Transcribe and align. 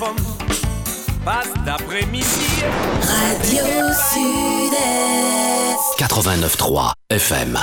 femmes 0.00 0.16
passent 1.26 1.52
d'après-midi. 1.66 2.24
Radio 3.02 3.64
Sud-Est. 4.12 5.98
89.3 5.98 6.92
FM. 7.10 7.58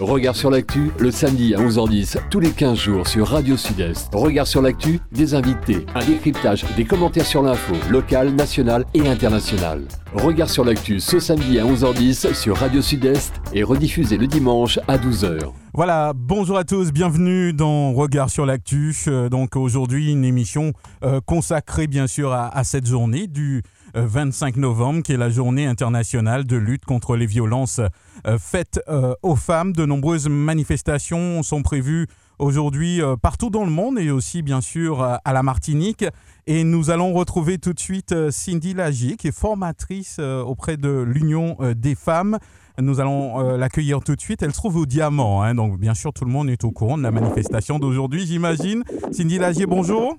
Regard 0.00 0.36
sur 0.36 0.50
l'actu, 0.50 0.90
le 0.98 1.10
samedi 1.10 1.54
à 1.54 1.58
11h10, 1.58 2.18
tous 2.28 2.38
les 2.38 2.50
15 2.50 2.78
jours 2.78 3.08
sur 3.08 3.28
Radio 3.28 3.56
Sud-Est. 3.56 4.10
Regard 4.12 4.46
sur 4.46 4.60
l'actu, 4.60 5.00
des 5.10 5.34
invités, 5.34 5.86
un 5.94 6.04
décryptage, 6.04 6.66
des 6.76 6.84
commentaires 6.84 7.24
sur 7.24 7.42
l'info, 7.42 7.74
locale, 7.90 8.30
nationale 8.32 8.84
et 8.92 9.08
internationale. 9.08 9.84
Regard 10.12 10.50
sur 10.50 10.66
l'actu 10.66 11.00
ce 11.00 11.18
samedi 11.18 11.58
à 11.58 11.64
11h10 11.64 12.34
sur 12.34 12.58
Radio 12.58 12.82
Sud-Est 12.82 13.32
et 13.54 13.62
rediffusé 13.62 14.18
le 14.18 14.26
dimanche 14.26 14.78
à 14.86 14.98
12h. 14.98 15.50
Voilà, 15.72 16.12
bonjour 16.14 16.58
à 16.58 16.64
tous, 16.64 16.92
bienvenue 16.92 17.54
dans 17.54 17.92
Regard 17.92 18.28
sur 18.28 18.44
l'actu. 18.44 18.94
Euh, 19.08 19.28
donc 19.28 19.56
aujourd'hui 19.56 20.10
une 20.10 20.24
émission 20.24 20.72
euh, 21.04 21.20
consacrée 21.24 21.86
bien 21.86 22.06
sûr 22.06 22.32
à, 22.32 22.48
à 22.48 22.64
cette 22.64 22.86
journée 22.86 23.26
du 23.26 23.62
25 23.96 24.56
novembre, 24.56 25.02
qui 25.02 25.12
est 25.12 25.16
la 25.16 25.30
journée 25.30 25.66
internationale 25.66 26.44
de 26.44 26.56
lutte 26.56 26.84
contre 26.84 27.16
les 27.16 27.26
violences 27.26 27.80
euh, 28.26 28.38
faites 28.38 28.80
euh, 28.88 29.14
aux 29.22 29.36
femmes. 29.36 29.72
De 29.72 29.86
nombreuses 29.86 30.28
manifestations 30.28 31.42
sont 31.42 31.62
prévues 31.62 32.06
aujourd'hui 32.38 33.00
euh, 33.00 33.16
partout 33.16 33.48
dans 33.48 33.64
le 33.64 33.70
monde 33.70 33.98
et 33.98 34.10
aussi 34.10 34.42
bien 34.42 34.60
sûr 34.60 35.02
à 35.02 35.32
la 35.32 35.42
Martinique. 35.42 36.04
Et 36.46 36.62
nous 36.62 36.90
allons 36.90 37.14
retrouver 37.14 37.58
tout 37.58 37.72
de 37.72 37.80
suite 37.80 38.30
Cindy 38.30 38.74
Lagier, 38.74 39.16
qui 39.16 39.28
est 39.28 39.36
formatrice 39.36 40.18
auprès 40.18 40.76
de 40.76 41.02
l'Union 41.02 41.56
des 41.74 41.94
femmes. 41.94 42.38
Nous 42.78 43.00
allons 43.00 43.56
l'accueillir 43.56 44.00
tout 44.04 44.14
de 44.14 44.20
suite. 44.20 44.42
Elle 44.42 44.52
se 44.52 44.58
trouve 44.58 44.76
au 44.76 44.86
Diamant, 44.86 45.42
hein. 45.42 45.54
donc 45.54 45.80
bien 45.80 45.94
sûr 45.94 46.12
tout 46.12 46.24
le 46.24 46.30
monde 46.30 46.50
est 46.50 46.62
au 46.62 46.70
courant 46.70 46.98
de 46.98 47.02
la 47.02 47.10
manifestation 47.10 47.78
d'aujourd'hui, 47.78 48.26
j'imagine. 48.26 48.84
Cindy 49.10 49.38
Lagier, 49.38 49.66
bonjour. 49.66 50.16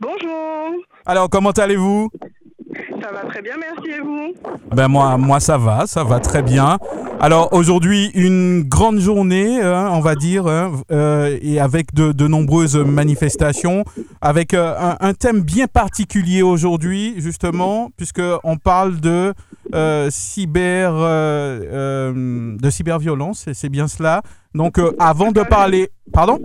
Bonjour. 0.00 0.72
Alors, 1.06 1.30
comment 1.30 1.50
allez-vous? 1.50 2.10
Ça 3.02 3.10
va 3.10 3.28
très 3.28 3.42
bien, 3.42 3.54
merci 3.58 3.90
et 3.90 4.00
vous 4.00 4.32
Ben 4.70 4.86
moi, 4.86 5.16
moi 5.18 5.40
ça 5.40 5.58
va, 5.58 5.86
ça 5.86 6.04
va 6.04 6.20
très 6.20 6.42
bien. 6.42 6.78
Alors 7.20 7.52
aujourd'hui, 7.52 8.10
une 8.14 8.62
grande 8.62 9.00
journée, 9.00 9.60
hein, 9.60 9.88
on 9.92 10.00
va 10.00 10.14
dire, 10.14 10.46
hein, 10.46 10.72
euh, 10.92 11.36
et 11.42 11.58
avec 11.58 11.92
de, 11.94 12.12
de, 12.12 12.28
nombreuses 12.28 12.76
manifestations, 12.76 13.84
avec 14.20 14.54
euh, 14.54 14.74
un, 14.78 14.96
un, 15.00 15.14
thème 15.14 15.40
bien 15.40 15.66
particulier 15.66 16.42
aujourd'hui, 16.42 17.14
justement, 17.18 17.90
puisqu'on 17.96 18.56
parle 18.56 19.00
de 19.00 19.34
euh, 19.74 20.08
cyber, 20.10 20.92
de 20.94 22.70
cyberviolence, 22.70 23.48
c'est 23.52 23.68
bien 23.68 23.88
cela. 23.88 24.22
Donc 24.54 24.78
avant 24.98 25.32
de 25.32 25.42
parler... 25.42 25.90
Pardon? 26.12 26.40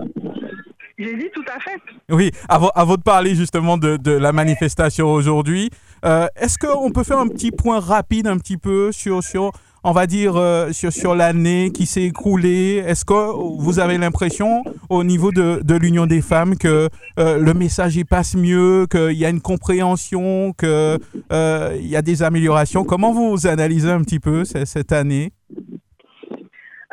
J'ai 0.98 1.14
dit 1.14 1.28
tout 1.32 1.44
à 1.54 1.60
fait. 1.60 1.78
Oui, 2.10 2.32
avant, 2.48 2.70
avant 2.74 2.96
de 2.96 3.02
parler 3.02 3.36
justement 3.36 3.78
de, 3.78 3.96
de 3.96 4.10
la 4.10 4.32
manifestation 4.32 5.12
aujourd'hui, 5.12 5.70
euh, 6.04 6.26
est-ce 6.36 6.58
qu'on 6.58 6.90
peut 6.90 7.04
faire 7.04 7.18
un 7.18 7.28
petit 7.28 7.50
point 7.50 7.80
rapide 7.80 8.26
un 8.26 8.38
petit 8.38 8.56
peu 8.56 8.92
sur, 8.92 9.22
sur 9.22 9.52
on 9.84 9.92
va 9.92 10.06
dire, 10.06 10.36
euh, 10.36 10.72
sur, 10.72 10.92
sur 10.92 11.14
l'année 11.14 11.70
qui 11.72 11.86
s'est 11.86 12.02
écoulée 12.02 12.82
Est-ce 12.86 13.04
que 13.04 13.60
vous 13.62 13.78
avez 13.78 13.96
l'impression 13.96 14.64
au 14.88 15.04
niveau 15.04 15.30
de, 15.30 15.60
de 15.64 15.74
l'Union 15.76 16.06
des 16.06 16.20
femmes 16.20 16.56
que 16.56 16.88
euh, 17.18 17.38
le 17.38 17.54
message 17.54 17.96
y 17.96 18.04
passe 18.04 18.34
mieux, 18.34 18.86
qu'il 18.90 19.12
y 19.12 19.24
a 19.24 19.30
une 19.30 19.40
compréhension, 19.40 20.52
qu'il 20.58 20.98
y 21.30 21.96
a 21.96 22.02
des 22.02 22.22
améliorations? 22.22 22.84
Comment 22.84 23.12
vous 23.12 23.46
analysez 23.46 23.90
un 23.90 24.02
petit 24.02 24.20
peu 24.20 24.44
cette, 24.44 24.66
cette 24.66 24.92
année? 24.92 25.32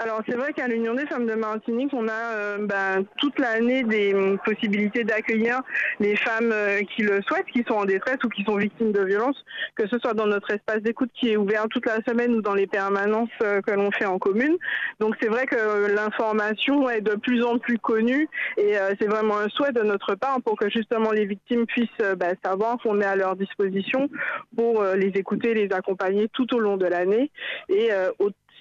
Alors 0.06 0.22
c'est 0.30 0.36
vrai 0.36 0.54
qu'à 0.54 0.68
l'Union 0.68 0.94
des 0.94 1.08
femmes 1.08 1.26
de 1.26 1.34
Martinique, 1.34 1.92
on 1.92 2.08
a 2.08 2.36
euh, 2.36 2.58
ben, 2.60 3.04
toute 3.18 3.40
l'année 3.40 3.82
des 3.82 4.14
possibilités 4.46 5.04
d'accueillir 5.04 5.62
les 6.00 6.16
femmes 6.16 6.52
euh, 6.52 6.82
qui 6.96 7.02
le 7.02 7.24
souhaitent, 7.24 7.48
qui 7.52 7.64
sont 7.68 7.74
en 7.74 7.86
détresse 7.86 8.20
ou 8.24 8.30
qui 8.30 8.44
sont 8.44 8.56
victimes 8.56 8.92
de 8.92 9.04
violences, 9.04 9.44
que 9.74 9.88
ce 9.88 9.98
soit 9.98 10.14
dans 10.14 10.28
notre 10.28 10.52
espace 10.52 10.84
d'écoute 10.84 11.10
qui 11.20 11.32
est 11.32 11.38
ouvert 11.38 11.66
toute 11.70 11.88
la 11.88 12.04
semaine 12.08 12.36
ou 12.36 12.44
dans 12.44 12.54
les 12.54 12.68
permanences 12.68 13.32
euh, 13.42 13.62
que 13.62 13.72
l'on 13.72 13.90
fait 13.90 14.06
en 14.06 14.20
commune. 14.20 14.56
Donc 15.00 15.16
c'est 15.20 15.28
vrai 15.28 15.48
que 15.48 15.92
l'information 15.92 16.88
est 16.88 17.02
de 17.02 17.16
plus 17.16 17.44
en 17.44 17.58
plus 17.58 17.80
connue 17.80 18.30
et 18.58 18.76
c'est 19.00 19.08
vraiment 19.08 19.40
un 19.40 19.50
souhait 19.50 19.72
de 19.72 19.82
notre 19.82 20.14
part 20.14 20.40
pour 20.44 20.56
que 20.56 20.70
justement 20.70 21.12
les 21.12 21.26
victimes 21.26 21.66
puissent 21.66 21.90
ben, 22.18 22.36
savoir 22.44 22.78
qu'on 22.78 23.02
est 23.02 23.06
à 23.06 23.16
leur 23.16 23.36
disposition 23.36 24.08
pour 24.56 24.84
les 24.84 25.08
écouter, 25.16 25.54
les 25.54 25.74
accompagner 25.74 26.30
tout 26.32 26.54
au 26.56 26.60
long 26.60 26.78
de 26.78 26.86
l'année 26.86 27.32
et 27.70 27.90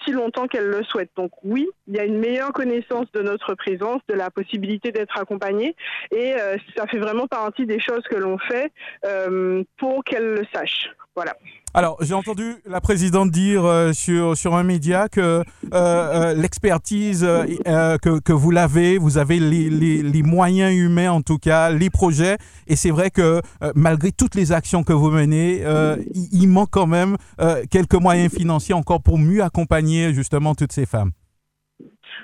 si 0.05 0.13
longtemps 0.13 0.47
qu'elle 0.47 0.67
le 0.67 0.83
souhaite. 0.85 1.11
Donc 1.17 1.31
oui, 1.43 1.69
il 1.87 1.95
y 1.95 1.99
a 1.99 2.05
une 2.05 2.19
meilleure 2.19 2.53
connaissance 2.53 3.07
de 3.13 3.23
notre 3.23 3.55
présence, 3.55 4.01
de 4.09 4.15
la 4.15 4.31
possibilité 4.31 4.93
d'être 4.93 5.19
accompagnée, 5.19 5.75
et 6.11 6.35
euh, 6.35 6.57
ça 6.77 6.87
fait 6.87 6.99
vraiment 6.99 7.27
partie 7.27 7.67
des 7.67 7.81
choses 7.81 8.03
que 8.11 8.17
l'on 8.17 8.39
fait 8.39 8.73
euh, 9.05 9.63
pour 9.79 10.05
qu'elle 10.05 10.27
le 10.27 10.43
sache. 10.53 10.91
Voilà. 11.15 11.35
Alors, 11.77 11.97
j'ai 12.01 12.15
entendu 12.15 12.55
la 12.67 12.81
présidente 12.81 13.33
dire 13.33 13.65
euh, 13.65 13.93
sur, 13.93 14.37
sur 14.37 14.55
un 14.55 14.63
média 14.63 15.09
que 15.09 15.21
euh, 15.21 15.43
euh, 15.73 16.33
l'expertise 16.35 17.23
que, 17.23 18.21
que, 18.21 18.33
vous 18.33 18.53
l'avez, 18.53 18.97
vous 18.97 19.19
avez 19.19 19.41
les, 19.41 19.69
les, 19.71 20.01
les, 20.01 20.23
moyens 20.23 20.73
humains 20.73 21.11
en 21.11 21.21
tout 21.21 21.39
cas, 21.39 21.71
les 21.71 21.91
projets, 21.91 22.39
et 22.69 22.77
c'est 22.77 22.93
vrai 22.93 23.11
que 23.11 23.43
malgré 23.75 24.13
toutes 24.13 24.37
les 24.37 24.53
actions 24.53 24.85
que 24.85 24.93
vous 24.93 25.11
menez, 25.11 25.65
il, 26.15 26.29
il, 26.43 26.49
manque 26.49 26.71
quand 26.71 26.87
même 26.87 27.17
quelques 27.71 27.95
moyens 27.95 28.33
financiers 28.33 28.75
encore 28.75 29.03
pour 29.03 29.19
mieux 29.19 29.43
accompagner 29.43 30.15
justement 30.15 30.55
toutes 30.55 30.73
ces 30.73 30.87
femmes. 30.87 31.11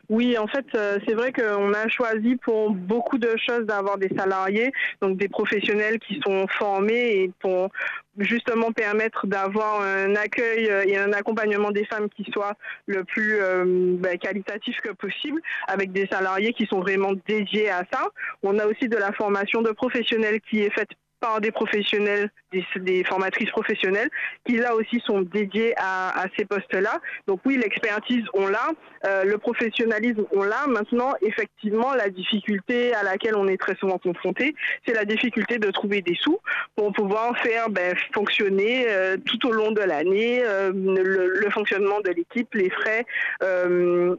Oui, 0.09 0.37
en 0.39 0.47
fait, 0.47 0.67
c'est 1.07 1.15
vrai 1.15 1.33
qu'on 1.33 1.73
a 1.73 1.89
choisi 1.89 2.37
pour 2.37 2.71
beaucoup 2.71 3.19
de 3.19 3.35
choses 3.37 3.67
d'avoir 3.67 3.99
des 3.99 4.11
salariés, 4.17 4.73
donc 5.01 5.17
des 5.17 5.29
professionnels 5.29 5.99
qui 5.99 6.21
sont 6.25 6.47
formés 6.49 7.23
et 7.23 7.31
pour 7.41 7.71
justement 8.19 8.73
permettre 8.73 9.27
d'avoir 9.27 9.83
un 9.83 10.15
accueil 10.15 10.69
euh, 10.69 10.85
et 10.85 10.97
un 10.99 11.13
accompagnement 11.13 11.71
des 11.71 11.85
femmes 11.85 12.09
qui 12.11 12.25
soit 12.33 12.55
le 12.87 13.05
plus 13.05 13.41
euh, 13.41 13.97
ben, 13.99 14.19
qualitatif 14.19 14.77
que 14.83 14.91
possible, 14.91 15.41
avec 15.69 15.93
des 15.93 16.07
salariés 16.07 16.53
qui 16.53 16.67
sont 16.67 16.81
vraiment 16.81 17.13
dédiés 17.27 17.71
à 17.71 17.85
ça. 17.93 18.09
On 18.43 18.59
a 18.59 18.67
aussi 18.67 18.89
de 18.89 18.97
la 18.97 19.13
formation 19.13 19.63
de 19.63 19.71
professionnels 19.71 20.41
qui 20.49 20.61
est 20.61 20.71
faite 20.71 20.91
par 21.21 21.41
des 21.41 21.51
professionnels, 21.51 22.31
des, 22.53 23.05
formatrices 23.05 23.51
professionnelles, 23.51 24.11
qui 24.47 24.57
là 24.57 24.75
aussi 24.75 25.01
sont 25.07 25.23
dédiées 25.23 25.75
à, 25.77 26.25
ces 26.37 26.45
postes-là. 26.45 27.01
Donc 27.27 27.41
oui, 27.45 27.57
l'expertise, 27.57 28.25
on 28.35 28.47
l'a, 28.47 28.71
euh, 29.07 29.25
le 29.25 29.39
professionnalisme, 29.39 30.25
on 30.33 30.43
l'a. 30.43 30.67
Maintenant, 30.67 31.15
effectivement, 31.23 31.95
la 31.95 32.11
difficulté 32.11 32.95
à 32.95 33.03
laquelle 33.03 33.37
on 33.37 33.49
est 33.49 33.57
très 33.57 33.75
souvent 33.77 33.99
confronté, 33.99 34.55
c'est 34.87 34.95
la 34.95 35.05
difficulté 35.05 35.59
de 35.59 35.71
trouver 35.71 36.03
des 36.03 36.17
sous 36.21 36.39
pour 36.77 36.93
pouvoir 36.93 37.37
faire 37.39 37.71
ben, 37.71 37.95
fonctionner 38.13 38.87
euh, 38.89 39.17
tout 39.17 39.49
au 39.49 39.53
long 39.53 39.73
de 39.73 39.81
l'année 39.81 40.43
euh, 40.45 40.73
le, 40.75 41.51
fonctionnement 41.51 42.01
de 42.01 42.11
l'équipe, 42.11 42.53
les 42.55 42.71
frais, 42.71 43.05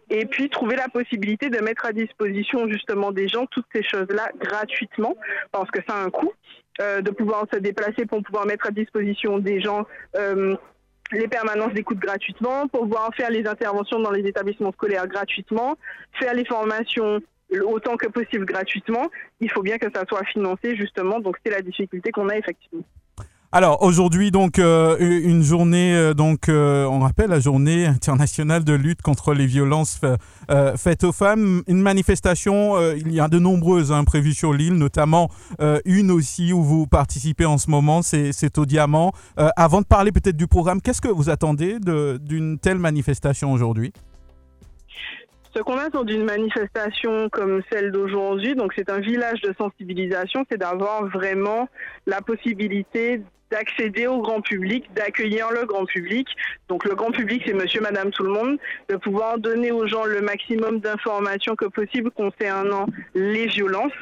et 0.10 0.26
puis 0.26 0.50
trouver 0.50 0.76
la 0.76 0.90
possibilité 0.90 1.50
de 1.50 1.60
mettre 1.60 1.86
à 1.86 1.94
disposition 1.94 2.68
justement 2.68 3.12
des 3.12 3.28
gens 3.28 3.46
toutes 3.46 3.66
ces 3.74 3.84
choses-là 3.84 4.30
gratuitement, 4.38 5.16
parce 5.52 5.72
que 5.72 5.80
ça 5.88 5.96
a 5.96 6.04
un 6.04 6.10
coût. 6.10 6.34
De 6.80 7.12
pouvoir 7.12 7.46
se 7.54 7.60
déplacer 7.60 8.08
pour 8.08 8.21
pouvoir 8.22 8.46
mettre 8.46 8.68
à 8.68 8.72
disposition 8.72 9.40
des 9.40 9.62
gens 9.62 9.86
euh, 10.16 10.56
les 11.12 11.28
permanences 11.28 11.74
d'écoute 11.74 12.00
gratuitement, 12.00 12.68
pour 12.68 12.82
pouvoir 12.82 13.14
faire 13.16 13.30
les 13.30 13.46
interventions 13.46 14.00
dans 14.00 14.12
les 14.12 14.26
établissements 14.28 14.72
scolaires 14.72 15.08
gratuitement, 15.08 15.78
faire 16.20 16.34
les 16.34 16.46
formations 16.46 17.20
autant 17.66 17.98
que 17.98 18.08
possible 18.08 18.46
gratuitement. 18.46 19.10
Il 19.42 19.52
faut 19.52 19.62
bien 19.62 19.78
que 19.78 19.88
ça 19.94 20.06
soit 20.08 20.24
financé 20.26 20.76
justement, 20.76 21.20
donc 21.20 21.38
c'est 21.46 21.52
la 21.52 21.62
difficulté 21.62 22.12
qu'on 22.12 22.30
a 22.30 22.38
effectivement. 22.38 22.84
Alors 23.54 23.84
aujourd'hui 23.84 24.32
donc 24.32 24.60
euh, 24.60 24.96
une 24.98 25.44
journée 25.44 25.94
euh, 25.94 26.14
donc 26.14 26.48
euh, 26.48 26.86
on 26.86 27.00
rappelle 27.00 27.32
la 27.32 27.42
journée 27.42 27.86
internationale 27.86 28.64
de 28.64 28.72
lutte 28.72 29.02
contre 29.02 29.34
les 29.34 29.46
violences 29.46 30.00
faites 30.78 31.04
aux 31.04 31.12
femmes. 31.12 31.62
Une 31.68 31.82
manifestation, 31.82 32.80
il 32.94 33.12
y 33.12 33.20
a 33.20 33.28
de 33.28 33.40
nombreuses 33.40 33.92
hein, 33.92 34.04
prévues 34.04 34.34
sur 34.34 34.54
l'île, 34.54 34.76
notamment 34.76 35.30
une 35.86 36.12
aussi 36.12 36.52
où 36.52 36.62
vous 36.62 36.88
participez 36.88 37.46
en 37.46 37.58
ce 37.58 37.70
moment, 37.70 38.02
c'est 38.02 38.58
au 38.58 38.66
Diamant. 38.66 39.14
avant 39.38 39.82
de 39.82 39.86
parler 39.86 40.12
peut-être 40.12 40.36
du 40.36 40.48
programme, 40.48 40.82
qu'est-ce 40.82 41.02
que 41.02 41.08
vous 41.08 41.30
attendez 41.30 41.78
d'une 41.80 42.60
telle 42.60 42.80
manifestation 42.80 43.54
aujourd'hui? 43.54 43.94
Ce 45.56 45.62
qu'on 45.62 45.78
attend 45.78 46.04
d'une 46.04 46.24
manifestation 46.24 47.30
comme 47.30 47.62
celle 47.72 47.92
d'aujourd'hui, 47.92 48.56
donc 48.56 48.74
c'est 48.76 48.90
un 48.90 49.00
village 49.00 49.42
de 49.42 49.54
sensibilisation, 49.58 50.46
c'est 50.50 50.58
d'avoir 50.58 51.06
vraiment 51.06 51.68
la 52.06 52.22
possibilité 52.22 53.22
d'accéder 53.52 54.08
au 54.08 54.22
grand 54.22 54.42
public, 54.42 54.86
d'accueillir 54.96 55.52
le 55.52 55.66
grand 55.66 55.86
public. 55.86 56.28
Donc 56.70 56.86
le 56.86 56.96
grand 56.96 57.12
public, 57.12 57.44
c'est 57.46 57.54
monsieur, 57.54 57.82
madame, 57.82 58.12
tout 58.12 58.24
le 58.24 58.32
monde, 58.32 58.58
de 58.90 58.96
pouvoir 58.96 59.38
donner 59.38 59.72
aux 59.72 59.88
gens 59.88 60.06
le 60.06 60.22
maximum 60.22 60.80
d'informations 60.80 61.56
que 61.56 61.66
possible 61.66 62.12
concernant 62.12 62.86
les 63.14 63.48
violences 63.48 63.94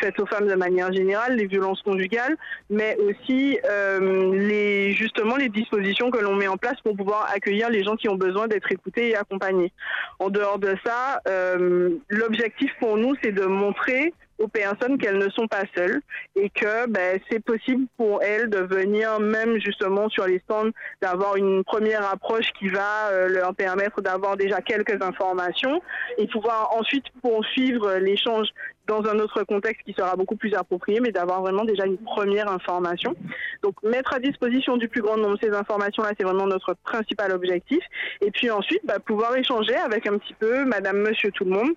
faites 0.00 0.18
aux 0.20 0.26
femmes 0.26 0.46
de 0.46 0.54
manière 0.54 0.92
générale, 0.92 1.36
les 1.36 1.46
violences 1.46 1.82
conjugales, 1.82 2.36
mais 2.70 2.96
aussi 2.98 3.58
euh, 3.68 4.32
les, 4.32 4.92
justement 4.92 5.36
les 5.36 5.48
dispositions 5.48 6.10
que 6.10 6.18
l'on 6.18 6.34
met 6.34 6.48
en 6.48 6.56
place 6.56 6.80
pour 6.82 6.96
pouvoir 6.96 7.28
accueillir 7.34 7.68
les 7.70 7.82
gens 7.82 7.96
qui 7.96 8.08
ont 8.08 8.16
besoin 8.16 8.46
d'être 8.48 8.70
écoutés 8.70 9.08
et 9.08 9.16
accompagnés. 9.16 9.72
En 10.18 10.30
dehors 10.30 10.58
de 10.58 10.74
ça, 10.84 11.20
euh, 11.28 11.90
l'objectif 12.08 12.70
pour 12.78 12.96
nous, 12.96 13.14
c'est 13.22 13.32
de 13.32 13.44
montrer 13.44 14.12
aux 14.38 14.48
personnes 14.48 14.98
qu'elles 14.98 15.18
ne 15.18 15.28
sont 15.30 15.46
pas 15.46 15.64
seules 15.76 16.00
et 16.36 16.50
que 16.50 16.88
ben, 16.88 17.18
c'est 17.30 17.40
possible 17.40 17.86
pour 17.96 18.22
elles 18.22 18.48
de 18.48 18.58
venir 18.58 19.20
même 19.20 19.58
justement 19.58 20.08
sur 20.08 20.26
les 20.26 20.38
stands 20.40 20.70
d'avoir 21.02 21.36
une 21.36 21.64
première 21.64 22.08
approche 22.08 22.50
qui 22.58 22.68
va 22.68 23.08
euh, 23.10 23.28
leur 23.28 23.54
permettre 23.54 24.00
d'avoir 24.00 24.36
déjà 24.36 24.60
quelques 24.60 25.02
informations 25.02 25.80
et 26.16 26.26
pouvoir 26.28 26.72
ensuite 26.78 27.04
poursuivre 27.22 27.94
l'échange 27.94 28.48
dans 28.88 29.04
un 29.04 29.18
autre 29.18 29.42
contexte 29.44 29.82
qui 29.84 29.92
sera 29.92 30.16
beaucoup 30.16 30.36
plus 30.36 30.54
approprié, 30.54 30.98
mais 31.00 31.12
d'avoir 31.12 31.42
vraiment 31.42 31.64
déjà 31.64 31.84
une 31.84 31.98
première 31.98 32.50
information. 32.50 33.14
Donc 33.62 33.74
mettre 33.82 34.14
à 34.14 34.18
disposition 34.18 34.76
du 34.78 34.88
plus 34.88 35.02
grand 35.02 35.18
nombre 35.18 35.36
ces 35.40 35.50
informations-là, 35.50 36.12
c'est 36.18 36.24
vraiment 36.24 36.46
notre 36.46 36.74
principal 36.84 37.32
objectif. 37.32 37.84
Et 38.22 38.30
puis 38.30 38.50
ensuite, 38.50 38.80
bah, 38.84 38.98
pouvoir 38.98 39.36
échanger 39.36 39.76
avec 39.76 40.06
un 40.06 40.16
petit 40.16 40.34
peu 40.34 40.64
Madame, 40.64 40.98
Monsieur, 40.98 41.30
tout 41.30 41.44
le 41.44 41.50
monde 41.50 41.70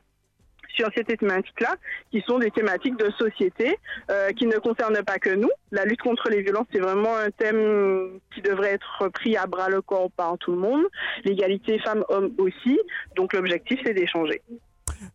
sur 0.75 0.89
ces 0.95 1.03
thématiques-là, 1.03 1.75
qui 2.11 2.21
sont 2.27 2.39
des 2.39 2.51
thématiques 2.51 2.97
de 2.97 3.11
société, 3.17 3.77
euh, 4.09 4.29
qui 4.29 4.45
ne 4.45 4.57
concernent 4.57 5.03
pas 5.03 5.17
que 5.17 5.33
nous. 5.33 5.49
La 5.71 5.85
lutte 5.85 6.01
contre 6.01 6.29
les 6.29 6.41
violences, 6.41 6.67
c'est 6.71 6.79
vraiment 6.79 7.15
un 7.17 7.29
thème 7.31 8.19
qui 8.33 8.41
devrait 8.41 8.73
être 8.73 9.09
pris 9.09 9.35
à 9.37 9.45
bras 9.47 9.69
le 9.69 9.81
corps 9.81 10.11
par 10.15 10.37
tout 10.37 10.51
le 10.51 10.57
monde. 10.57 10.83
L'égalité 11.23 11.79
femmes-hommes 11.79 12.31
aussi. 12.37 12.79
Donc 13.15 13.33
l'objectif, 13.33 13.79
c'est 13.85 13.93
d'échanger. 13.93 14.41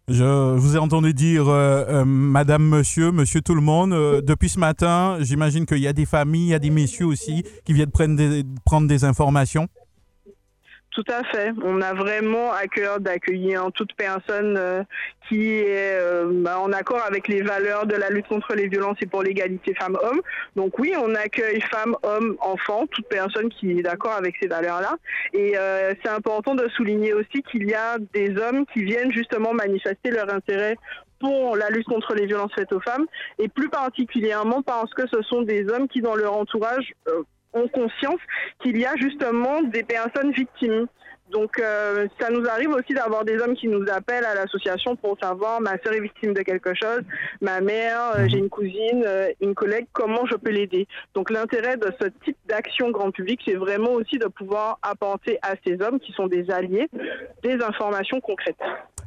Je 0.09 0.57
vous 0.57 0.77
ai 0.77 0.79
entendu 0.79 1.15
dire 1.15 1.49
euh, 1.49 1.85
euh, 1.89 2.05
Madame, 2.05 2.65
Monsieur, 2.65 3.13
Monsieur 3.13 3.41
tout 3.41 3.55
le 3.55 3.61
monde. 3.61 3.91
Depuis 4.23 4.49
ce 4.49 4.59
matin, 4.59 5.19
j'imagine 5.21 5.67
qu'il 5.67 5.79
y 5.79 5.87
a 5.87 5.93
des 5.93 6.07
familles, 6.07 6.47
il 6.47 6.51
y 6.51 6.55
a 6.55 6.59
des 6.59 6.71
messieurs 6.71 7.07
aussi 7.07 7.45
qui 7.65 7.73
viennent 7.73 7.91
prendre 7.91 8.89
des 8.89 9.05
informations. 9.05 9.69
Tout 10.97 11.05
à 11.13 11.25
fait. 11.25 11.53
On 11.63 11.83
a 11.83 11.93
vraiment 11.93 12.55
à 12.55 12.67
cœur 12.69 13.01
d'accueillir 13.01 13.71
toute 13.75 13.93
personne 13.93 14.57
euh, 14.57 14.83
qui 15.29 15.59
est 15.59 15.99
euh, 16.01 16.25
bah, 16.33 16.59
en 16.59 16.73
accord 16.73 17.03
avec 17.07 17.29
les 17.29 17.43
valeurs 17.43 17.85
de 17.85 17.95
la 17.95 18.09
lutte 18.09 18.27
contre 18.29 18.55
les 18.55 18.67
violences 18.67 18.97
et 19.03 19.07
pour 19.07 19.23
l'égalité 19.23 19.75
femmes-hommes. 19.75 20.23
Donc 20.57 20.79
oui, 20.79 20.95
on 20.99 21.15
accueille 21.15 21.61
femmes, 21.71 21.95
hommes, 22.03 22.39
enfants, 22.41 22.87
toute 22.87 23.07
personne 23.09 23.51
qui 23.51 23.73
est 23.73 23.83
d'accord 23.83 24.13
avec 24.13 24.37
ces 24.41 24.49
valeurs-là. 24.49 24.97
Et 25.35 25.59
euh, 25.59 25.93
c'est 26.03 26.09
important 26.09 26.55
de 26.55 26.67
souligner 26.69 27.13
aussi 27.13 27.43
qu'il 27.43 27.69
y 27.69 27.75
a 27.75 27.99
des 28.15 28.35
hommes 28.39 28.65
qui 28.73 28.83
viennent 28.83 29.13
justement 29.13 29.53
manifester 29.53 30.11
leur 30.11 30.33
intérêt 30.33 30.79
pour 31.21 31.59
la 31.59 31.69
lutte 31.69 31.89
contre 31.89 32.15
les 32.15 32.25
violences 32.25 32.53
faites 32.55 32.73
aux 32.73 32.81
femmes, 32.81 33.07
et 33.39 33.49
plus 33.49 33.69
particulièrement 33.69 34.63
parce 34.63 34.93
que 34.95 35.07
ce 35.09 35.21
sont 35.23 35.43
des 35.43 35.69
hommes 35.69 35.89
qui, 35.89 36.01
dans 36.01 36.15
leur 36.15 36.37
entourage, 36.37 36.93
ont 37.57 37.69
conscience 37.69 38.21
qu'il 38.63 38.79
y 38.79 38.87
a 38.87 38.95
justement 38.97 39.63
des 39.63 39.83
personnes 39.83 40.33
victimes. 40.33 40.87
Donc, 41.31 41.59
euh, 41.59 42.07
ça 42.21 42.31
nous 42.31 42.47
arrive 42.47 42.71
aussi 42.71 42.95
d'avoir 42.95 43.25
des 43.25 43.39
hommes 43.39 43.57
qui 43.57 43.67
nous 43.67 43.85
appellent 43.91 44.25
à 44.25 44.35
l'association 44.35 44.95
pour 44.95 45.19
savoir 45.21 45.61
ma 45.61 45.77
soeur 45.83 45.95
est 45.95 46.01
victime 46.01 46.35
de 46.35 46.43
quelque 46.43 46.73
chose, 46.75 47.01
ma 47.41 47.61
mère, 47.61 48.13
euh, 48.17 48.27
j'ai 48.29 48.39
une 48.39 48.49
cousine, 48.49 49.03
euh, 49.05 49.33
une 49.41 49.55
collègue, 49.55 49.87
comment 49.93 50.25
je 50.27 50.37
peux 50.37 50.51
l'aider? 50.51 50.87
Donc, 51.15 51.31
l'intérêt 51.31 51.77
de 51.77 51.91
ce 52.01 52.07
type 52.25 52.37
d'action 52.47 52.91
grand 52.91 53.11
public, 53.11 53.41
c'est 53.45 53.55
vraiment 53.55 53.93
aussi 53.93 54.19
de 54.19 54.27
pouvoir 54.27 54.79
apporter 54.83 55.39
à 55.43 55.55
ces 55.67 55.83
hommes 55.83 55.99
qui 55.99 56.13
sont 56.13 56.29
des 56.29 56.49
alliés 56.51 56.89
des 57.43 57.55
informations 57.55 58.21
concrètes. 58.21 58.57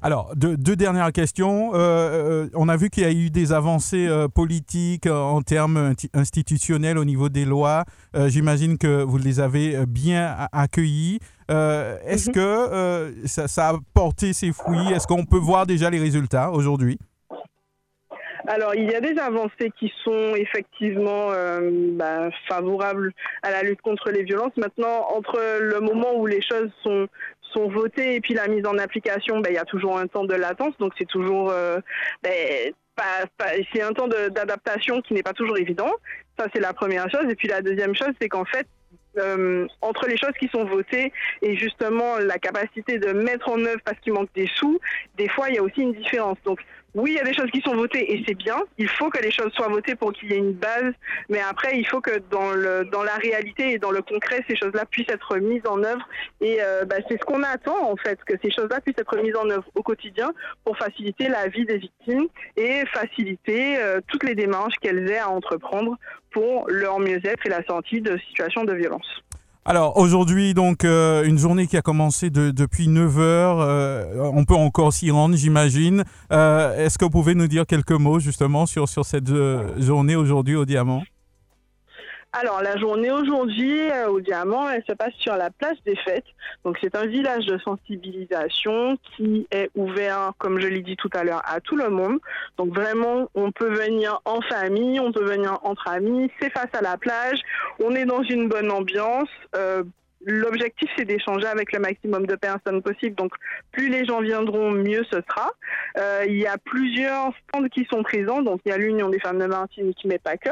Alors, 0.01 0.31
deux, 0.36 0.75
dernières 0.75 1.12
questions. 1.12 1.72
on 1.74 2.69
a 2.69 2.78
vu 2.78 2.90
qu'il 2.90 3.04
y 3.04 3.06
a 3.06 3.12
eu 3.12 3.30
des 3.30 3.51
avancées 3.51 4.10
politiques 4.34 5.07
en 5.07 5.42
termes 5.42 5.94
institutionnels 6.13 6.98
au 6.98 7.06
niveau 7.06 7.30
des 7.30 7.46
lois. 7.46 7.86
J'imagine 8.28 8.78
que 8.78 9.04
vous 9.04 9.18
les 9.18 9.40
avez 9.40 9.86
bien 9.86 10.48
accueillies. 10.51 11.19
Euh, 11.50 11.98
est-ce 12.06 12.30
mhm. 12.30 12.36
que 12.36 12.40
euh, 12.40 13.12
ça, 13.25 13.69
a 13.69 13.74
porté 13.94 14.34
ses 14.34 14.51
fruits? 14.51 14.92
Est-ce 14.94 15.07
qu'on 15.07 15.25
peut 15.25 15.38
voir 15.38 15.66
déjà 15.66 15.90
les 15.90 16.00
résultats 16.00 16.51
aujourd'hui? 16.51 17.00
Alors, 18.48 18.74
il 18.74 18.90
y 18.90 18.96
a 18.96 19.01
des 19.01 19.18
avancées 19.19 19.72
qui 19.80 19.92
sont 20.04 20.34
effectivement 20.36 21.30
euh, 21.31 21.69
bah, 21.94 22.30
favorables 22.48 23.12
à 23.44 23.51
la 23.51 23.62
lutte 23.62 23.81
contre 23.81 24.10
les 24.10 24.24
violences. 24.24 24.56
Maintenant, 24.57 25.07
entre 25.16 25.40
le 25.60 25.80
moment 25.81 26.16
où 26.16 26.25
les 26.25 26.42
choses 26.42 26.72
sont, 26.81 27.07
sont 27.54 27.69
votées 27.69 28.16
et 28.16 28.22
puis 28.22 28.34
la 28.34 28.48
mise 28.48 28.66
en 28.66 28.78
application, 28.78 29.40
bah, 29.40 29.50
il 29.50 29.56
y 29.56 29.60
a 29.60 29.66
toujours 29.66 29.98
un 29.98 30.07
temps 30.07 30.25
de 30.25 30.36
latence. 30.36 30.78
Donc, 30.80 30.94
c'est 30.98 31.07
toujours... 31.07 31.54
Bah, 32.24 33.54
c'est 33.74 33.81
un 33.81 33.94
temps 33.94 34.10
d'adaptation 34.10 35.01
qui 35.01 35.13
n'est 35.13 35.24
pas 35.24 35.31
toujours 35.31 35.57
évident. 35.57 35.92
Ça, 36.38 36.48
c'est 36.54 36.60
la 36.60 36.74
première 36.74 37.10
chose. 37.10 37.25
Et 37.30 37.36
puis 37.36 37.48
la 37.48 37.62
deuxième 37.62 37.96
chose, 37.96 38.12
c'est 38.19 38.28
qu'en 38.28 38.44
fait, 38.44 38.68
euh, 39.18 39.68
entre 39.81 40.07
les 40.07 40.18
choses 40.18 40.34
qui 40.40 40.48
sont 40.50 40.66
votées 40.66 41.12
et 41.42 41.56
justement 41.56 42.18
la 42.19 42.38
capacité 42.38 43.00
de 43.00 43.12
mettre 43.12 43.50
en 43.50 43.60
œuvre 43.66 43.81
parce 43.84 44.00
qu'il 44.00 44.13
manque 44.13 44.30
des 44.36 44.48
sous, 44.56 44.80
des 45.18 45.28
fois 45.30 45.50
il 45.50 45.56
y 45.56 45.57
a 45.57 45.63
aussi 45.63 45.81
une 45.81 45.94
différence. 45.94 46.38
Donc 46.46 46.60
oui, 46.95 47.12
il 47.12 47.18
y 47.18 47.19
a 47.19 47.24
des 47.24 47.33
choses 47.33 47.51
qui 47.51 47.62
sont 47.62 47.75
votées 47.75 48.13
et 48.13 48.24
c'est 48.27 48.33
bien. 48.33 48.57
Il 48.77 48.89
faut 48.89 49.09
que 49.09 49.21
les 49.21 49.31
choses 49.31 49.51
soient 49.53 49.68
votées 49.68 49.95
pour 49.95 50.12
qu'il 50.12 50.31
y 50.31 50.33
ait 50.33 50.38
une 50.38 50.53
base, 50.53 50.94
mais 51.30 51.39
après 51.39 51.77
il 51.77 51.86
faut 51.86 52.01
que 52.01 52.19
dans 52.31 52.51
le 52.51 52.86
dans 52.86 53.03
la 53.03 53.15
réalité 53.15 53.74
et 53.74 53.77
dans 53.77 53.91
le 53.91 54.01
concret, 54.01 54.44
ces 54.50 54.56
choses-là 54.56 54.86
puissent 54.86 55.09
être 55.09 55.38
mises 55.38 55.65
en 55.68 55.83
œuvre. 55.83 56.07
Et 56.41 56.57
euh, 56.62 56.86
bah, 56.86 56.95
c'est 57.07 57.19
ce 57.19 57.25
qu'on 57.25 57.44
attend 57.44 57.91
en 57.91 57.95
fait, 57.95 58.24
que 58.24 58.33
ces 58.44 58.51
choses-là 58.51 58.81
puissent 58.81 58.97
être 58.97 59.18
mises 59.18 59.36
en 59.36 59.50
œuvre 59.50 59.65
au 59.75 59.83
quotidien 59.83 60.31
pour 60.65 60.77
faciliter 60.77 61.27
la 61.27 61.47
vie 61.47 61.65
des 61.65 61.77
victimes 61.77 62.27
et 62.57 62.83
faciliter 62.91 63.77
euh, 63.77 64.01
toutes 64.07 64.24
les 64.24 64.36
démarches 64.36 64.75
qu'elles 64.81 65.09
aient 65.12 65.19
à 65.19 65.30
entreprendre 65.30 65.97
pour 66.31 66.68
leur 66.69 67.00
mieux-être 67.00 67.45
et 67.45 67.50
la 67.50 67.63
sortie 67.65 68.01
de 68.01 68.18
situations 68.30 68.63
de 68.63 68.74
violence. 68.74 69.24
Alors 69.69 69.98
aujourd'hui, 69.98 70.56
donc 70.56 70.83
euh, 70.83 71.24
une 71.25 71.38
journée 71.38 71.68
qui 71.68 71.77
a 71.77 71.83
commencé 71.83 72.31
depuis 72.31 72.88
9 72.88 73.19
heures, 73.19 73.60
euh, 73.60 74.31
on 74.33 74.44
peut 74.44 74.56
encore 74.56 74.92
s'y 74.92 75.12
rendre, 75.12 75.36
j'imagine. 75.36 76.06
Euh, 76.33 76.83
est-ce 76.83 76.98
que 76.98 77.06
vous 77.06 77.12
pouvez 77.12 77.36
nous 77.36 77.45
dire 77.45 77.68
quelques 77.68 77.92
mots 77.92 78.18
justement 78.18 78.66
sur, 78.66 78.89
sur 78.89 79.06
cette 79.06 79.31
journée 79.77 80.16
aujourd'hui 80.16 80.56
au 80.56 80.66
Diamant? 80.66 81.04
Alors, 82.31 82.62
la 82.62 82.78
journée 82.78 83.10
aujourd'hui 83.10 83.90
euh, 83.90 84.08
au 84.08 84.22
Diamant, 84.22 84.70
elle 84.70 84.84
se 84.88 84.94
passe 84.94 85.14
sur 85.18 85.36
la 85.36 85.50
place 85.50 85.78
des 85.84 85.96
fêtes. 85.96 86.28
Donc, 86.64 86.78
c'est 86.80 86.96
un 86.96 87.08
village 87.08 87.48
de 87.48 87.58
sensibilisation 87.58 88.98
qui 89.16 89.48
est 89.50 89.72
ouvert, 89.76 90.34
comme 90.38 90.60
je 90.60 90.68
l'ai 90.68 90.81
dit 90.81 90.96
tout 90.96 91.10
à 91.14 91.24
l'heure, 91.24 91.42
à 91.46 91.60
tout 91.60 91.76
le 91.76 91.90
monde. 91.90 92.20
Donc, 92.58 92.74
vraiment, 92.76 93.30
on 93.34 93.52
peut 93.52 93.74
venir 93.74 94.22
en 94.26 94.42
famille, 94.42 95.00
on 95.00 95.12
peut 95.12 95.26
venir 95.26 95.58
entre 95.64 95.88
amis, 95.88 96.30
c'est 96.40 96.52
face 96.52 96.70
à 96.74 96.81
la 96.81 96.98
plage, 96.98 97.40
on 97.84 97.96
est 97.96 98.06
dans 98.06 98.22
une 98.22 98.48
bonne 98.48 98.72
ambiance. 98.72 99.30
Euh, 99.56 99.84
L'objectif, 100.25 100.89
c'est 100.98 101.06
d'échanger 101.06 101.48
avec 101.48 101.71
le 101.71 101.80
maximum 101.80 102.25
de 102.25 102.36
personnes 102.36 102.81
possible. 102.81 103.16
Donc, 103.16 103.31
plus 103.71 103.89
les 103.89 104.06
gens 104.06 104.21
viendront, 104.21 104.71
mieux 104.71 105.06
ce 105.10 105.21
sera. 105.30 105.51
Euh, 105.98 106.25
il 106.27 106.38
y 106.38 106.45
a 106.45 106.57
plusieurs 106.57 107.31
stands 107.48 107.68
qui 107.69 107.88
sont 107.92 108.04
présents. 108.04 108.42
Donc, 108.42 108.62
il 108.66 108.69
y 108.69 108.71
a 108.74 108.77
l'Union 108.77 109.10
des 109.10 109.19
femmes 109.19 109.39
de 109.39 109.45
Martinique, 109.45 110.00
mais 110.06 110.19
pas 110.19 110.38
que. 110.38 110.50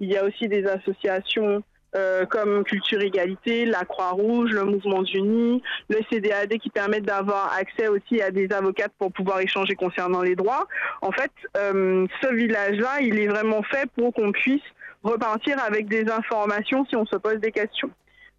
Il 0.00 0.10
y 0.10 0.16
a 0.16 0.24
aussi 0.24 0.48
des 0.48 0.64
associations 0.66 1.62
euh, 1.96 2.24
comme 2.24 2.62
Culture 2.64 3.00
Égalité, 3.00 3.64
la 3.66 3.84
Croix-Rouge, 3.84 4.52
le 4.52 4.64
Mouvement 4.64 5.02
Unis, 5.02 5.60
le 5.88 5.98
CDAD 6.10 6.56
qui 6.58 6.70
permettent 6.70 7.04
d'avoir 7.04 7.52
accès 7.58 7.88
aussi 7.88 8.22
à 8.22 8.30
des 8.30 8.52
avocates 8.52 8.92
pour 8.96 9.12
pouvoir 9.12 9.40
échanger 9.40 9.74
concernant 9.74 10.22
les 10.22 10.36
droits. 10.36 10.68
En 11.02 11.10
fait, 11.10 11.32
euh, 11.56 12.06
ce 12.22 12.32
village-là, 12.32 13.00
il 13.00 13.18
est 13.18 13.26
vraiment 13.26 13.62
fait 13.64 13.90
pour 13.96 14.14
qu'on 14.14 14.30
puisse 14.30 14.62
repartir 15.02 15.58
avec 15.66 15.88
des 15.88 16.08
informations 16.08 16.84
si 16.86 16.94
on 16.94 17.06
se 17.06 17.16
pose 17.16 17.38
des 17.38 17.50
questions. 17.50 17.90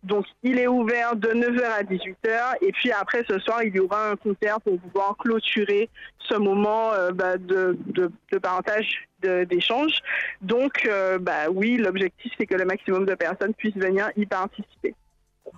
Donc, 0.04 0.26
il 0.42 0.58
est 0.58 0.68
ouvert 0.68 1.16
de 1.16 1.30
9h 1.30 1.64
à 1.64 1.84
18h. 1.84 2.56
Et 2.62 2.72
puis 2.72 2.92
après, 2.92 3.24
ce 3.30 3.38
soir, 3.40 3.64
il 3.64 3.76
y 3.76 3.80
aura 3.80 4.10
un 4.10 4.16
concert 4.16 4.60
pour 4.62 4.80
pouvoir 4.80 5.16
clôturer 5.18 5.90
ce 6.20 6.36
moment 6.38 6.94
euh, 6.94 7.12
bah, 7.12 7.38
de, 7.38 7.78
de, 7.88 8.12
de, 8.32 8.38
partage, 8.38 9.08
d'échange. 9.22 10.00
Donc, 10.42 10.86
euh, 10.86 11.20
bah, 11.20 11.50
oui, 11.52 11.78
l'objectif, 11.78 12.32
c'est 12.38 12.48
que 12.48 12.56
le 12.56 12.66
maximum 12.66 13.06
de 13.06 13.16
personnes 13.16 13.54
puissent 13.54 13.76
venir 13.76 14.10
y 14.16 14.26
participer. 14.26 14.96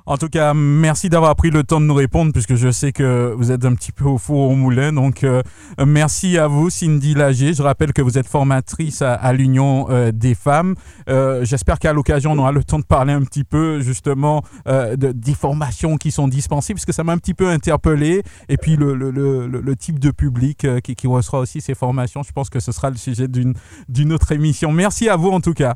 En 0.06 0.18
tout 0.18 0.28
cas, 0.28 0.54
merci 0.54 1.08
d'avoir 1.08 1.34
pris 1.38 1.50
le 1.50 1.64
temps 1.64 1.80
de 1.80 1.86
nous 1.86 1.94
répondre 1.94 2.34
puisque 2.34 2.56
je 2.56 2.70
sais 2.72 2.92
que 2.92 3.34
vous 3.38 3.52
êtes 3.54 3.64
un 3.64 3.74
petit 3.74 3.94
peu 3.94 4.04
au 4.04 4.18
four 4.18 4.52
au 4.52 4.56
moulin. 4.56 4.92
Donc, 4.92 5.24
euh, 5.24 5.42
merci 5.86 6.38
à 6.38 6.48
vous, 6.48 6.70
Cindy 6.70 7.14
Lager. 7.14 7.54
Je 7.54 7.64
rappelle 7.64 7.94
que 7.94 8.02
vous 8.02 8.18
êtes 8.18 8.28
formatrice 8.28 9.02
à, 9.02 9.32
l'Union 9.32 9.88
euh, 9.90 10.12
des 10.12 10.36
femmes. 10.36 10.76
Euh, 11.08 11.46
j'espère 11.46 11.80
qu'à 11.80 11.94
l'occasion, 11.94 12.34
on 12.34 12.38
aura 12.38 12.52
le 12.52 12.66
temps 12.66 12.80
de 12.80 12.84
parler 12.84 13.14
un 13.14 13.22
petit 13.22 13.46
peu 13.46 13.80
justement 13.80 14.44
de, 14.66 15.14
des 15.14 15.34
formations 15.34 15.96
qui 15.96 16.12
sont 16.12 16.28
dispensées 16.28 16.74
puisque 16.74 16.94
ça 16.94 17.06
m'a 17.06 17.14
un 17.14 17.18
petit 17.18 17.34
peu 17.34 17.48
interpellé. 17.48 18.24
Et 18.50 18.58
puis, 18.58 18.76
le, 18.76 19.76
type 19.80 20.00
de 20.00 20.12
public 20.12 20.68
qui, 20.84 20.96
qui 20.96 21.08
reçoit 21.08 21.40
aussi 21.40 21.62
ces 21.62 21.76
formations. 21.76 22.24
Je 22.24 22.32
pense 22.32 22.50
que 22.50 22.60
ce 22.60 22.72
sera 22.74 22.90
le 22.90 22.98
sujet 22.98 23.28
d'une 23.30 24.14
autre 24.14 24.34
émission. 24.34 24.72
Merci 24.74 25.08
à 25.08 25.16
vous 25.16 25.30
en 25.30 25.40
tout 25.40 25.54
cas. 25.54 25.76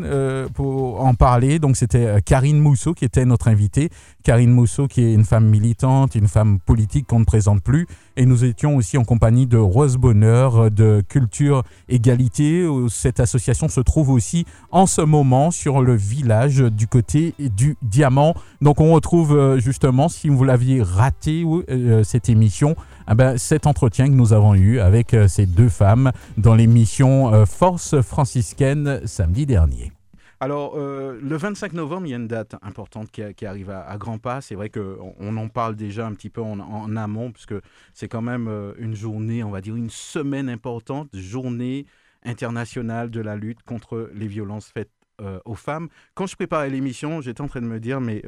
pour 0.54 1.04
en 1.04 1.14
parler. 1.14 1.59
Donc 1.59 1.76
c'était 1.76 2.21
Karine 2.25 2.59
Mousseau 2.59 2.95
qui 2.95 3.04
était 3.04 3.25
notre 3.25 3.49
invitée. 3.49 3.90
Karine 4.23 4.50
Mousseau 4.50 4.87
qui 4.88 5.02
est 5.02 5.14
une 5.14 5.25
femme 5.25 5.47
militante, 5.47 6.14
une 6.14 6.28
femme 6.28 6.59
politique 6.59 7.06
qu'on 7.06 7.21
ne 7.21 7.25
présente 7.25 7.62
plus. 7.62 7.87
Et 8.16 8.26
nous 8.26 8.45
étions 8.45 8.76
aussi 8.76 8.99
en 8.99 9.04
compagnie 9.04 9.47
de 9.47 9.59
Rose 9.59 9.97
Bonheur 9.97 10.71
de 10.71 11.02
Culture 11.09 11.62
Égalité. 11.88 12.66
Cette 12.88 13.21
association 13.21 13.68
se 13.68 13.80
trouve 13.80 14.11
aussi 14.11 14.47
en 14.71 14.87
ce 14.87 15.02
moment 15.02 15.50
sur 15.50 15.83
le 15.83 15.95
village 15.95 16.59
du 16.59 16.87
côté 16.87 17.35
du 17.38 17.76
Diamant. 17.83 18.35
Donc 18.61 18.80
on 18.80 18.92
retrouve 18.92 19.37
euh, 19.37 19.59
justement, 19.59 20.09
si 20.09 20.28
vous 20.28 20.45
l'aviez 20.45 20.65
raté, 20.82 21.44
euh, 21.44 22.02
cette 22.04 22.28
émission, 22.28 22.76
eh 23.11 23.14
ben, 23.14 23.38
cet 23.38 23.66
entretien 23.66 24.06
que 24.06 24.14
nous 24.14 24.32
avons 24.32 24.54
eu 24.54 24.80
avec 24.80 25.14
euh, 25.14 25.28
ces 25.28 25.46
deux 25.46 25.68
femmes 25.68 26.12
dans 26.37 26.54
l'émission 26.54 27.46
Force 27.46 28.00
franciscaine 28.02 29.00
samedi 29.04 29.46
dernier. 29.46 29.92
Alors, 30.38 30.75
euh, 30.76 31.18
le 31.23 31.37
25 31.37 31.73
novembre, 31.73 32.06
il 32.06 32.11
y 32.11 32.12
a 32.12 32.18
une 32.18 32.28
date 32.28 32.56
importante 32.61 33.11
qui, 33.11 33.46
arrive 33.46 33.70
à, 33.70 33.96
grands 33.96 34.18
pas. 34.18 34.42
C'est 34.42 34.54
vrai 34.54 34.68
qu'on 34.68 35.14
on 35.18 35.37
en 35.38 35.49
parle 35.49 35.76
déjà 35.76 36.06
un 36.06 36.12
petit 36.12 36.28
peu 36.28 36.42
en, 36.42 36.96
amont, 36.96 37.32
puisque 37.32 37.54
c'est 37.94 38.08
quand 38.08 38.20
même 38.20 38.46
euh, 38.46 38.75
une 38.78 38.94
journée, 38.94 39.42
on 39.42 39.50
va 39.50 39.62
dire 39.62 39.76
une 39.76 39.88
semaine 39.88 40.50
importante, 40.50 41.08
journée 41.14 41.87
internationale 42.23 43.11
de 43.11 43.20
la 43.20 43.37
lutte 43.37 43.62
contre 43.62 44.11
les 44.14 44.26
violences 44.26 44.68
faites 44.68 44.90
euh, 45.23 45.40
aux 45.46 45.54
femmes. 45.54 45.88
Quand 46.14 46.26
je 46.26 46.37
préparais 46.37 46.68
l'émission, 46.68 47.23
j'étais 47.23 47.40
en 47.40 47.49
train 47.49 47.62
de 47.62 47.66
me 47.66 47.80
dire, 47.80 48.02
mais 48.02 48.23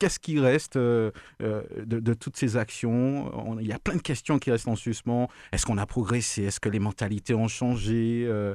qu'est-ce 0.00 0.18
qui 0.18 0.40
reste 0.40 0.76
euh, 0.76 1.12
euh, 1.42 1.62
de, 1.84 2.14
toutes 2.14 2.36
ces 2.36 2.56
actions? 2.56 3.30
Il 3.60 3.66
y 3.66 3.72
a 3.72 3.78
plein 3.78 3.94
de 3.94 4.02
questions 4.02 4.38
qui 4.40 4.50
restent 4.50 4.66
en 4.66 4.74
suspens. 4.74 5.28
Est-ce 5.52 5.66
qu'on 5.66 5.78
a 5.78 5.86
progressé? 5.86 6.44
Est-ce 6.44 6.58
que 6.58 6.70
les 6.70 6.80
mentalités 6.80 7.34
ont 7.34 7.46
changé? 7.46 8.26
Euh, 8.26 8.54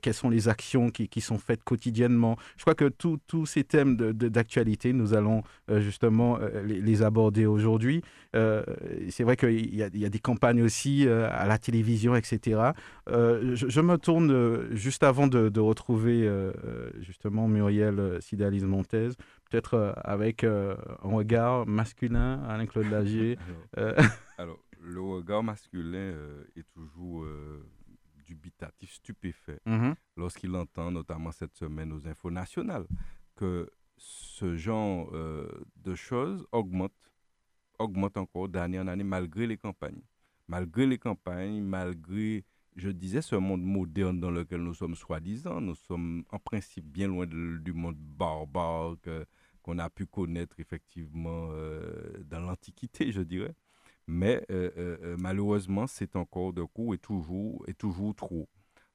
Quelles 0.00 0.14
sont 0.14 0.30
les 0.30 0.48
actions 0.48 0.90
qui, 0.90 1.20
sont 1.20 1.38
faites 1.38 1.64
quotidiennement? 1.64 2.36
Je 2.56 2.62
crois 2.62 2.74
que 2.74 2.88
tous 2.88 3.46
ces 3.46 3.64
thèmes 3.64 3.96
d'actualité, 3.96 4.92
nous 4.92 5.14
allons 5.14 5.42
justement 5.68 6.38
les, 6.64 7.02
aborder 7.02 7.46
aujourd'hui. 7.46 8.02
C'est 8.34 9.24
vrai 9.24 9.36
qu'il 9.36 9.74
y, 9.74 9.82
a 9.82 9.88
des 9.88 10.18
campagnes 10.18 10.62
aussi 10.62 11.08
à 11.08 11.46
la 11.46 11.56
télévision, 11.56 12.14
etc. 12.14 12.72
Je, 13.08 13.80
me 13.80 13.96
tourne 13.96 14.74
juste 14.74 15.02
avant 15.02 15.26
de, 15.26 15.60
retrouver 15.60 16.30
justement 17.00 17.48
Muriel 17.48 18.18
Sidalis-Montez 18.20 19.10
peut-être 19.54 19.74
euh, 19.74 19.92
avec 20.02 20.42
euh, 20.42 20.74
un 21.04 21.10
regard 21.10 21.66
masculin, 21.66 22.42
Alain-Claude 22.48 22.90
Lagier 22.90 23.38
euh, 23.78 23.94
alors, 24.38 24.58
le 24.80 25.00
regard 25.00 25.44
masculin 25.44 26.12
est 26.56 26.66
toujours 26.72 27.26
dubitatif, 28.26 28.92
stupéfait, 28.92 29.60
mm-hmm. 29.66 29.94
lorsqu'il 30.16 30.54
entend, 30.56 30.90
notamment 30.90 31.30
cette 31.30 31.54
semaine 31.54 31.92
aux 31.92 32.06
infos 32.06 32.30
nationales, 32.30 32.86
que 33.34 33.70
ce 33.96 34.56
genre 34.56 35.10
de 35.10 35.94
choses 35.94 36.46
augmente, 36.52 36.92
augmente 37.78 38.18
encore 38.18 38.48
d'année 38.50 38.78
en 38.78 38.86
année 38.88 39.04
malgré 39.04 39.46
les 39.46 39.56
campagnes. 39.56 40.02
Malgré 40.48 40.86
les 40.86 40.98
campagnes, 40.98 41.62
malgré 41.62 42.44
je 42.76 42.90
disais, 42.90 43.22
ce 43.22 43.36
monde 43.36 43.62
moderne 43.62 44.20
dans 44.20 44.30
lequel 44.30 44.60
nous 44.60 44.74
sommes 44.74 44.96
soi-disant. 44.96 45.60
Nous 45.60 45.74
sommes 45.74 46.24
en 46.30 46.38
principe 46.38 46.84
bien 46.86 47.08
loin 47.08 47.26
du 47.26 47.72
monde 47.72 47.96
barbare 47.96 48.96
qu'on 49.64 49.78
a 49.78 49.90
pu 49.90 50.06
connaître 50.06 50.56
effectivement 50.60 51.48
euh, 51.52 52.22
dans 52.30 52.40
l'Antiquité, 52.40 53.10
je 53.10 53.22
dirais. 53.22 53.54
Mais 54.06 54.44
euh, 54.50 54.70
euh, 54.76 55.16
malheureusement, 55.18 55.86
c'est 55.86 56.14
encore 56.14 56.52
de 56.52 56.62
coup 56.62 56.92
et 56.92 56.98
toujours, 56.98 57.64
et 57.66 57.74
toujours 57.74 58.14
trop. 58.14 58.48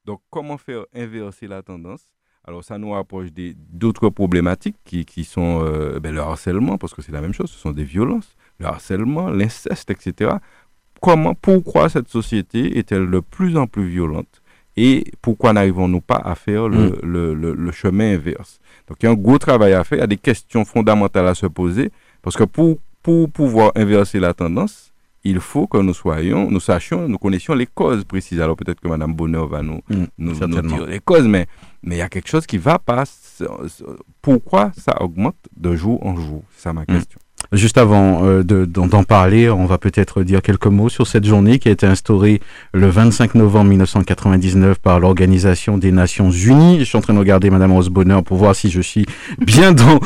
Donc, 0.06 0.22
comment 0.30 0.58
faire 0.58 0.86
inverser 0.94 1.48
la 1.48 1.64
tendance? 1.64 2.10
Alors, 2.46 2.64
ça 2.64 2.78
nous 2.78 2.92
rapproche 2.92 3.30
d'autres 3.34 4.10
problématiques 4.10 4.78
qui, 4.86 5.04
qui 5.06 5.24
sont 5.24 5.60
ben, 6.00 6.14
le 6.14 6.22
harcèlement, 6.22 6.78
parce 6.78 6.94
que 6.94 7.02
c'est 7.02 7.12
la 7.12 7.22
même 7.22 7.34
chose, 7.34 7.50
ce 7.50 7.60
sont 7.60 7.72
des 7.72 7.84
violences, 7.84 8.36
le 8.60 8.68
harcèlement, 8.68 9.30
l'inceste, 9.30 9.92
etc 9.92 10.38
comment, 11.00 11.36
pourquoi 11.36 11.90
cette 11.90 12.10
société 12.10 12.78
est-elle 12.78 13.10
de 13.10 13.20
plus 13.20 13.58
en 13.58 13.68
plus 13.68 13.88
violente? 13.88 14.39
Et 14.80 15.04
pourquoi 15.22 15.52
n'arrivons-nous 15.52 16.00
pas 16.00 16.22
à 16.24 16.36
faire 16.36 16.70
le, 16.70 16.90
mm. 16.90 17.00
le, 17.04 17.34
le, 17.54 17.72
chemin 17.72 18.14
inverse? 18.14 18.60
Donc 18.88 18.98
il 19.02 19.06
y 19.06 19.10
a 19.10 19.12
un 19.12 19.16
gros 19.16 19.38
travail 19.38 19.74
à 19.74 19.84
faire, 19.84 19.98
il 19.98 20.02
y 20.02 20.04
a 20.04 20.08
des 20.08 20.18
questions 20.18 20.64
fondamentales 20.64 21.28
à 21.28 21.36
se 21.36 21.48
poser, 21.48 21.92
parce 22.22 22.38
que 22.38 22.46
pour, 22.46 22.80
pour 23.04 23.30
pouvoir 23.30 23.74
inverser 23.76 24.22
la 24.22 24.34
tendance, 24.34 24.94
il 25.26 25.42
faut 25.42 25.68
que 25.68 25.78
nous 25.78 25.94
soyons, 25.94 26.50
nous 26.50 26.62
sachions, 26.62 27.10
nous 27.10 27.18
connaissions 27.18 27.54
les 27.54 27.66
causes 27.66 28.06
précises. 28.06 28.40
Alors 28.40 28.56
peut-être 28.56 28.80
que 28.80 28.88
Mme 28.88 29.14
Bonheur 29.14 29.48
va 29.48 29.62
nous, 29.62 29.82
mm, 29.90 30.06
nous, 30.18 30.34
dire 30.62 30.86
les 30.86 31.00
causes, 31.00 31.28
mais 31.28 31.48
mais 31.84 31.96
il 31.96 32.00
y 32.00 32.02
a 32.02 32.10
quelque 32.10 32.30
chose 32.30 32.46
qui 32.46 32.58
va 32.58 32.80
pas. 32.80 33.04
Pourquoi 34.22 34.72
ça 34.78 35.02
augmente 35.02 35.36
de 35.58 35.76
jour 35.76 36.06
en 36.06 36.16
jour? 36.16 36.44
C'est 36.56 36.64
ça 36.64 36.74
ma 36.74 36.84
mm. 36.84 36.86
question. 36.86 37.20
Juste 37.52 37.80
avant 37.80 38.22
euh, 38.26 38.44
d'en 38.44 39.04
parler, 39.04 39.50
on 39.50 39.66
va 39.66 39.80
peut-être 39.80 40.22
dire 40.22 40.44
quelques 40.44 40.68
mots 40.68 40.88
sur 40.88 41.08
cette 41.08 41.26
journée 41.26 41.58
qui 41.58 41.68
a 41.68 41.72
été 41.72 41.88
instaurée 41.88 42.42
le 42.74 42.88
25 42.90 43.34
novembre 43.34 43.72
1999 43.72 44.78
par 44.78 45.00
l'Organisation 45.00 45.80
des 45.80 45.92
Nations 45.92 46.30
Unies. 46.30 46.78
Je 46.78 46.84
suis 46.84 46.98
en 46.98 47.02
train 47.02 47.16
de 47.16 47.20
regarder 47.20 47.50
Madame 47.50 47.72
Rose 47.72 47.90
Bonheur 47.90 48.24
pour 48.24 48.38
voir 48.38 48.56
si 48.56 48.70
je 48.70 48.82
suis 48.82 49.08
bien 49.40 49.72
dans, 49.72 50.00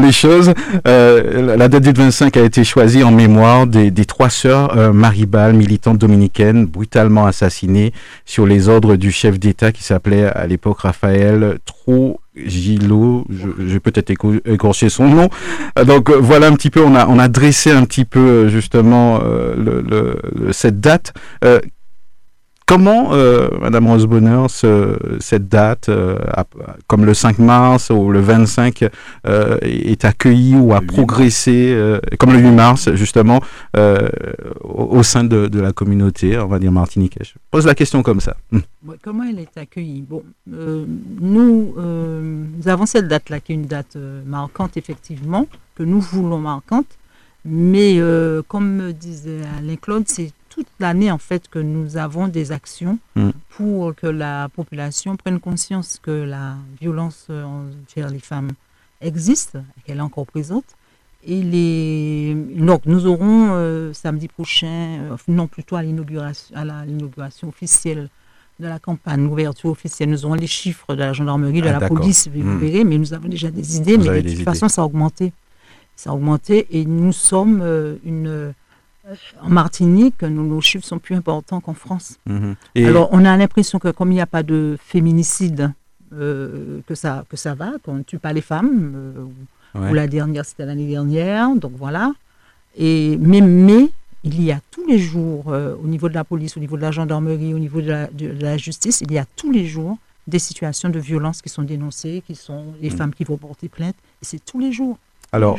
les 0.00 0.10
choses. 0.10 0.54
Euh, 0.88 1.56
la 1.56 1.68
date 1.68 1.84
du 1.84 1.92
25 1.92 2.36
a 2.36 2.42
été 2.42 2.64
choisie 2.64 3.04
en 3.04 3.12
mémoire 3.12 3.68
des, 3.68 3.92
trois 4.04 4.30
sœurs 4.30 4.76
euh, 4.76 4.92
Maribal, 4.92 5.52
militantes 5.52 5.98
dominicaines, 5.98 6.66
brutalement 6.66 7.26
assassinées 7.26 7.92
sur 8.24 8.44
les 8.44 8.68
ordres 8.68 8.96
du 8.96 9.12
chef 9.12 9.38
d'État 9.38 9.70
qui 9.70 9.84
s'appelait 9.84 10.24
à 10.24 10.48
l'époque 10.48 10.80
Raphaël 10.80 11.58
Trou 11.82 12.20
Gilo, 12.36 13.26
j'ai 13.66 13.80
peut-être 13.80 14.10
écorché 14.46 14.88
son 14.88 15.08
nom. 15.08 15.28
Euh, 15.78 15.84
donc 15.84 16.10
euh, 16.10 16.16
voilà 16.20 16.46
un 16.46 16.54
petit 16.54 16.70
peu, 16.70 16.80
on 16.80 16.94
a, 16.94 17.08
on 17.08 17.18
a 17.18 17.26
dressé 17.26 17.72
un 17.72 17.84
petit 17.84 18.04
peu 18.04 18.20
euh, 18.20 18.48
justement 18.48 19.18
le, 19.20 19.82
le, 19.82 20.52
cette 20.52 20.80
date. 20.80 21.12
Comment, 22.72 23.12
euh, 23.12 23.50
Madame 23.60 23.86
Rose 23.86 24.06
Bonheur, 24.06 24.48
cette 24.48 25.46
date, 25.46 25.90
euh, 25.90 26.18
comme 26.86 27.04
le 27.04 27.12
5 27.12 27.38
mars 27.38 27.90
ou 27.90 28.10
le 28.10 28.18
25, 28.20 28.88
euh, 29.26 29.58
est 29.60 30.06
accueillie 30.06 30.56
ou 30.56 30.72
a 30.72 30.80
progressé, 30.80 31.76
comme 32.18 32.32
le 32.32 32.38
8 32.38 32.50
mars, 32.52 32.94
justement, 32.94 33.42
au, 34.62 35.02
sein 35.02 35.24
de, 35.24 35.60
la 35.60 35.72
communauté, 35.74 36.38
on 36.38 36.46
va 36.46 36.58
dire 36.58 36.72
martiniquais 36.72 37.20
Je 37.22 37.32
pose 37.50 37.66
la 37.66 37.74
question 37.74 38.02
comme 38.02 38.20
ça. 38.20 38.38
Hum. 38.54 38.62
comment 39.02 39.24
elle 39.24 39.40
est 39.40 39.54
accueillie? 39.58 40.00
Bon, 40.00 40.22
nous, 40.46 41.74
nous 41.76 42.68
avons 42.68 42.86
cette 42.86 43.06
date-là, 43.06 43.40
qui 43.40 43.52
est 43.52 43.56
une 43.56 43.66
date 43.66 43.98
marquante, 44.24 44.78
effectivement, 44.78 45.46
que 45.74 45.82
nous 45.82 46.00
voulons 46.00 46.38
marquante. 46.38 46.86
Mais 47.44 48.00
comme 48.48 48.92
disait 48.92 49.40
Alain 49.58 49.76
Claude, 49.76 50.04
c'est 50.06 50.32
toute 50.54 50.66
l'année 50.80 51.10
en 51.10 51.18
fait 51.18 51.48
que 51.48 51.58
nous 51.58 51.96
avons 51.96 52.28
des 52.28 52.52
actions 52.52 52.98
mm. 53.16 53.30
pour 53.50 53.94
que 53.94 54.06
la 54.06 54.48
population 54.48 55.16
prenne 55.16 55.40
conscience 55.40 55.98
que 56.02 56.10
la 56.10 56.56
violence 56.80 57.28
envers 57.30 58.10
les 58.10 58.18
femmes 58.18 58.50
existe, 59.00 59.58
qu'elle 59.84 59.98
est 59.98 60.00
encore 60.00 60.26
présente. 60.26 60.64
Et 61.24 61.40
les... 61.40 62.34
donc 62.56 62.82
nous 62.86 63.06
aurons 63.06 63.50
euh, 63.52 63.92
samedi 63.92 64.26
prochain, 64.26 64.66
euh, 64.66 65.16
non 65.28 65.46
plutôt 65.46 65.76
à 65.76 65.82
l'inauguration 65.82 67.48
officielle 67.48 68.08
de 68.58 68.66
la 68.66 68.78
campagne, 68.80 69.24
l'ouverture 69.24 69.70
officielle, 69.70 70.10
nous 70.10 70.24
aurons 70.26 70.34
les 70.34 70.48
chiffres 70.48 70.94
de 70.94 71.00
la 71.00 71.12
gendarmerie, 71.12 71.62
de 71.62 71.68
ah, 71.68 71.78
la 71.78 71.88
police, 71.88 72.28
vous 72.28 72.42
mm. 72.42 72.58
verrez, 72.58 72.84
mais 72.84 72.98
nous 72.98 73.14
avons 73.14 73.28
déjà 73.28 73.50
des 73.50 73.76
idées, 73.76 73.98
mais 73.98 74.22
de 74.22 74.34
toute 74.34 74.44
façon 74.44 74.68
ça 74.68 74.82
a 74.82 74.84
augmenté. 74.84 75.32
Ça 75.94 76.10
a 76.10 76.12
augmenté 76.14 76.66
et 76.70 76.84
nous 76.84 77.12
sommes 77.12 77.60
euh, 77.62 77.96
une 78.04 78.52
en 79.40 79.48
Martinique, 79.48 80.22
nos, 80.22 80.60
chiffres 80.60 80.84
sont 80.84 80.98
plus 80.98 81.16
importants 81.16 81.60
qu'en 81.60 81.74
France. 81.74 82.18
Mhm. 82.26 82.54
Alors, 82.76 83.08
on 83.12 83.24
a 83.24 83.36
l'impression 83.36 83.78
que 83.78 83.88
comme 83.88 84.12
il 84.12 84.16
n'y 84.16 84.20
a 84.20 84.26
pas 84.26 84.42
de 84.42 84.76
féminicide 84.80 85.72
que, 86.10 86.94
ça, 86.94 87.24
que 87.28 87.36
ça 87.36 87.54
va, 87.54 87.72
qu'on 87.82 87.94
ne 87.94 88.02
tue 88.02 88.18
pas 88.18 88.32
les 88.32 88.42
femmes. 88.42 89.32
Ou 89.74 89.94
la 89.94 90.06
dernière, 90.06 90.44
c'était 90.44 90.66
l'année 90.66 90.86
dernière. 90.86 91.54
Donc 91.56 91.72
voilà. 91.76 92.12
Et, 92.76 93.16
mais, 93.18 93.40
mais 93.40 93.88
il 94.22 94.42
y 94.42 94.52
a 94.52 94.60
tous 94.70 94.86
les 94.86 94.98
jours, 94.98 95.46
au 95.46 95.86
niveau 95.86 96.08
de 96.08 96.14
la 96.14 96.24
police, 96.24 96.56
au 96.56 96.60
niveau 96.60 96.76
de 96.76 96.82
la 96.82 96.90
gendarmerie, 96.90 97.54
au 97.54 97.58
niveau 97.58 97.80
de 97.80 97.88
la, 97.88 98.06
de 98.08 98.28
la 98.28 98.56
justice, 98.56 99.00
il 99.00 99.12
y 99.12 99.18
a 99.18 99.24
tous 99.36 99.50
les 99.50 99.66
jours 99.66 99.98
des 100.26 100.38
situations 100.38 100.88
de 100.88 100.98
violence 100.98 101.42
qui 101.42 101.48
sont 101.48 101.62
dénoncées, 101.62 102.22
qui 102.26 102.34
sont 102.34 102.74
les 102.80 102.90
mm. 102.90 102.96
femmes 102.96 103.14
qui 103.14 103.24
vont 103.24 103.36
porter 103.36 103.68
plainte. 103.68 103.96
C'est 104.20 104.44
tous 104.44 104.60
les 104.60 104.72
jours. 104.72 104.98
Alors, 105.32 105.58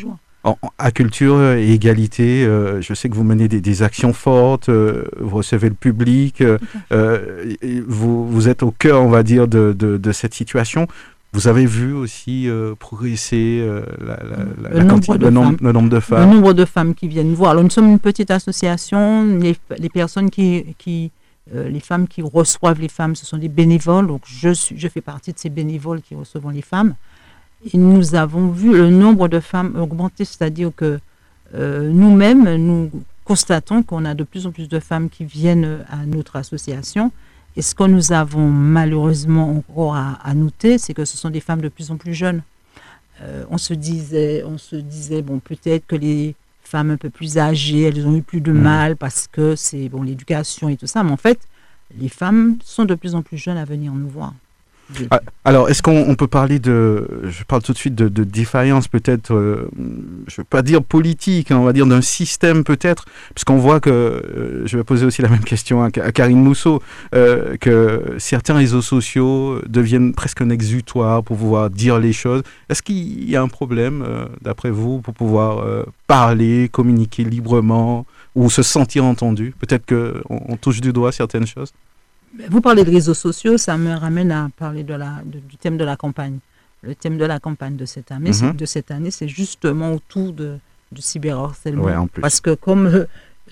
à 0.77 0.91
culture 0.91 1.41
et 1.53 1.71
égalité, 1.71 2.45
euh, 2.45 2.81
je 2.81 2.93
sais 2.93 3.09
que 3.09 3.15
vous 3.15 3.23
menez 3.23 3.47
des, 3.47 3.83
actions 3.83 4.11
fortes, 4.13 4.69
euh, 4.69 5.05
vous 5.19 5.37
recevez 5.37 5.69
le 5.69 5.75
public, 5.75 6.43
euh, 6.91 7.55
vous, 7.87 8.27
vous, 8.27 8.49
êtes 8.49 8.61
au 8.63 8.71
cœur, 8.71 9.01
on 9.01 9.09
va 9.09 9.23
dire, 9.23 9.47
de, 9.47 9.73
de, 9.73 10.11
cette 10.11 10.33
situation. 10.33 10.87
Vous 11.31 11.47
avez 11.47 11.65
vu 11.65 11.93
aussi 11.93 12.47
progresser 12.77 13.65
le, 14.69 14.83
nombre 14.83 15.17
de 15.17 15.29
femmes. 15.31 15.57
le, 15.61 15.71
nombre 15.71 15.89
de 15.89 15.99
femmes. 15.99 16.29
Le 16.29 16.35
nombre 16.35 16.53
de 16.53 16.65
femmes 16.65 16.93
qui 16.93 17.07
viennent 17.07 17.33
voir. 17.33 17.51
Alors, 17.51 17.63
nous 17.63 17.71
sommes 17.71 17.89
une 17.89 17.99
petite 17.99 18.29
association. 18.29 19.25
Les, 19.39 19.55
les 19.79 19.89
personnes 19.89 20.29
qui, 20.29 20.75
qui 20.77 21.11
euh, 21.53 21.67
les 21.67 21.81
femmes 21.81 22.07
qui 22.07 22.21
reçoivent 22.21 22.79
les 22.79 22.87
femmes, 22.87 23.15
ce 23.15 23.25
sont 23.25 23.37
des 23.37 23.49
bénévoles. 23.49 24.07
Donc, 24.07 24.21
je, 24.25 24.53
suis, 24.53 24.77
je 24.77 24.87
fais 24.87 25.01
partie 25.01 25.33
de 25.33 25.39
ces 25.39 25.49
bénévoles 25.49 26.01
qui 26.01 26.15
reçoivent 26.15 26.49
les 26.51 26.61
femmes. 26.61 26.95
Et 27.71 27.77
nous 27.77 28.15
avons 28.15 28.49
vu 28.49 28.73
le 28.73 28.89
nombre 28.89 29.27
de 29.27 29.39
femmes 29.39 29.75
augmenter, 29.79 30.25
c'est-à-dire 30.25 30.71
que 30.75 30.99
euh, 31.55 31.89
nous-mêmes, 31.89 32.55
nous 32.55 32.91
constatons 33.23 33.83
qu'on 33.83 34.05
a 34.05 34.15
de 34.15 34.23
plus 34.23 34.45
en 34.47 34.51
plus 34.51 34.67
de 34.67 34.79
femmes 34.79 35.09
qui 35.09 35.23
viennent 35.23 35.85
à 35.89 36.05
notre 36.05 36.35
association. 36.35 37.11
Et 37.55 37.61
ce 37.61 37.75
que 37.75 37.83
nous 37.83 38.11
avons 38.11 38.49
malheureusement 38.49 39.51
encore 39.51 39.95
à, 39.95 40.33
noter, 40.33 40.77
c'est 40.77 40.93
que 40.93 41.05
ce 41.05 41.17
sont 41.17 41.29
des 41.29 41.39
femmes 41.39 41.61
de 41.61 41.69
plus 41.69 41.91
en 41.91 41.97
plus 41.97 42.13
jeunes. 42.13 42.41
Euh, 43.21 43.45
on 43.49 43.57
se 43.57 43.73
disait, 43.73 44.43
on 44.43 44.57
se 44.57 44.75
disait 44.75 45.21
bon, 45.21 45.39
peut-être 45.39 45.85
que 45.85 45.95
les 45.95 46.35
femmes 46.63 46.89
un 46.89 46.97
peu 46.97 47.11
plus 47.11 47.37
âgées, 47.37 47.83
elles 47.83 48.07
ont 48.07 48.15
eu 48.15 48.23
plus 48.23 48.41
de 48.41 48.51
mm. 48.51 48.59
mal 48.59 48.95
parce 48.97 49.27
que 49.31 49.55
c'est 49.55 49.87
bon 49.89 50.01
l'éducation 50.01 50.67
et 50.67 50.77
tout 50.77 50.87
ça. 50.87 51.03
Mais 51.03 51.11
en 51.11 51.17
fait, 51.17 51.39
les 51.99 52.09
femmes 52.09 52.57
sont 52.63 52.85
de 52.85 52.95
plus 52.95 53.13
en 53.13 53.21
plus 53.21 53.37
jeunes 53.37 53.57
à 53.57 53.65
venir 53.65 53.93
nous 53.93 54.09
voir. 54.09 54.33
Ah, 55.11 55.21
alors, 55.45 55.69
est-ce 55.69 55.81
qu'on 55.81 56.15
peut 56.15 56.27
parler 56.27 56.59
de, 56.59 57.07
je 57.23 57.43
parle 57.43 57.61
tout 57.61 57.73
de 57.73 57.77
suite 57.77 57.95
de, 57.95 58.23
défaillance 58.23 58.87
peut-être, 58.87 59.33
euh, 59.33 59.69
je 60.27 60.33
ne 60.33 60.37
veux 60.37 60.43
pas 60.43 60.61
dire 60.61 60.83
politique, 60.83 61.51
hein, 61.51 61.57
on 61.57 61.63
va 61.63 61.73
dire 61.73 61.85
d'un 61.85 62.01
système 62.01 62.63
peut-être, 62.63 63.05
puisqu'on 63.33 63.57
voit 63.57 63.79
que, 63.79 63.89
euh, 63.89 64.65
je 64.65 64.77
vais 64.77 64.83
poser 64.83 65.05
aussi 65.05 65.21
la 65.21 65.29
même 65.29 65.43
question 65.43 65.83
à, 65.83 65.89
Karine 65.89 66.41
Mousseau, 66.41 66.81
euh, 67.15 67.57
que 67.57 68.15
certains 68.17 68.55
réseaux 68.55 68.81
sociaux 68.81 69.61
deviennent 69.67 70.13
presque 70.13 70.41
un 70.41 70.49
exutoire 70.49 71.23
pour 71.23 71.37
pouvoir 71.37 71.69
dire 71.69 71.99
les 71.99 72.13
choses. 72.13 72.43
Est-ce 72.69 72.81
qu'il 72.81 73.29
y 73.29 73.35
a 73.35 73.41
un 73.41 73.47
problème, 73.47 74.05
d'après 74.41 74.69
vous, 74.69 75.01
pour 75.01 75.13
pouvoir 75.13 75.65
parler, 76.07 76.69
communiquer 76.69 77.23
librement 77.23 78.05
ou 78.35 78.49
se 78.49 78.63
sentir 78.63 79.05
entendu? 79.05 79.53
Peut-être 79.59 79.85
qu'on 79.85 80.41
on 80.47 80.57
touche 80.57 80.81
du 80.81 80.93
doigt 80.93 81.11
certaines 81.11 81.47
choses 81.47 81.73
vous 82.49 82.61
parlez 82.61 82.83
de 82.83 82.91
réseaux 82.91 83.13
sociaux, 83.13 83.57
ça 83.57 83.77
me 83.77 83.93
ramène 83.93 84.31
à 84.31 84.49
parler 84.57 84.83
de 84.83 84.93
la, 84.93 85.21
du 85.25 85.57
thème 85.57 85.77
de 85.77 85.83
la 85.83 85.95
campagne. 85.95 86.39
Le 86.81 86.95
thème 86.95 87.17
de 87.17 87.25
la 87.25 87.39
campagne 87.39 87.75
de 87.75 87.85
cette 87.85 88.11
année, 88.11 88.31
mhm. 88.31 88.55
de 88.55 88.65
cette 88.65 88.91
année, 88.91 89.11
c'est 89.11 89.27
justement 89.27 89.93
autour 89.93 90.33
de, 90.33 90.57
du 90.91 91.01
cyberharcèlement. 91.01 92.07
Parce 92.19 92.41
que 92.41 92.55
comme 92.55 92.87
euh, 92.87 93.05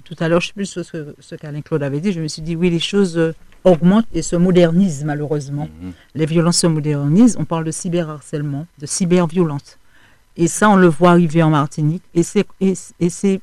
tout 0.03 0.15
à 0.19 0.27
l'heure, 0.27 0.41
je 0.41 0.47
ne 0.47 0.65
sais 0.65 0.73
plus 0.81 0.83
ce, 0.83 1.13
ce 1.19 1.35
qu'Alain 1.35 1.61
Claude 1.61 1.83
avait 1.83 2.01
dit, 2.01 2.11
je 2.11 2.19
me 2.19 2.27
suis 2.27 2.41
dit, 2.41 2.55
oui, 2.55 2.69
les 2.69 2.79
choses 2.79 3.17
euh, 3.17 3.33
augmentent 3.63 4.07
et 4.13 4.21
se 4.21 4.35
modernisent 4.35 5.05
malheureusement. 5.05 5.69
Mhm. 5.81 5.93
Les 6.15 6.25
violences 6.25 6.57
se 6.57 6.67
modernisent. 6.67 7.37
On 7.39 7.45
parle 7.45 7.63
de 7.63 7.71
cyberharcèlement, 7.71 8.67
de 8.79 8.85
cyberviolence. 8.85 9.77
Et 10.37 10.47
ça, 10.47 10.69
on 10.69 10.75
le 10.75 10.87
voit 10.87 11.11
arriver 11.11 11.43
en 11.43 11.51
Martinique. 11.51 12.03
Et 12.13 12.23
c'est 12.23 13.41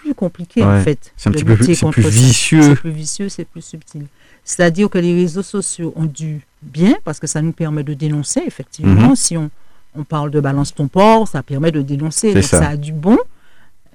plus 0.00 0.14
compliqué 0.14 0.62
en 0.62 0.80
fait. 0.80 1.12
C'est 1.16 1.28
un 1.28 1.32
petit 1.32 1.44
peu 1.44 1.56
plus, 1.56 1.66
vicieux. 2.08 2.62
C'est 2.62 2.74
plus 2.74 2.90
vicieux, 2.90 3.28
c'est 3.28 3.44
plus 3.44 3.64
subtil. 3.64 4.06
C'est-à-dire 4.44 4.88
que 4.88 4.98
les 4.98 5.14
réseaux 5.14 5.42
sociaux 5.42 5.92
ont 5.96 6.06
dû 6.06 6.40
bien, 6.62 6.94
parce 7.04 7.20
que 7.20 7.26
ça 7.26 7.42
nous 7.42 7.52
permet 7.52 7.84
de 7.84 7.94
dénoncer, 7.94 8.42
effectivement. 8.46 9.10
Mhm. 9.10 9.16
Si 9.16 9.36
on, 9.36 9.50
on, 9.94 10.04
parle 10.04 10.30
de 10.30 10.40
balance 10.40 10.74
ton 10.74 10.88
port, 10.88 11.28
ça 11.28 11.42
permet 11.42 11.70
de 11.70 11.82
dénoncer. 11.82 12.34
Donc 12.34 12.42
ça. 12.42 12.70
a 12.70 12.76
du 12.76 12.92
bon. 12.92 13.18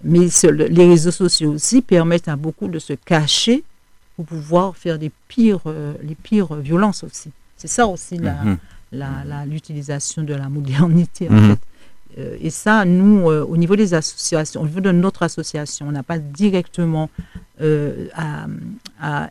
Mais 0.03 0.27
les 0.51 0.87
réseaux 0.87 1.11
sociaux 1.11 1.53
aussi 1.53 1.81
permettent 1.81 2.27
à 2.27 2.35
beaucoup 2.35 2.67
de 2.67 2.79
se 2.79 2.93
cacher 2.93 3.63
pour 4.15 4.25
pouvoir 4.25 4.77
faire 4.77 4.99
des 4.99 5.11
pires, 5.27 5.61
euh, 5.65 5.93
les 6.03 6.15
pires 6.15 6.53
violences 6.55 7.03
aussi. 7.03 7.31
C'est 7.57 7.67
ça 7.67 7.87
aussi 7.87 8.19
mhm. 8.19 8.57
l'utilisation 9.47 10.21
la, 10.21 10.27
de 10.27 10.33
la 10.35 10.49
modernité, 10.49 11.27
en 11.29 11.33
mhm. 11.33 11.49
fait. 11.51 11.59
Euh, 12.17 12.37
et 12.39 12.49
ça, 12.49 12.85
nous, 12.85 13.29
euh, 13.29 13.43
au 13.43 13.57
niveau 13.57 13.75
des 13.75 13.93
associations, 13.93 14.61
au 14.61 14.65
niveau 14.65 14.79
de 14.79 14.91
notre 14.91 15.23
association, 15.23 15.87
on 15.87 15.91
n'a 15.91 16.03
pas 16.03 16.17
directement 16.17 17.09
euh, 17.61 18.07
à, 18.15 18.47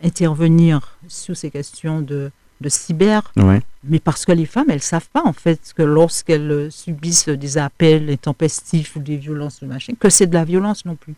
intervenir 0.03 0.99
sur 1.09 1.37
ces 1.37 1.51
questions 1.51 2.01
de, 2.01 2.31
de 2.61 2.69
cyber, 2.69 3.33
mais 3.83 3.99
parce 3.99 4.25
que 4.25 4.33
les 4.33 4.47
femmes, 4.47 4.67
elles 4.69 4.77
ne 4.77 4.81
savent 4.81 5.09
pas 5.13 5.23
en 5.25 5.33
fait 5.33 5.73
que 5.75 5.83
lorsqu'elles 5.83 6.69
subissent 6.71 7.29
des 7.29 7.59
appels 7.59 8.09
intempestifs 8.11 8.97
ou 8.97 9.01
des 9.01 9.17
violences 9.17 9.63
ou 9.63 9.67
machin, 9.67 9.95
que 9.99 10.11
c'est 10.11 10.27
de 10.27 10.35
la 10.35 10.45
violence 10.45 10.85
non 10.85 10.97
plus. 10.97 11.15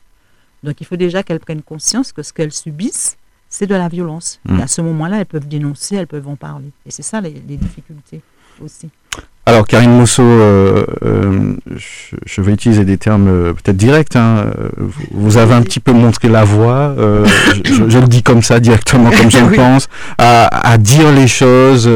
Donc 0.62 0.81
il 0.81 0.87
faut 0.87 0.96
déjà 0.96 1.22
qu'elles 1.22 1.40
prennent 1.40 1.62
conscience 1.62 2.12
que 2.12 2.22
ce 2.22 2.33
qu'elles 2.33 2.52
subissent, 2.52 3.18
c'est 3.48 3.66
de 3.66 3.74
la 3.74 3.88
violence. 3.88 4.40
Et 4.48 4.52
mmh. 4.52 4.61
à 4.61 4.66
ce 4.66 4.81
moment-là, 4.83 5.20
elles 5.20 5.26
peuvent 5.26 5.48
dénoncer, 5.48 5.96
elles 5.96 6.07
peuvent 6.07 6.29
en 6.29 6.37
parler. 6.37 6.70
Et 6.87 6.90
c'est 6.90 7.02
ça 7.02 7.20
les 7.20 7.31
difficultés 7.31 8.22
aussi. 8.61 8.88
Alors, 9.48 9.64
Karine 9.64 9.92
Mousseau, 9.92 10.24
euh, 10.24 10.85
euh, 11.04 11.54
je, 12.26 12.42
vais 12.42 12.52
utiliser 12.52 12.85
des 12.85 12.98
termes 12.98 13.28
euh, 13.28 13.52
peut-être 13.52 13.76
directs. 13.76 14.16
Hein. 14.16 14.46
Vous, 15.12 15.37
avez 15.37 15.54
un 15.54 15.62
petit 15.62 15.78
peu 15.78 15.92
montré 15.92 16.28
la 16.28 16.42
voie, 16.42 16.96
je, 17.64 17.98
le 17.98 18.09
dis 18.09 18.24
comme 18.24 18.42
ça, 18.42 18.59
directement, 18.59 19.11
comme 19.11 19.30
je 19.30 19.38
le 19.44 19.52
pense, 19.52 19.88
à, 20.18 20.76
dire 20.78 21.12
les 21.12 21.28
choses. 21.28 21.88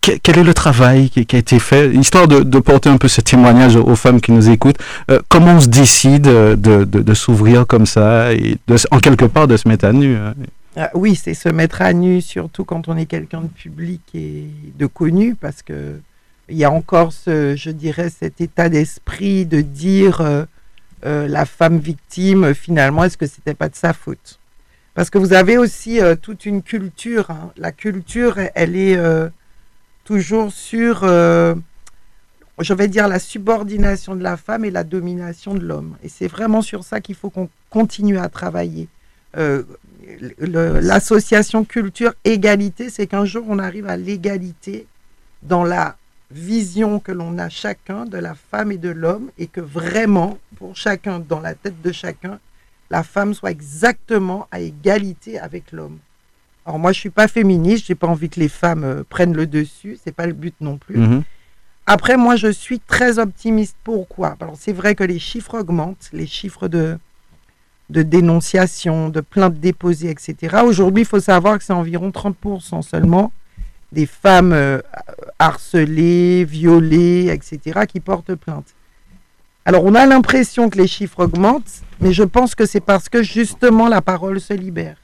quel 0.00 0.38
est 0.38 0.44
le 0.44 0.54
travail 0.54 1.10
qui, 1.10 1.34
a 1.34 1.38
été 1.38 1.58
fait, 1.58 1.90
histoire 1.90 2.28
de, 2.28 2.58
porter 2.60 2.88
un 2.88 2.96
peu 2.96 3.08
ce 3.08 3.20
témoignage 3.20 3.74
aux 3.74 3.96
femmes 3.96 4.20
qui 4.20 4.30
nous 4.30 4.50
écoutent 4.50 4.78
Comment 5.28 5.56
on 5.56 5.60
se 5.60 5.68
décide 5.68 6.22
de, 6.22 7.14
s'ouvrir 7.14 7.66
comme 7.66 7.86
ça 7.86 8.32
et 8.32 8.56
en 8.92 9.00
quelque 9.00 9.24
part 9.24 9.48
de 9.48 9.56
se 9.56 9.66
mettre 9.66 9.86
à 9.86 9.92
nu 9.92 10.14
hein? 10.14 10.34
Ah 10.74 10.90
oui, 10.94 11.16
c'est 11.16 11.34
se 11.34 11.50
mettre 11.50 11.82
à 11.82 11.92
nu, 11.92 12.22
surtout 12.22 12.64
quand 12.64 12.88
on 12.88 12.96
est 12.96 13.06
quelqu'un 13.06 13.42
de 13.42 13.48
public 13.48 14.00
et 14.14 14.46
de 14.78 14.86
connu, 14.86 15.34
parce 15.34 15.62
que 15.62 16.00
il 16.48 16.56
y 16.56 16.64
a 16.64 16.70
encore 16.70 17.12
ce, 17.12 17.56
je 17.56 17.70
dirais, 17.70 18.10
cet 18.10 18.40
état 18.40 18.68
d'esprit 18.68 19.46
de 19.46 19.60
dire 19.60 20.20
euh, 20.20 20.44
euh, 21.06 21.28
la 21.28 21.46
femme 21.46 21.78
victime, 21.78 22.54
finalement, 22.54 23.04
est-ce 23.04 23.16
que 23.16 23.26
c'était 23.26 23.54
pas 23.54 23.68
de 23.68 23.76
sa 23.76 23.92
faute? 23.92 24.38
Parce 24.94 25.08
que 25.08 25.18
vous 25.18 25.32
avez 25.32 25.56
aussi 25.56 26.00
euh, 26.00 26.16
toute 26.16 26.44
une 26.46 26.62
culture. 26.62 27.30
Hein. 27.30 27.52
La 27.56 27.72
culture, 27.72 28.38
elle 28.54 28.76
est 28.76 28.98
toujours 30.04 30.52
sur, 30.52 31.02
je 31.04 32.74
vais 32.74 32.88
dire, 32.88 33.08
la 33.08 33.18
subordination 33.18 34.14
de 34.14 34.22
la 34.22 34.36
femme 34.36 34.64
et 34.64 34.70
la 34.70 34.84
domination 34.84 35.54
de 35.54 35.64
l'homme. 35.64 35.96
Et 36.02 36.08
c'est 36.08 36.28
vraiment 36.28 36.62
sur 36.62 36.84
ça 36.84 37.00
qu'il 37.00 37.14
faut 37.14 37.30
qu'on 37.30 37.48
continue 37.70 38.18
à 38.18 38.28
travailler 38.28 38.88
l'association 40.38 41.64
culture 41.64 42.14
égalité, 42.24 42.90
c'est 42.90 43.06
qu'un 43.06 43.24
jour 43.24 43.44
on 43.48 43.58
arrive 43.58 43.86
à 43.86 43.96
l'égalité 43.96 44.86
dans 45.42 45.64
la 45.64 45.96
vision 46.30 46.98
que 46.98 47.12
l'on 47.12 47.38
a 47.38 47.48
chacun 47.48 48.04
de 48.06 48.18
la 48.18 48.34
femme 48.34 48.72
et 48.72 48.78
de 48.78 48.88
l'homme 48.88 49.30
et 49.38 49.46
que 49.46 49.60
vraiment, 49.60 50.38
pour 50.56 50.76
chacun, 50.76 51.20
dans 51.20 51.40
la 51.40 51.54
tête 51.54 51.80
de 51.82 51.92
chacun, 51.92 52.38
la 52.90 53.02
femme 53.02 53.34
soit 53.34 53.50
exactement 53.50 54.46
à 54.50 54.60
égalité 54.60 55.38
avec 55.38 55.72
l'homme. 55.72 55.98
Alors 56.64 56.78
moi, 56.78 56.92
je 56.92 57.00
suis 57.00 57.10
pas 57.10 57.28
féministe, 57.28 57.86
j'ai 57.86 57.94
pas 57.94 58.06
envie 58.06 58.28
que 58.28 58.38
les 58.38 58.48
femmes 58.48 58.84
euh, 58.84 59.02
prennent 59.08 59.34
le 59.34 59.46
dessus, 59.46 59.98
c'est 60.02 60.14
pas 60.14 60.26
le 60.26 60.32
but 60.32 60.54
non 60.60 60.78
plus. 60.78 60.96
Mhm. 60.96 61.22
Après, 61.86 62.16
moi, 62.16 62.36
je 62.36 62.48
suis 62.48 62.78
très 62.78 63.18
optimiste. 63.18 63.76
Pourquoi? 63.82 64.36
Alors, 64.40 64.54
c'est 64.56 64.72
vrai 64.72 64.94
que 64.94 65.02
les 65.02 65.18
chiffres 65.18 65.58
augmentent, 65.58 66.08
les 66.12 66.28
chiffres 66.28 66.68
de, 66.68 66.96
de 67.92 68.02
dénonciation, 68.02 69.10
de 69.10 69.20
plaintes 69.20 69.60
déposées, 69.60 70.10
etc. 70.10 70.62
Aujourd'hui, 70.64 71.02
il 71.02 71.06
faut 71.06 71.20
savoir 71.20 71.58
que 71.58 71.64
c'est 71.64 71.74
environ 71.74 72.08
30% 72.08 72.80
seulement 72.82 73.32
des 73.92 74.06
femmes 74.06 74.54
euh, 74.54 74.80
harcelées, 75.38 76.44
violées, 76.44 77.28
etc., 77.30 77.80
qui 77.86 78.00
portent 78.00 78.34
plainte. 78.34 78.74
Alors, 79.66 79.84
on 79.84 79.94
a 79.94 80.06
l'impression 80.06 80.70
que 80.70 80.78
les 80.78 80.86
chiffres 80.86 81.24
augmentent, 81.24 81.82
mais 82.00 82.14
je 82.14 82.22
pense 82.22 82.54
que 82.54 82.64
c'est 82.64 82.80
parce 82.80 83.10
que 83.10 83.22
justement 83.22 83.88
la 83.88 84.00
parole 84.00 84.40
se 84.40 84.54
libère. 84.54 84.96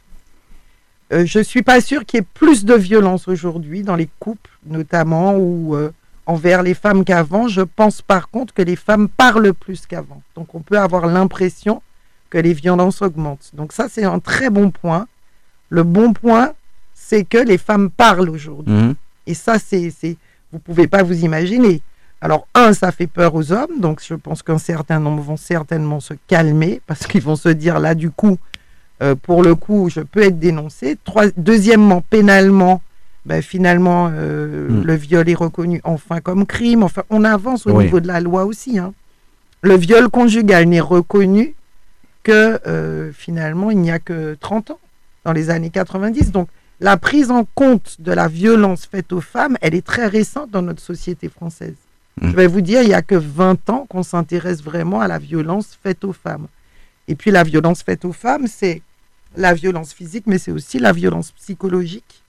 Euh, 1.12 1.26
je 1.26 1.40
ne 1.40 1.44
suis 1.44 1.62
pas 1.62 1.82
sûre 1.82 2.06
qu'il 2.06 2.18
y 2.18 2.22
ait 2.22 2.26
plus 2.34 2.64
de 2.64 2.74
violence 2.74 3.28
aujourd'hui 3.28 3.82
dans 3.82 3.96
les 3.96 4.08
couples, 4.18 4.50
notamment, 4.66 5.36
ou 5.36 5.76
euh, 5.76 5.92
envers 6.24 6.62
les 6.62 6.74
femmes 6.74 7.04
qu'avant. 7.04 7.48
Je 7.48 7.60
pense 7.60 8.00
par 8.00 8.30
contre 8.30 8.54
que 8.54 8.62
les 8.62 8.76
femmes 8.76 9.08
parlent 9.08 9.52
plus 9.52 9.84
qu'avant. 9.86 10.22
Donc, 10.34 10.54
on 10.54 10.60
peut 10.60 10.78
avoir 10.78 11.06
l'impression 11.06 11.82
que 12.30 12.38
les 12.38 12.52
violences 12.52 13.02
augmentent. 13.02 13.50
Donc 13.54 13.72
ça, 13.72 13.86
c'est 13.90 14.04
un 14.04 14.18
très 14.18 14.50
bon 14.50 14.70
point. 14.70 15.06
Le 15.70 15.82
bon 15.82 16.12
point, 16.12 16.52
c'est 16.94 17.24
que 17.24 17.38
les 17.38 17.58
femmes 17.58 17.90
parlent 17.90 18.28
aujourd'hui. 18.30 18.74
Mhm. 18.74 18.94
Et 19.26 19.34
ça, 19.34 19.58
c'est, 19.58 19.92
vous 20.52 20.58
pouvez 20.58 20.86
pas 20.86 21.02
vous 21.02 21.24
imaginer. 21.24 21.82
Alors, 22.20 22.48
un, 22.54 22.72
ça 22.72 22.90
fait 22.90 23.06
peur 23.06 23.34
aux 23.34 23.52
hommes, 23.52 23.78
donc 23.78 24.02
je 24.04 24.14
pense 24.14 24.42
qu'un 24.42 24.58
certain 24.58 24.98
nombre 24.98 25.22
vont 25.22 25.36
certainement 25.36 26.00
se 26.00 26.14
calmer 26.26 26.80
parce 26.86 27.06
qu'ils 27.06 27.22
vont 27.22 27.36
se 27.36 27.48
dire 27.48 27.78
là, 27.78 27.94
du 27.94 28.10
coup, 28.10 28.38
euh, 29.02 29.14
pour 29.14 29.42
le 29.42 29.54
coup, 29.54 29.88
je 29.88 30.00
peux 30.00 30.22
être 30.22 30.38
dénoncé. 30.38 30.98
deuxièmement, 31.36 32.00
pénalement, 32.00 32.82
ben, 33.24 33.42
finalement, 33.42 34.10
euh, 34.12 34.68
hmm. 34.68 34.82
le 34.84 34.94
viol 34.94 35.28
est 35.28 35.34
reconnu 35.34 35.80
enfin 35.84 36.20
comme 36.20 36.46
crime. 36.46 36.82
Enfin, 36.82 37.02
on 37.10 37.24
avance 37.24 37.66
au 37.66 37.80
niveau 37.80 38.00
de 38.00 38.08
la 38.08 38.20
loi 38.20 38.44
aussi. 38.44 38.78
Hein. 38.78 38.92
Le 39.62 39.76
viol 39.76 40.08
conjugal 40.08 40.64
n'est 40.64 40.80
reconnu 40.80 41.54
que 42.28 42.60
euh, 42.66 43.10
finalement, 43.10 43.70
il 43.70 43.78
n'y 43.78 43.90
a 43.90 43.98
que 43.98 44.36
30 44.38 44.72
ans, 44.72 44.78
dans 45.24 45.32
les 45.32 45.48
années 45.48 45.70
90. 45.70 46.30
Donc, 46.30 46.48
la 46.78 46.98
prise 46.98 47.30
en 47.30 47.46
compte 47.54 47.96
de 48.00 48.12
la 48.12 48.28
violence 48.28 48.84
faite 48.84 49.14
aux 49.14 49.22
femmes, 49.22 49.56
elle 49.62 49.74
est 49.74 49.86
très 49.86 50.06
récente 50.06 50.50
dans 50.50 50.60
notre 50.60 50.82
société 50.82 51.30
française. 51.30 51.76
Hmm. 52.20 52.30
Je 52.30 52.36
vais 52.36 52.46
vous 52.46 52.60
dire, 52.60 52.82
il 52.82 52.88
n'y 52.88 52.94
a 52.94 53.00
que 53.00 53.14
20 53.14 53.70
ans 53.70 53.86
qu'on 53.88 54.02
s'intéresse 54.02 54.62
vraiment 54.62 55.00
à 55.00 55.08
la 55.08 55.18
violence 55.18 55.78
faite 55.82 56.04
aux 56.04 56.12
femmes. 56.12 56.48
Et 57.08 57.14
puis 57.14 57.30
la 57.30 57.44
violence 57.44 57.82
faite 57.82 58.04
aux 58.04 58.12
femmes, 58.12 58.46
c'est 58.46 58.82
la 59.34 59.54
violence 59.54 59.94
physique, 59.94 60.24
mais 60.26 60.36
c'est 60.36 60.52
aussi 60.52 60.78
la 60.78 60.92
violence 60.92 61.30
psychologique 61.32 62.22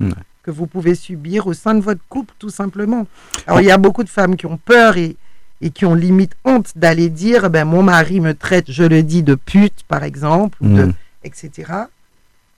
que 0.44 0.52
vous 0.52 0.66
pouvez 0.66 0.96
subir 0.96 1.48
au 1.48 1.54
sein 1.54 1.76
de 1.76 1.82
votre 1.82 2.02
couple, 2.08 2.34
tout 2.40 2.50
simplement. 2.50 3.06
Alors, 3.48 3.60
il 3.60 3.68
y 3.68 3.72
a 3.72 3.78
beaucoup 3.78 4.06
de 4.06 4.10
femmes 4.10 4.38
qui 4.38 4.46
ont 4.46 4.58
peur 4.58 4.96
et, 4.96 5.18
et 5.62 5.72
qui 5.72 5.86
ont 5.86 5.94
limite 5.94 6.34
honte 6.46 6.72
d'aller 6.76 7.10
dire 7.10 7.50
ben, 7.50 7.66
mon 7.66 7.84
mari 7.84 8.20
me 8.20 8.34
traite, 8.34 8.72
je 8.72 8.84
le 8.84 9.04
dis, 9.04 9.24
de 9.24 9.36
pute, 9.36 9.84
par 9.88 10.04
exemple, 10.04 10.58
de, 10.62 10.94
etc. 11.24 11.72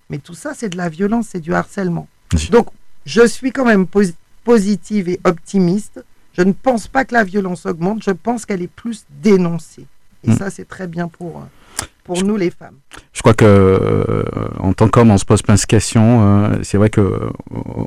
Mais 0.10 0.20
tout 0.20 0.34
ça, 0.34 0.54
c'est 0.56 0.70
de 0.70 0.78
la 0.78 0.90
violence, 0.90 1.28
c'est 1.32 1.40
du 1.40 1.54
harcèlement. 1.54 2.08
Donc, 2.52 2.68
je 3.06 3.26
suis 3.26 3.52
quand 3.52 3.66
même 3.66 3.88
positive 4.44 5.10
et 5.10 5.20
optimiste. 5.24 6.04
Je 6.38 6.44
ne 6.44 6.52
pense 6.52 6.88
pas 6.88 7.06
que 7.06 7.14
la 7.14 7.24
violence 7.24 7.66
augmente, 7.66 8.04
je 8.04 8.12
pense 8.12 8.46
qu'elle 8.46 8.62
est 8.62 8.68
plus 8.68 9.06
dénoncée. 9.22 9.86
Et 10.24 10.32
mm. 10.32 10.38
ça, 10.38 10.50
c'est 10.50 10.68
très 10.68 10.88
bien 10.88 11.08
pour, 11.08 11.46
euh, 11.82 12.02
pour 12.04 12.24
nous 12.24 12.38
les 12.38 12.50
femmes. 12.50 12.76
Je 13.14 13.22
crois 13.22 13.34
que 13.34 13.46
euh, 13.46 14.24
en 14.60 14.74
tant 14.74 14.88
qu'homme, 14.88 15.12
on 15.12 15.18
se 15.18 15.26
pose 15.26 15.42
plein 15.42 15.56
de 15.56 15.62
questions. 15.62 16.20
Euh, 16.22 16.56
c'est 16.64 16.78
vrai 16.78 16.90
que 16.90 17.02
euh, 17.02 17.30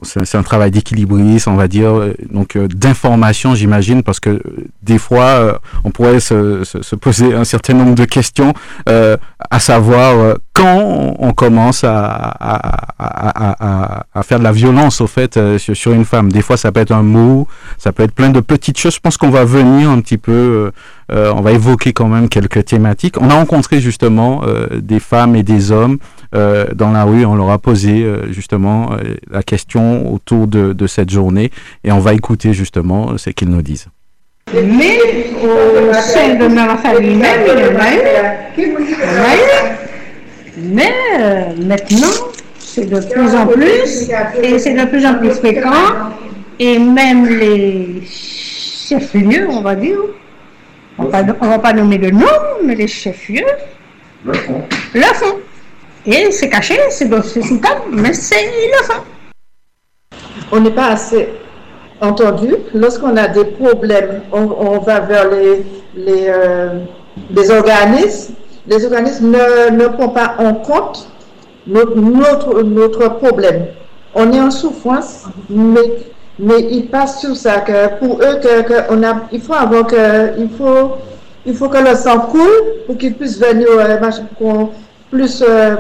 c'est 0.03 0.37
un 0.37 0.43
travail 0.43 0.71
d'équilibriste, 0.71 1.49
on 1.49 1.57
va 1.57 1.67
dire, 1.67 1.93
donc 2.31 2.57
d'information, 2.57 3.55
j'imagine, 3.55 4.03
parce 4.03 4.21
que 4.21 4.41
des 4.83 4.99
fois, 4.99 5.61
on 5.83 5.91
pourrait 5.91 6.21
se, 6.21 6.63
se, 6.65 6.95
poser 6.95 7.35
un 7.35 7.45
certain 7.45 7.75
nombre 7.75 7.95
de 7.95 8.05
questions, 8.05 8.55
à 8.87 9.61
savoir 9.61 10.37
quand 10.53 11.17
on 11.19 11.33
commence 11.33 11.83
à, 11.85 12.07
à, 12.07 12.85
à, 12.99 14.07
à, 14.15 14.23
faire 14.23 14.39
de 14.39 14.45
la 14.45 14.53
violence, 14.53 15.01
au 15.01 15.07
fait, 15.07 15.39
sur 15.59 15.93
une 15.93 16.05
femme. 16.05 16.31
Des 16.31 16.43
fois, 16.43 16.57
ça 16.57 16.71
peut 16.71 16.81
être 16.81 16.93
un 16.93 17.03
mot, 17.03 17.49
ça 17.79 17.93
peut 17.93 18.05
être 18.05 18.15
plein 18.15 18.31
de 18.31 18.41
petites 18.41 18.79
choses. 18.79 18.95
Je 18.95 19.01
pense 19.01 19.17
qu'on 19.17 19.31
va 19.31 19.45
venir 19.45 19.91
un 19.91 20.01
petit 20.01 20.19
peu 20.19 20.71
euh, 21.13 21.33
on 21.35 21.41
va 21.41 21.53
évoquer 21.53 21.93
quand 21.93 22.09
même 22.09 22.29
quelques 22.29 22.65
thématiques. 22.65 23.21
On 23.21 23.31
a 23.31 23.35
rencontré 23.35 23.81
justement 23.81 24.43
euh, 24.45 24.67
des 24.81 25.01
femmes 25.01 25.37
et 25.37 25.43
des 25.43 25.71
hommes 25.71 25.99
euh, 26.35 26.67
dans 26.75 26.91
la 26.91 27.05
rue. 27.05 27.25
On 27.25 27.35
leur 27.35 27.51
a 27.51 27.59
posé 27.59 28.07
justement 28.31 28.91
la 29.31 29.43
question 29.43 30.13
autour 30.13 30.47
de, 30.47 30.87
cette 30.87 31.11
journée 31.11 31.51
et 31.83 31.93
on 31.93 31.99
va 31.99 32.15
écouter 32.15 32.53
justement 32.53 33.17
ce 33.19 33.31
qu'ils 33.31 33.49
nous 33.49 33.63
disent. 33.63 33.87
Mais 34.53 34.99
au 35.43 35.93
sein 35.95 36.35
de 36.35 36.47
ma 36.47 36.77
famille 36.77 37.17
même, 37.17 37.41
il 37.47 37.53
y 37.53 37.67
en. 37.67 38.75
Mais 40.59 40.93
maintenant, 41.67 42.07
c'est 42.59 42.89
de 42.89 43.01
plus 43.01 43.35
en 43.35 43.47
plus 43.47 44.11
et 44.43 44.59
c'est 44.59 44.75
de 44.75 44.85
plus 44.85 45.05
en 45.07 45.15
plus 45.15 45.31
fréquent. 45.31 45.71
Et 46.59 46.79
même 46.79 47.27
les 47.27 48.03
chefs-lieux, 48.07 49.49
on 49.51 49.63
va 49.63 49.75
dire, 49.75 49.99
on 50.99 51.05
ne 51.05 51.49
va 51.49 51.59
pas 51.59 51.73
nommer 51.73 51.99
le 51.99 52.11
nom, 52.11 52.27
mais 52.63 52.75
les 52.75 52.87
chefs-lieux 52.87 53.45
le 54.25 54.33
font. 54.35 54.63
Le 54.95 55.03
font. 55.03 55.37
Et 56.07 56.31
c'est 56.31 56.49
caché, 56.49 56.79
c'est 56.91 57.09
sous 57.23 57.59
table, 57.59 57.83
mais 57.91 58.13
c'est 58.13 58.45
le 58.45 58.85
font. 58.85 59.03
On 60.53 60.61
n'est 60.61 60.71
pas 60.71 60.89
assez 60.89 61.29
entendu. 62.01 62.55
Lorsqu'on 62.75 63.17
a 63.17 63.29
des 63.29 63.45
problèmes, 63.45 64.23
on, 64.33 64.79
va 64.79 65.01
vers 65.01 65.31
les, 65.31 65.65
les, 65.97 66.27
euh, 66.29 66.81
les, 67.31 67.51
organismes. 67.51 68.35
Les 68.67 68.85
organismes 68.85 69.31
ne, 69.31 69.71
ne 69.77 69.89
prennent 69.89 70.13
pas 70.13 70.37
en 70.39 70.55
compte 70.55 71.09
notre, 71.67 72.63
notre 72.63 73.09
problème. 73.19 73.67
On 74.15 74.33
est 74.33 74.41
en 74.41 74.51
souffrance, 74.51 75.25
mais 75.51 75.81
mais 76.39 76.61
ils 76.71 76.87
passent 76.87 77.21
sur 77.21 77.37
ça, 77.37 77.61
que 77.61 77.99
pour 77.99 78.19
eux, 78.21 78.41
que, 78.41 78.93
on 78.93 79.03
a, 79.03 79.23
il 79.33 79.41
faut 79.41 79.55
avoir 79.55 79.87
que, 79.87 80.39
il 80.39 80.49
faut, 80.51 80.93
il 81.47 81.55
faut 81.55 81.69
que 81.69 81.79
le 81.79 81.95
sang 81.95 82.19
coule 82.21 82.83
pour 82.87 82.99
qu'ils 82.99 83.15
puissent 83.15 83.39
venir, 83.39 83.69
euh, 83.71 84.67
plus 85.11 85.45
euh, 85.49 85.77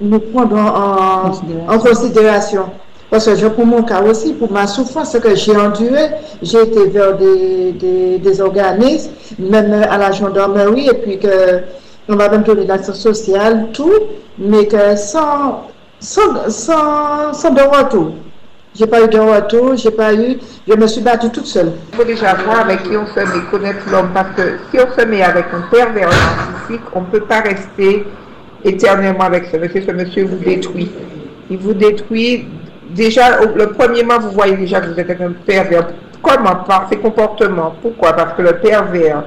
nous 0.00 0.20
prendre 0.20 0.56
en, 0.56 1.72
en, 1.72 1.78
considération. 1.78 2.66
Parce 3.10 3.26
que 3.26 3.34
je 3.36 3.46
prends 3.48 3.64
mon 3.64 3.82
cas 3.82 4.02
aussi, 4.02 4.32
pour 4.32 4.50
ma 4.50 4.66
souffrance 4.66 5.16
que 5.18 5.34
j'ai 5.34 5.56
endurée, 5.56 6.10
j'ai 6.42 6.62
été 6.62 6.86
vers 6.88 7.16
des, 7.16 7.72
des, 7.72 8.18
des, 8.18 8.40
organismes, 8.40 9.12
même 9.38 9.72
à 9.72 9.96
la 9.98 10.12
gendarmerie, 10.12 10.88
et 10.88 10.94
puis 10.94 11.18
que 11.18 11.62
on 12.08 12.14
va 12.14 12.28
même 12.28 12.42
donner 12.42 12.66
l'action 12.66 12.94
sociale, 12.94 13.68
tout, 13.72 13.92
mais 14.38 14.66
que 14.66 14.94
sans, 14.96 15.62
sans, 15.98 16.48
sans, 16.48 17.32
sans 17.32 17.50
de 17.50 17.62
retour. 17.62 18.12
J'ai 18.78 18.86
pas 18.86 19.02
eu 19.02 19.08
de 19.08 19.18
retour, 19.18 19.74
j'ai 19.76 19.90
pas 19.90 20.12
eu, 20.12 20.36
je 20.68 20.74
me 20.74 20.86
suis 20.86 21.00
battue 21.00 21.30
toute 21.30 21.46
seule. 21.46 21.72
Il 21.92 21.96
faut 21.96 22.04
déjà 22.04 22.34
voir 22.34 22.60
avec 22.60 22.82
qui 22.82 22.94
on 22.94 23.06
se 23.06 23.20
met, 23.20 23.44
connaître 23.50 23.90
l'homme, 23.90 24.10
parce 24.12 24.34
que 24.36 24.58
si 24.70 24.78
on 24.78 25.00
se 25.00 25.06
met 25.06 25.22
avec 25.22 25.46
un 25.54 25.62
pervers 25.70 26.10
narcissique, 26.10 26.82
on 26.94 27.00
ne 27.00 27.06
peut 27.06 27.20
pas 27.20 27.40
rester 27.40 28.04
éternellement 28.64 29.24
avec 29.24 29.46
ce 29.46 29.56
monsieur. 29.56 29.82
Ce 29.86 29.92
monsieur 29.92 30.24
vous 30.26 30.36
détruit. 30.36 30.90
Il 31.48 31.56
vous 31.56 31.72
détruit. 31.72 32.48
Déjà, 32.90 33.40
le 33.46 33.68
premier 33.68 34.02
mois, 34.02 34.18
vous 34.18 34.32
voyez 34.32 34.56
déjà 34.56 34.80
que 34.82 34.92
vous 34.92 35.00
êtes 35.00 35.20
un 35.22 35.32
pervers. 35.46 35.88
Comment 36.20 36.56
Par 36.66 36.86
ses 36.90 36.98
comportements. 36.98 37.76
Pourquoi? 37.80 38.12
Parce 38.12 38.34
que 38.34 38.42
le 38.42 38.58
pervers, 38.58 39.24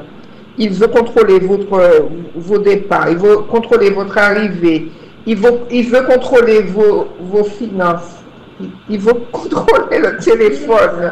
il 0.60 0.74
veut 0.74 0.88
contrôler 0.88 1.40
votre, 1.40 2.10
vos 2.36 2.58
départs, 2.60 3.10
il 3.10 3.18
veut 3.18 3.38
contrôler 3.50 3.90
votre 3.90 4.18
arrivée, 4.18 4.92
il 5.26 5.38
veut, 5.38 5.54
il 5.72 5.90
veut 5.90 6.04
contrôler 6.04 6.62
vos, 6.64 7.08
vos 7.20 7.46
finances 7.46 8.19
il 8.90 9.00
veut 9.00 9.14
contrôler 9.32 10.00
le 10.00 10.18
téléphone. 10.18 11.12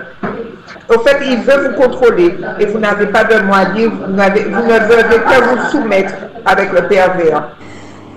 Au 0.89 0.99
fait, 0.99 1.17
il 1.25 1.37
veut 1.37 1.69
vous 1.69 1.81
contrôler 1.81 2.35
et 2.59 2.65
vous 2.65 2.79
n'avez 2.79 3.07
pas 3.07 3.23
de 3.23 3.45
mot 3.45 3.53
à 3.53 3.65
dire, 3.65 3.91
vous, 3.91 4.11
ne 4.11 4.17
devez 4.17 5.19
pas 5.19 5.41
vous 5.41 5.69
soumettre 5.69 6.13
avec 6.45 6.71
le 6.71 6.87
pervers. 6.87 7.49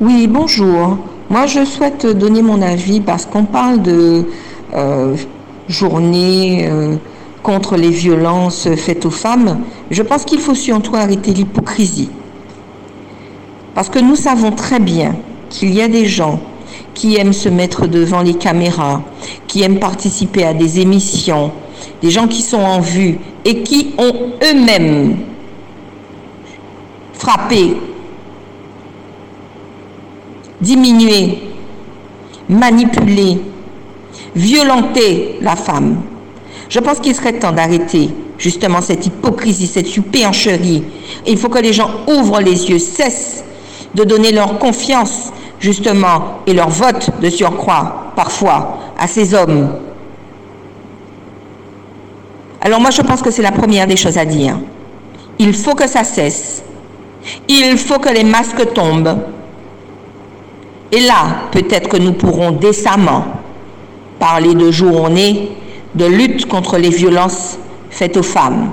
Oui, 0.00 0.26
bonjour. 0.26 0.98
Moi, 1.28 1.46
je 1.46 1.64
souhaite 1.64 2.06
donner 2.06 2.42
mon 2.42 2.62
avis 2.62 3.00
parce 3.00 3.26
qu'on 3.26 3.44
parle 3.44 3.82
de 3.82 4.24
euh, 4.74 5.14
journée 5.68 6.68
euh, 6.70 6.96
contre 7.42 7.76
les 7.76 7.90
violences 7.90 8.68
faites 8.76 9.06
aux 9.06 9.10
femmes. 9.10 9.60
Je 9.90 10.02
pense 10.02 10.24
qu'il 10.24 10.40
faut 10.40 10.54
surtout 10.54 10.96
arrêter 10.96 11.32
l'hypocrisie. 11.32 12.10
Parce 13.74 13.88
que 13.88 13.98
nous 13.98 14.16
savons 14.16 14.50
très 14.50 14.80
bien 14.80 15.14
qu'il 15.48 15.72
y 15.72 15.80
a 15.82 15.88
des 15.88 16.06
gens 16.06 16.40
qui 16.94 17.16
aiment 17.16 17.32
se 17.32 17.48
mettre 17.48 17.86
devant 17.86 18.22
les 18.22 18.34
caméras, 18.34 19.02
qui 19.46 19.62
aiment 19.62 19.78
participer 19.78 20.44
à 20.44 20.54
des 20.54 20.80
émissions, 20.80 21.52
des 22.02 22.10
gens 22.10 22.26
qui 22.26 22.42
sont 22.42 22.60
en 22.60 22.80
vue 22.80 23.18
et 23.44 23.62
qui 23.62 23.94
ont 23.98 24.32
eux-mêmes 24.42 25.16
frappé, 27.12 27.76
diminué, 30.60 31.38
manipulé, 32.48 33.38
violenté 34.34 35.36
la 35.40 35.56
femme. 35.56 36.02
Je 36.68 36.78
pense 36.80 37.00
qu'il 37.00 37.14
serait 37.14 37.38
temps 37.38 37.52
d'arrêter 37.52 38.10
justement 38.38 38.80
cette 38.80 39.06
hypocrisie, 39.06 39.66
cette 39.66 39.86
supéancherie. 39.86 40.82
Il 41.26 41.36
faut 41.36 41.48
que 41.48 41.58
les 41.58 41.72
gens 41.72 41.90
ouvrent 42.08 42.40
les 42.40 42.70
yeux, 42.70 42.78
cessent 42.78 43.44
de 43.94 44.04
donner 44.04 44.32
leur 44.32 44.58
confiance 44.58 45.32
justement, 45.60 46.40
et 46.46 46.54
leur 46.54 46.70
vote 46.70 47.10
de 47.20 47.30
surcroît, 47.30 48.12
parfois, 48.16 48.78
à 48.98 49.06
ces 49.06 49.34
hommes. 49.34 49.68
Alors 52.62 52.80
moi, 52.80 52.90
je 52.90 53.02
pense 53.02 53.22
que 53.22 53.30
c'est 53.30 53.42
la 53.42 53.52
première 53.52 53.86
des 53.86 53.96
choses 53.96 54.18
à 54.18 54.24
dire. 54.24 54.58
Il 55.38 55.54
faut 55.54 55.74
que 55.74 55.88
ça 55.88 56.04
cesse. 56.04 56.62
Il 57.48 57.78
faut 57.78 57.98
que 57.98 58.12
les 58.12 58.24
masques 58.24 58.72
tombent. 58.74 59.18
Et 60.92 61.00
là, 61.00 61.48
peut-être 61.52 61.88
que 61.88 61.96
nous 61.96 62.12
pourrons 62.12 62.50
décemment 62.50 63.24
parler 64.18 64.54
de 64.54 64.70
journée 64.70 65.52
de 65.94 66.06
lutte 66.06 66.46
contre 66.46 66.78
les 66.78 66.90
violences 66.90 67.58
faites 67.90 68.16
aux 68.16 68.22
femmes. 68.22 68.72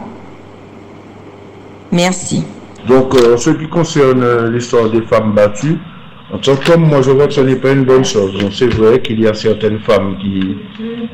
Merci. 1.91 2.43
Donc, 2.87 3.15
en 3.15 3.37
ce 3.37 3.51
qui 3.51 3.67
concerne 3.69 4.47
l'histoire 4.47 4.89
des 4.89 5.01
femmes 5.01 5.33
battues, 5.33 5.77
En 6.33 6.39
tant 6.39 6.55
qu'homme, 6.57 6.87
moi 6.89 7.01
je 7.01 7.11
vois 7.11 7.27
que 7.27 7.33
ce 7.33 7.41
n'est 7.41 7.55
pas 7.55 7.71
une 7.71 7.85
bonne 7.85 8.03
chose. 8.03 8.33
c'est 8.51 8.73
vrai 8.73 9.01
qu'il 9.01 9.21
y 9.21 9.27
a 9.27 9.33
certaines 9.33 9.79
femmes 9.79 10.17
qui, 10.19 10.57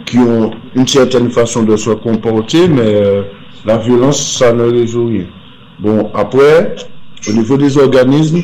qui 0.05 0.17
ont 0.17 0.51
une 0.75 0.87
certaine 0.87 1.29
façon 1.29 1.63
de 1.63 1.75
se 1.77 1.91
comporter, 1.91 2.67
mais 2.67 2.95
euh, 2.95 3.21
la 3.65 3.77
violence, 3.77 4.37
ça 4.37 4.53
ne 4.53 4.63
résout 4.63 5.05
rien. 5.05 5.25
Bon, 5.79 6.09
après, 6.15 6.75
au 7.29 7.33
niveau 7.33 7.57
des 7.57 7.77
organismes, 7.77 8.41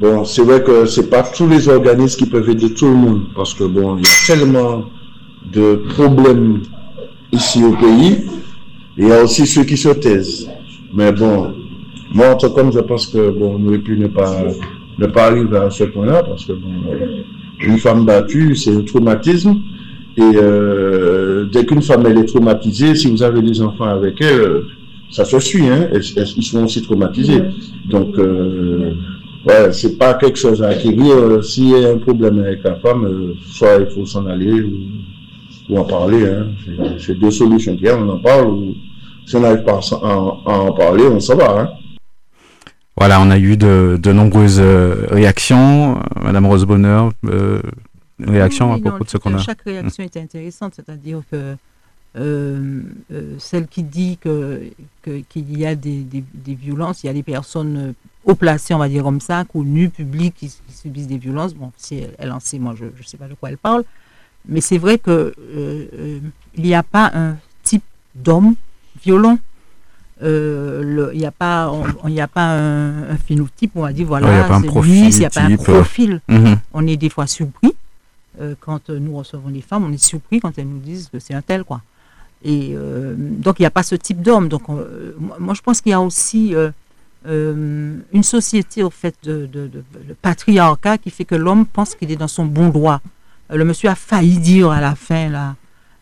bon, 0.00 0.24
c'est 0.24 0.42
vrai 0.42 0.62
que 0.62 0.84
c'est 0.84 1.08
pas 1.08 1.22
tous 1.22 1.48
les 1.48 1.68
organismes 1.68 2.18
qui 2.18 2.26
peuvent 2.26 2.48
aider 2.50 2.74
tout 2.74 2.86
le 2.86 2.94
monde, 2.94 3.22
parce 3.34 3.54
que 3.54 3.64
bon, 3.64 3.96
il 3.96 4.04
y 4.04 4.08
a 4.08 4.34
tellement 4.36 4.84
de 5.50 5.76
problèmes 5.94 6.62
ici 7.32 7.64
au 7.64 7.72
pays. 7.72 8.26
Il 8.98 9.08
y 9.08 9.12
a 9.12 9.22
aussi 9.22 9.46
ceux 9.46 9.64
qui 9.64 9.78
se 9.78 9.88
taisent. 9.88 10.50
Mais 10.92 11.10
bon, 11.10 11.54
moi, 12.12 12.30
en 12.34 12.36
tant 12.36 12.50
qu'homme, 12.50 12.70
je 12.70 12.80
pense 12.80 13.06
que 13.06 13.30
bon, 13.30 13.56
on 13.58 13.68
aurait 13.68 13.78
pu 13.78 13.96
ne 13.96 14.08
pas 14.08 14.44
ne 15.02 15.06
pas 15.06 15.26
arriver 15.26 15.56
à 15.56 15.70
ce 15.70 15.84
point-là, 15.84 16.22
parce 16.22 16.44
que 16.44 16.52
une 17.60 17.78
femme 17.78 18.04
battue, 18.04 18.56
c'est 18.56 18.74
un 18.74 18.82
traumatisme. 18.82 19.56
Et 20.16 20.20
euh, 20.20 21.46
dès 21.50 21.64
qu'une 21.64 21.80
femme 21.80 22.04
elle 22.06 22.18
est 22.18 22.26
traumatisée, 22.26 22.94
si 22.94 23.10
vous 23.10 23.22
avez 23.22 23.40
des 23.40 23.62
enfants 23.62 23.86
avec 23.86 24.20
elle, 24.20 24.62
ça 25.10 25.24
se 25.24 25.38
suit, 25.38 25.68
hein, 25.68 25.88
ils 25.94 26.42
sont 26.42 26.64
aussi 26.64 26.82
traumatisés. 26.82 27.42
Donc, 27.88 28.18
euh, 28.18 28.92
c'est 29.72 29.98
pas 29.98 30.14
quelque 30.14 30.38
chose 30.38 30.62
à 30.62 30.68
acquérir. 30.68 31.42
S'il 31.44 31.68
y 31.68 31.84
a 31.84 31.90
un 31.90 31.98
problème 31.98 32.40
avec 32.40 32.62
la 32.64 32.76
femme, 32.76 33.04
euh, 33.04 33.34
soit 33.46 33.78
il 33.80 33.86
faut 33.86 34.06
s'en 34.06 34.26
aller 34.26 34.62
ou, 34.62 35.76
en 35.76 35.84
parler. 35.84 36.26
Hein. 36.26 36.46
C'est 36.98 37.18
deux 37.18 37.30
solutions 37.30 37.74
qu'il 37.76 37.86
y 37.86 37.88
a, 37.88 37.96
on 37.96 38.08
en 38.08 38.18
parle. 38.18 38.48
Ou, 38.48 38.74
si 39.24 39.36
on 39.36 39.40
n'arrive 39.40 39.64
pas 39.64 39.80
à, 40.02 40.16
en 40.16 40.72
parler, 40.72 41.04
on 41.04 41.20
s'en 41.20 41.36
va. 41.36 41.60
Hein. 41.60 41.68
Voilà, 42.96 43.20
on 43.20 43.30
a 43.30 43.38
eu 43.38 43.56
de, 43.56 44.12
nombreuses 44.12 44.60
euh, 44.60 45.06
réactions. 45.10 46.00
Madame 46.20 46.46
Rose 46.46 46.64
Bonheur, 46.64 47.12
euh, 47.24 47.60
réaction 48.20 48.72
à 48.72 48.78
propos 48.78 49.04
de 49.04 49.08
ce 49.08 49.16
qu'on 49.16 49.34
a. 49.34 49.38
Chaque 49.38 49.62
réaction 49.62 50.04
était 50.04 50.20
intéressante, 50.20 50.74
c'est-à-dire 50.76 51.22
que 51.30 51.56
euh, 52.14 52.82
celle 53.38 53.66
qui 53.66 53.82
dit 53.82 54.18
que 54.18 54.70
qu'il 55.02 55.58
y 55.58 55.64
a 55.64 55.74
des, 55.74 56.04
violences, 56.46 57.02
il 57.02 57.06
y 57.06 57.10
a 57.10 57.14
des 57.14 57.22
personnes 57.22 57.94
haut 58.24 58.34
placées, 58.34 58.74
on 58.74 58.78
va 58.78 58.88
dire 58.88 59.02
comme 59.02 59.20
ça, 59.20 59.44
connues, 59.44 59.88
publiques, 59.88 60.34
qui, 60.36 60.52
subissent 60.68 61.08
des 61.08 61.18
violences. 61.18 61.54
Bon, 61.54 61.72
si 61.78 62.04
elle, 62.18 62.30
en 62.30 62.40
sait, 62.40 62.58
moi, 62.58 62.74
je 62.78 62.84
ne 62.84 62.90
sais 63.04 63.16
pas 63.16 63.28
de 63.28 63.34
quoi 63.34 63.48
elle 63.48 63.58
parle. 63.58 63.84
Mais 64.46 64.60
c'est 64.60 64.78
vrai 64.78 64.98
qu'il 64.98 66.22
n'y 66.58 66.74
a 66.74 66.82
pas 66.82 67.10
un 67.14 67.36
type 67.62 67.84
d'homme 68.14 68.54
violent 69.02 69.38
il 70.22 71.18
n'y 71.18 71.26
a 71.26 71.30
pas, 71.30 71.72
il 72.06 72.20
a 72.20 72.28
pas 72.28 72.56
un, 72.56 73.16
phénotype, 73.16 73.72
on 73.74 73.82
va 73.82 73.92
dire, 73.92 74.06
voilà, 74.06 74.48
c'est 74.60 74.80
lui, 74.80 75.08
il 75.08 75.18
n'y 75.18 75.24
a 75.24 75.30
pas 75.30 75.42
un 75.42 75.56
profil. 75.56 76.20
Mhm. 76.28 76.58
On 76.72 76.86
est 76.86 76.96
des 76.96 77.10
fois 77.10 77.26
surpris 77.26 77.74
euh, 78.40 78.54
quand 78.60 78.88
nous 78.88 79.16
recevons 79.16 79.48
les 79.48 79.60
femmes, 79.60 79.84
on 79.84 79.92
est 79.92 80.02
surpris 80.02 80.40
quand 80.40 80.56
elles 80.56 80.68
nous 80.68 80.78
disent 80.78 81.10
que 81.12 81.18
c'est 81.18 81.34
un 81.34 81.42
tel, 81.42 81.64
quoi. 81.64 81.82
Et 82.44 82.72
euh, 82.74 83.14
donc, 83.16 83.58
il 83.58 83.62
n'y 83.62 83.66
a 83.66 83.70
pas 83.70 83.82
ce 83.82 83.94
type 83.94 84.22
d'homme. 84.22 84.48
Donc, 84.48 84.62
moi, 85.38 85.54
je 85.54 85.60
pense 85.60 85.80
qu'il 85.80 85.90
y 85.90 85.94
a 85.94 86.00
aussi 86.00 86.54
euh, 86.54 86.70
une 88.12 88.22
société, 88.22 88.82
au 88.82 88.90
fait, 88.90 89.14
de, 89.22 89.46
de, 89.46 89.70
patriarcat 90.22 90.98
qui 90.98 91.10
fait 91.10 91.24
que 91.24 91.34
l'homme 91.34 91.66
pense 91.66 91.94
qu'il 91.94 92.10
est 92.10 92.16
dans 92.16 92.28
son 92.28 92.46
bon 92.46 92.70
droit. 92.70 93.00
le 93.50 93.64
monsieur 93.64 93.90
a 93.90 93.94
failli 93.94 94.38
dire 94.38 94.70
à 94.70 94.80
la 94.80 94.94
fin, 94.94 95.28
là, 95.28 95.56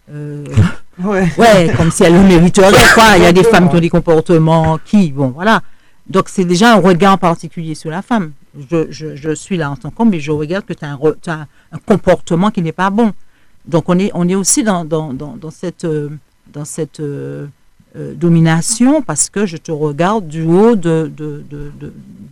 euh, 1.04 1.24
ouais. 1.38 1.72
comme 1.76 1.90
si 1.90 2.04
elle 2.04 2.14
le 2.14 2.22
mériterait. 2.22 2.72
Il 3.16 3.22
y 3.22 3.26
a 3.26 3.32
des 3.32 3.44
femmes 3.44 3.68
qui 3.68 3.76
ont 3.76 3.80
des 3.80 3.90
comportements 3.90 4.78
qui, 4.84 5.12
bon, 5.12 5.28
voilà. 5.28 5.62
Donc 6.08 6.28
c'est 6.28 6.44
déjà 6.44 6.74
un 6.74 6.80
regard 6.80 7.18
particulier 7.18 7.74
sur 7.74 7.90
la 7.90 8.02
femme. 8.02 8.32
Je, 8.70 9.34
suis 9.34 9.56
là 9.56 9.70
en 9.70 9.76
tant 9.76 9.90
qu'homme, 9.90 10.10
mais 10.10 10.20
je 10.20 10.32
regarde 10.32 10.64
que 10.64 10.72
tu 10.72 10.84
as, 10.84 10.98
un, 11.32 11.78
comportement 11.86 12.50
qui 12.50 12.62
n'est 12.62 12.72
pas 12.72 12.90
bon. 12.90 13.12
Donc 13.66 13.88
on 13.88 13.98
est, 13.98 14.10
on 14.14 14.28
est 14.28 14.34
aussi 14.34 14.64
dans, 14.64 14.84
dans, 14.84 15.12
cette, 15.50 15.86
dans 16.52 16.64
cette 16.64 17.00
euh, 17.00 17.46
euh, 17.96 18.14
domination 18.14 19.02
parce 19.02 19.30
que 19.30 19.46
je 19.46 19.56
te 19.56 19.70
regarde 19.70 20.26
du 20.26 20.42
haut 20.42 20.74
de, 20.74 21.12
de, 21.16 21.44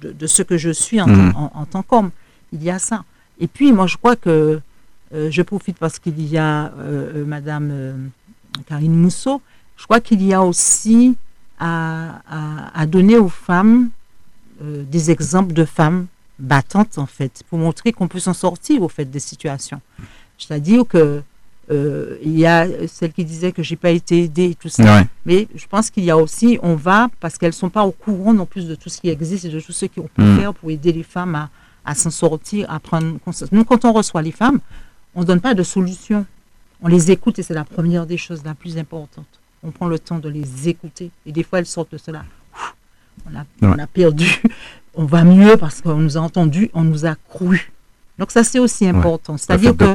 de, 0.02 0.26
ce 0.26 0.42
que 0.42 0.56
je 0.56 0.70
suis 0.70 1.00
en, 1.00 1.06
mmh. 1.06 1.50
en 1.54 1.64
tant 1.66 1.82
qu'homme. 1.82 2.10
Il 2.52 2.64
y 2.64 2.70
a 2.70 2.78
ça. 2.78 3.04
Et 3.38 3.46
puis 3.46 3.72
moi 3.72 3.86
je 3.86 3.96
crois 3.96 4.16
que 4.16 4.60
euh, 5.14 5.30
je 5.30 5.42
profite 5.42 5.78
parce 5.78 5.98
qu'il 5.98 6.20
y 6.20 6.36
a 6.36 6.66
euh, 6.66 7.12
euh, 7.16 7.24
Madame 7.24 8.10
Karine 8.62 8.94
Mousseau. 8.94 9.40
Je 9.76 9.84
crois 9.84 10.00
qu'il 10.00 10.22
y 10.22 10.34
a 10.34 10.42
aussi 10.42 11.16
à, 11.60 12.86
donner 12.86 13.16
aux 13.16 13.28
femmes 13.28 13.90
des 14.60 15.10
exemples 15.10 15.52
de 15.52 15.64
femmes 15.64 16.06
battantes, 16.38 16.98
en 16.98 17.06
fait, 17.06 17.42
pour 17.48 17.58
montrer 17.58 17.92
qu'on 17.92 18.08
peut 18.08 18.20
s'en 18.20 18.34
sortir, 18.34 18.82
au 18.82 18.88
fait, 18.88 19.04
des 19.04 19.20
situations. 19.20 19.80
C'est-à-dire 20.36 20.84
que 20.86 21.22
il 21.70 22.38
y 22.38 22.46
a 22.46 22.66
celle 22.88 23.12
qui 23.12 23.24
disait 23.24 23.52
que 23.52 23.62
j'ai 23.62 23.76
pas 23.76 23.90
été 23.90 24.24
aidée 24.24 24.50
et 24.50 24.54
tout 24.54 24.68
ça. 24.68 25.04
Mais 25.26 25.48
je 25.54 25.66
pense 25.66 25.90
qu'il 25.90 26.04
y 26.04 26.10
a 26.10 26.16
aussi, 26.16 26.58
on 26.62 26.74
va, 26.74 27.08
parce 27.20 27.38
qu'elles 27.38 27.52
sont 27.52 27.70
pas 27.70 27.84
au 27.84 27.92
courant 27.92 28.32
non 28.32 28.46
plus 28.46 28.66
de 28.66 28.74
tout 28.74 28.88
ce 28.88 29.00
qui 29.00 29.08
existe 29.08 29.44
et 29.44 29.48
de 29.48 29.60
tout 29.60 29.72
ce 29.72 29.86
qu'on 29.86 30.08
peut 30.14 30.22
mm. 30.22 30.38
faire 30.38 30.54
pour 30.54 30.70
aider 30.70 30.92
les 30.92 31.02
femmes 31.02 31.34
à, 31.34 31.50
à 31.88 31.94
s'en 31.94 32.10
sortir, 32.10 32.70
à 32.70 32.78
prendre 32.80 33.18
conscience. 33.20 33.50
Nous, 33.50 33.64
quand 33.64 33.84
on 33.84 33.92
reçoit 33.92 34.22
les 34.22 34.32
femmes, 34.32 34.60
on 35.14 35.20
ne 35.20 35.24
donne 35.24 35.40
pas 35.40 35.54
de 35.54 35.62
solution. 35.62 36.26
On 36.82 36.88
les 36.88 37.10
écoute 37.10 37.38
et 37.38 37.42
c'est 37.42 37.54
la 37.54 37.64
première 37.64 38.06
des 38.06 38.16
choses 38.16 38.42
la 38.44 38.54
plus 38.54 38.78
importante. 38.78 39.26
On 39.62 39.70
prend 39.70 39.88
le 39.88 39.98
temps 39.98 40.18
de 40.18 40.28
les 40.28 40.68
écouter. 40.68 41.10
Et 41.26 41.32
des 41.32 41.42
fois, 41.42 41.58
elles 41.58 41.66
sortent 41.66 41.92
de 41.92 41.98
cela. 41.98 42.24
On 43.62 43.78
a, 43.78 43.86
perdu. 43.86 44.42
On 44.94 45.04
va 45.04 45.24
mieux 45.24 45.56
parce 45.56 45.80
qu'on 45.80 45.96
nous 45.96 46.16
a 46.16 46.20
entendu, 46.20 46.70
on 46.74 46.82
nous 46.82 47.06
a 47.06 47.14
cru. 47.28 47.72
Donc 48.18 48.32
ça, 48.32 48.42
c'est 48.42 48.58
aussi 48.58 48.86
important. 48.86 49.36
C'est-à-dire 49.36 49.76
que 49.76 49.94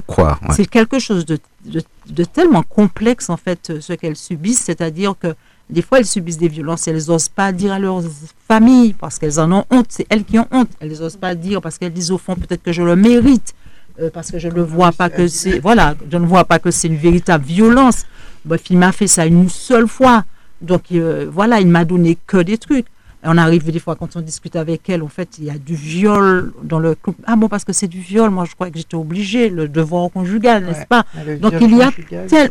c'est 0.53 0.65
quelque 0.65 0.99
chose 0.99 1.25
de, 1.25 2.23
tellement 2.23 2.63
complexe, 2.63 3.29
en 3.29 3.35
fait, 3.37 3.79
ce 3.81 3.93
qu'elles 3.93 4.15
subissent. 4.15 4.63
C'est-à-dire 4.63 5.15
que 5.19 5.35
des 5.69 5.81
fois, 5.81 5.99
elles 5.99 6.05
subissent 6.05 6.37
des 6.37 6.47
violences 6.47 6.87
et 6.87 6.91
elles 6.91 7.07
n'osent 7.07 7.27
pas 7.27 7.51
dire 7.51 7.73
à 7.73 7.79
leurs 7.79 8.01
familles 8.47 8.93
parce 8.93 9.19
qu'elles 9.19 9.39
en 9.39 9.51
ont 9.51 9.65
honte. 9.71 9.87
C'est 9.89 10.05
elles 10.09 10.23
qui 10.23 10.39
ont 10.39 10.47
honte. 10.51 10.69
Elles 10.79 10.97
n'osent 10.99 11.17
pas 11.17 11.35
dire 11.35 11.61
parce 11.61 11.77
qu'elles 11.77 11.93
disent 11.93 12.11
au 12.11 12.17
fond, 12.17 12.35
peut-être 12.35 12.63
que 12.63 12.71
je 12.71 12.81
le 12.83 12.95
mérite. 12.95 13.53
Euh, 14.01 14.09
parce 14.11 14.31
que 14.31 14.39
je 14.39 14.47
ne 14.47 14.61
vois 14.61 14.91
pas 14.91 15.09
que 15.09 15.27
c'est 15.27 15.59
voilà, 15.59 15.95
je 16.11 16.17
ne 16.17 16.25
vois 16.25 16.45
pas 16.45 16.57
que 16.57 16.71
c'est 16.71 16.87
une 16.87 16.97
véritable 16.97 17.45
violence. 17.45 18.05
Bref, 18.43 18.61
il 18.69 18.77
m'a 18.77 18.91
fait 18.91 19.07
ça 19.07 19.25
une 19.25 19.49
seule 19.49 19.87
fois. 19.87 20.25
Donc 20.61 20.85
euh, 20.91 21.27
voilà, 21.31 21.59
il 21.59 21.67
m'a 21.67 21.85
donné 21.85 22.17
que 22.25 22.37
des 22.37 22.57
trucs. 22.57 22.87
Et 23.23 23.27
on 23.27 23.37
arrive 23.37 23.71
des 23.71 23.79
fois 23.79 23.95
quand 23.95 24.15
on 24.15 24.21
discute 24.21 24.55
avec 24.55 24.89
elle, 24.89 25.03
en 25.03 25.07
fait, 25.07 25.37
il 25.37 25.45
y 25.45 25.49
a 25.49 25.57
du 25.57 25.75
viol 25.75 26.53
dans 26.63 26.79
le 26.79 26.95
couple. 26.95 27.21
Ah 27.25 27.35
bon, 27.35 27.47
parce 27.47 27.63
que 27.63 27.71
c'est 27.71 27.87
du 27.87 27.99
viol, 27.99 28.31
moi 28.31 28.45
je 28.45 28.55
crois 28.55 28.69
que 28.71 28.77
j'étais 28.77 28.95
obligée, 28.95 29.49
le 29.49 29.67
devoir 29.67 30.09
conjugal, 30.09 30.65
n'est-ce 30.65 30.87
pas? 30.87 31.05
Donc 31.39 31.53
il 31.61 31.77
y 31.77 31.81
a 31.83 31.91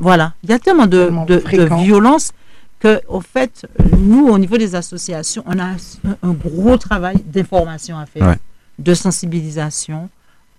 voilà, 0.00 0.34
il 0.44 0.50
y 0.50 0.52
a 0.52 0.58
tellement 0.58 0.86
de, 0.86 1.10
de, 1.26 1.74
violence 1.82 2.32
que, 2.78 3.00
au 3.08 3.20
fait, 3.20 3.66
nous, 3.98 4.28
au 4.28 4.38
niveau 4.38 4.56
des 4.58 4.74
associations, 4.74 5.44
on 5.46 5.58
a 5.58 5.76
un, 6.22 6.32
gros 6.32 6.76
travail 6.78 7.16
d'information 7.24 7.98
à 7.98 8.06
faire, 8.06 8.36
de 8.78 8.94
sensibilisation, 8.94 10.08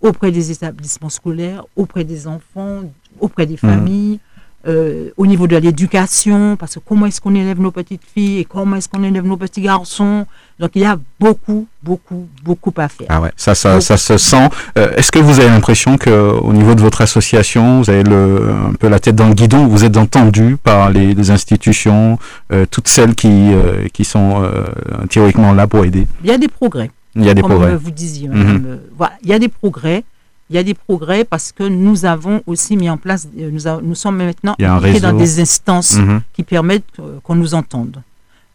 auprès 0.04 0.32
des 0.32 0.52
établissements 0.52 1.10
scolaires, 1.10 1.66
auprès 1.76 2.04
des 2.04 2.28
enfants, 2.28 2.82
auprès 3.20 3.48
des 3.48 3.56
mmh. 3.56 3.58
familles, 3.58 4.20
euh, 4.66 5.10
au 5.18 5.26
niveau 5.26 5.46
de 5.46 5.58
l'éducation, 5.58 6.56
parce 6.56 6.76
que 6.76 6.80
comment 6.80 7.06
est-ce 7.06 7.20
qu'on 7.20 7.36
élève 7.36 7.60
nos 7.60 7.72
petites 7.72 8.04
filles 8.14 8.40
et 8.40 8.46
comment 8.46 8.78
est-ce 8.78 8.88
qu'on 8.88 9.04
élève 9.04 9.26
nos 9.26 9.36
petits 9.36 9.60
garçons? 9.60 10.26
Donc 10.58 10.72
il 10.76 10.84
y 10.84 10.86
a 10.86 10.98
beaucoup, 11.20 11.68
beaucoup, 11.82 12.30
beaucoup 12.44 12.74
à 12.78 12.88
faire. 12.88 13.08
Ah 13.10 13.20
ouais, 13.20 13.32
ça, 13.36 13.56
ça, 13.56 13.82
ça 13.82 13.98
se 13.98 14.18
sent. 14.18 14.50
Euh, 14.78 14.96
est-ce 14.96 15.12
que 15.12 15.20
vous 15.20 15.42
avez 15.42 15.50
l'impression 15.50 15.98
qu'au 15.98 16.54
niveau 16.54 16.76
de 16.76 16.82
votre 16.82 17.02
association, 17.02 17.82
vous 17.82 17.90
avez 17.90 18.04
le, 18.04 18.52
un 18.70 18.74
peu 18.74 18.88
la 18.88 19.02
tête 19.02 19.16
dans 19.16 19.28
le 19.28 19.34
guidon, 19.34 19.68
vous 19.68 19.84
êtes 19.84 19.98
entendu 19.98 20.56
par 20.56 20.92
les, 20.92 21.30
institutions, 21.30 22.18
euh, 22.54 22.66
toutes 22.70 22.88
celles 22.88 23.16
qui, 23.16 23.52
qui 23.92 24.06
sont 24.06 24.50
théoriquement 25.10 25.54
là 25.54 25.68
pour 25.68 25.84
aider? 25.84 26.08
Il 26.24 26.30
y 26.30 26.34
a 26.34 26.38
des 26.38 26.48
progrès. 26.48 26.90
Il 27.16 27.24
y 27.24 27.30
a 27.30 27.34
des 27.34 27.42
comme 27.42 27.52
progrès. 27.52 27.76
vous 27.76 27.92
disiez. 27.92 28.28
Mhm. 28.28 28.64
Euh, 28.66 28.78
voilà, 28.98 29.14
il 29.24 29.30
y 29.30 29.34
a 29.34 29.40
des 29.40 29.50
progrès. 29.50 30.04
Il 30.50 30.56
y 30.56 30.60
a 30.60 30.64
des 30.64 30.74
progrès 30.74 31.24
parce 31.24 31.52
que 31.52 31.64
nous 31.64 32.06
avons 32.06 32.44
aussi 32.46 32.76
mis 32.76 32.90
en 32.90 32.98
place, 32.98 33.28
euh, 33.40 33.50
nous, 33.50 33.88
nous 33.88 33.96
sommes 33.96 34.18
maintenant 34.18 34.56
dans 34.60 35.14
des 35.18 35.40
instances 35.40 35.98
mhm. 35.98 36.22
qui 36.34 36.44
permettent 36.44 36.86
qu'on 37.24 37.36
nous 37.36 37.54
entende. 37.54 38.02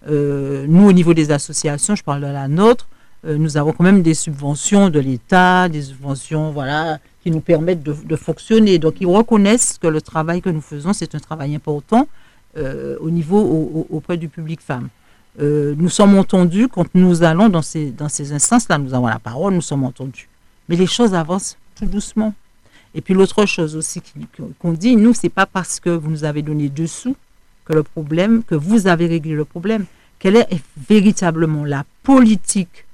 Euh, 0.08 0.66
nous, 0.68 0.86
au 0.86 0.92
niveau 0.92 1.14
des 1.14 1.30
associations, 1.32 1.94
je 1.96 2.04
parle 2.04 2.20
de 2.20 2.26
la 2.26 2.46
nôtre, 2.46 2.86
nous 3.26 3.56
avons 3.56 3.72
quand 3.72 3.82
même 3.82 4.02
des 4.02 4.14
subventions 4.14 4.90
de 4.90 5.00
l'État, 5.00 5.68
des 5.68 5.82
subventions 5.82 6.52
voilà, 6.52 6.98
qui 7.22 7.32
nous 7.32 7.40
permettent 7.40 7.82
de, 7.82 8.16
fonctionner. 8.16 8.78
Donc, 8.78 8.94
ils 9.00 9.08
reconnaissent 9.08 9.76
que 9.82 9.88
le 9.88 10.00
travail 10.00 10.40
que 10.40 10.50
nous 10.50 10.60
faisons, 10.60 10.92
c'est 10.92 11.16
un 11.16 11.18
travail 11.18 11.54
important 11.54 12.06
au 12.56 13.10
niveau 13.10 13.86
auprès 13.90 14.16
du 14.18 14.28
public 14.28 14.60
femme. 14.60 14.88
Euh, 15.40 15.74
nous 15.78 15.88
sommes 15.88 16.18
entendus 16.18 16.66
quand 16.68 16.86
nous 16.94 17.22
allons 17.22 17.48
dans 17.48 17.62
ces, 17.62 17.90
dans 17.90 18.08
ces 18.08 18.32
instances-là, 18.32 18.78
nous 18.78 18.92
avons 18.94 19.06
la 19.06 19.18
parole, 19.20 19.54
nous 19.54 19.60
sommes 19.60 19.84
entendus. 19.84 20.28
Mais 20.68 20.74
les 20.76 20.86
choses 20.86 21.14
avancent 21.14 21.56
tout 21.76 21.86
doucement. 21.86 22.34
Et 22.94 23.00
puis 23.00 23.14
l'autre 23.14 23.46
chose 23.46 23.76
aussi 23.76 24.02
qu'on 24.60 24.72
dit, 24.72 24.96
nous, 24.96 25.14
c'est 25.14 25.28
pas 25.28 25.46
parce 25.46 25.78
que 25.78 25.90
vous 25.90 26.10
nous 26.10 26.24
avez 26.24 26.42
donné 26.42 26.68
deux 26.68 26.86
sous 26.88 27.14
que 27.64 27.72
le 27.72 27.82
problème, 27.84 28.42
que 28.42 28.54
vous 28.56 28.86
avez 28.88 29.06
réglé 29.06 29.34
le 29.34 29.44
problème. 29.44 29.84
Quelle 30.18 30.36
est 30.36 30.48
véritablement 30.88 31.64
la 31.64 31.84
politique 32.02 32.84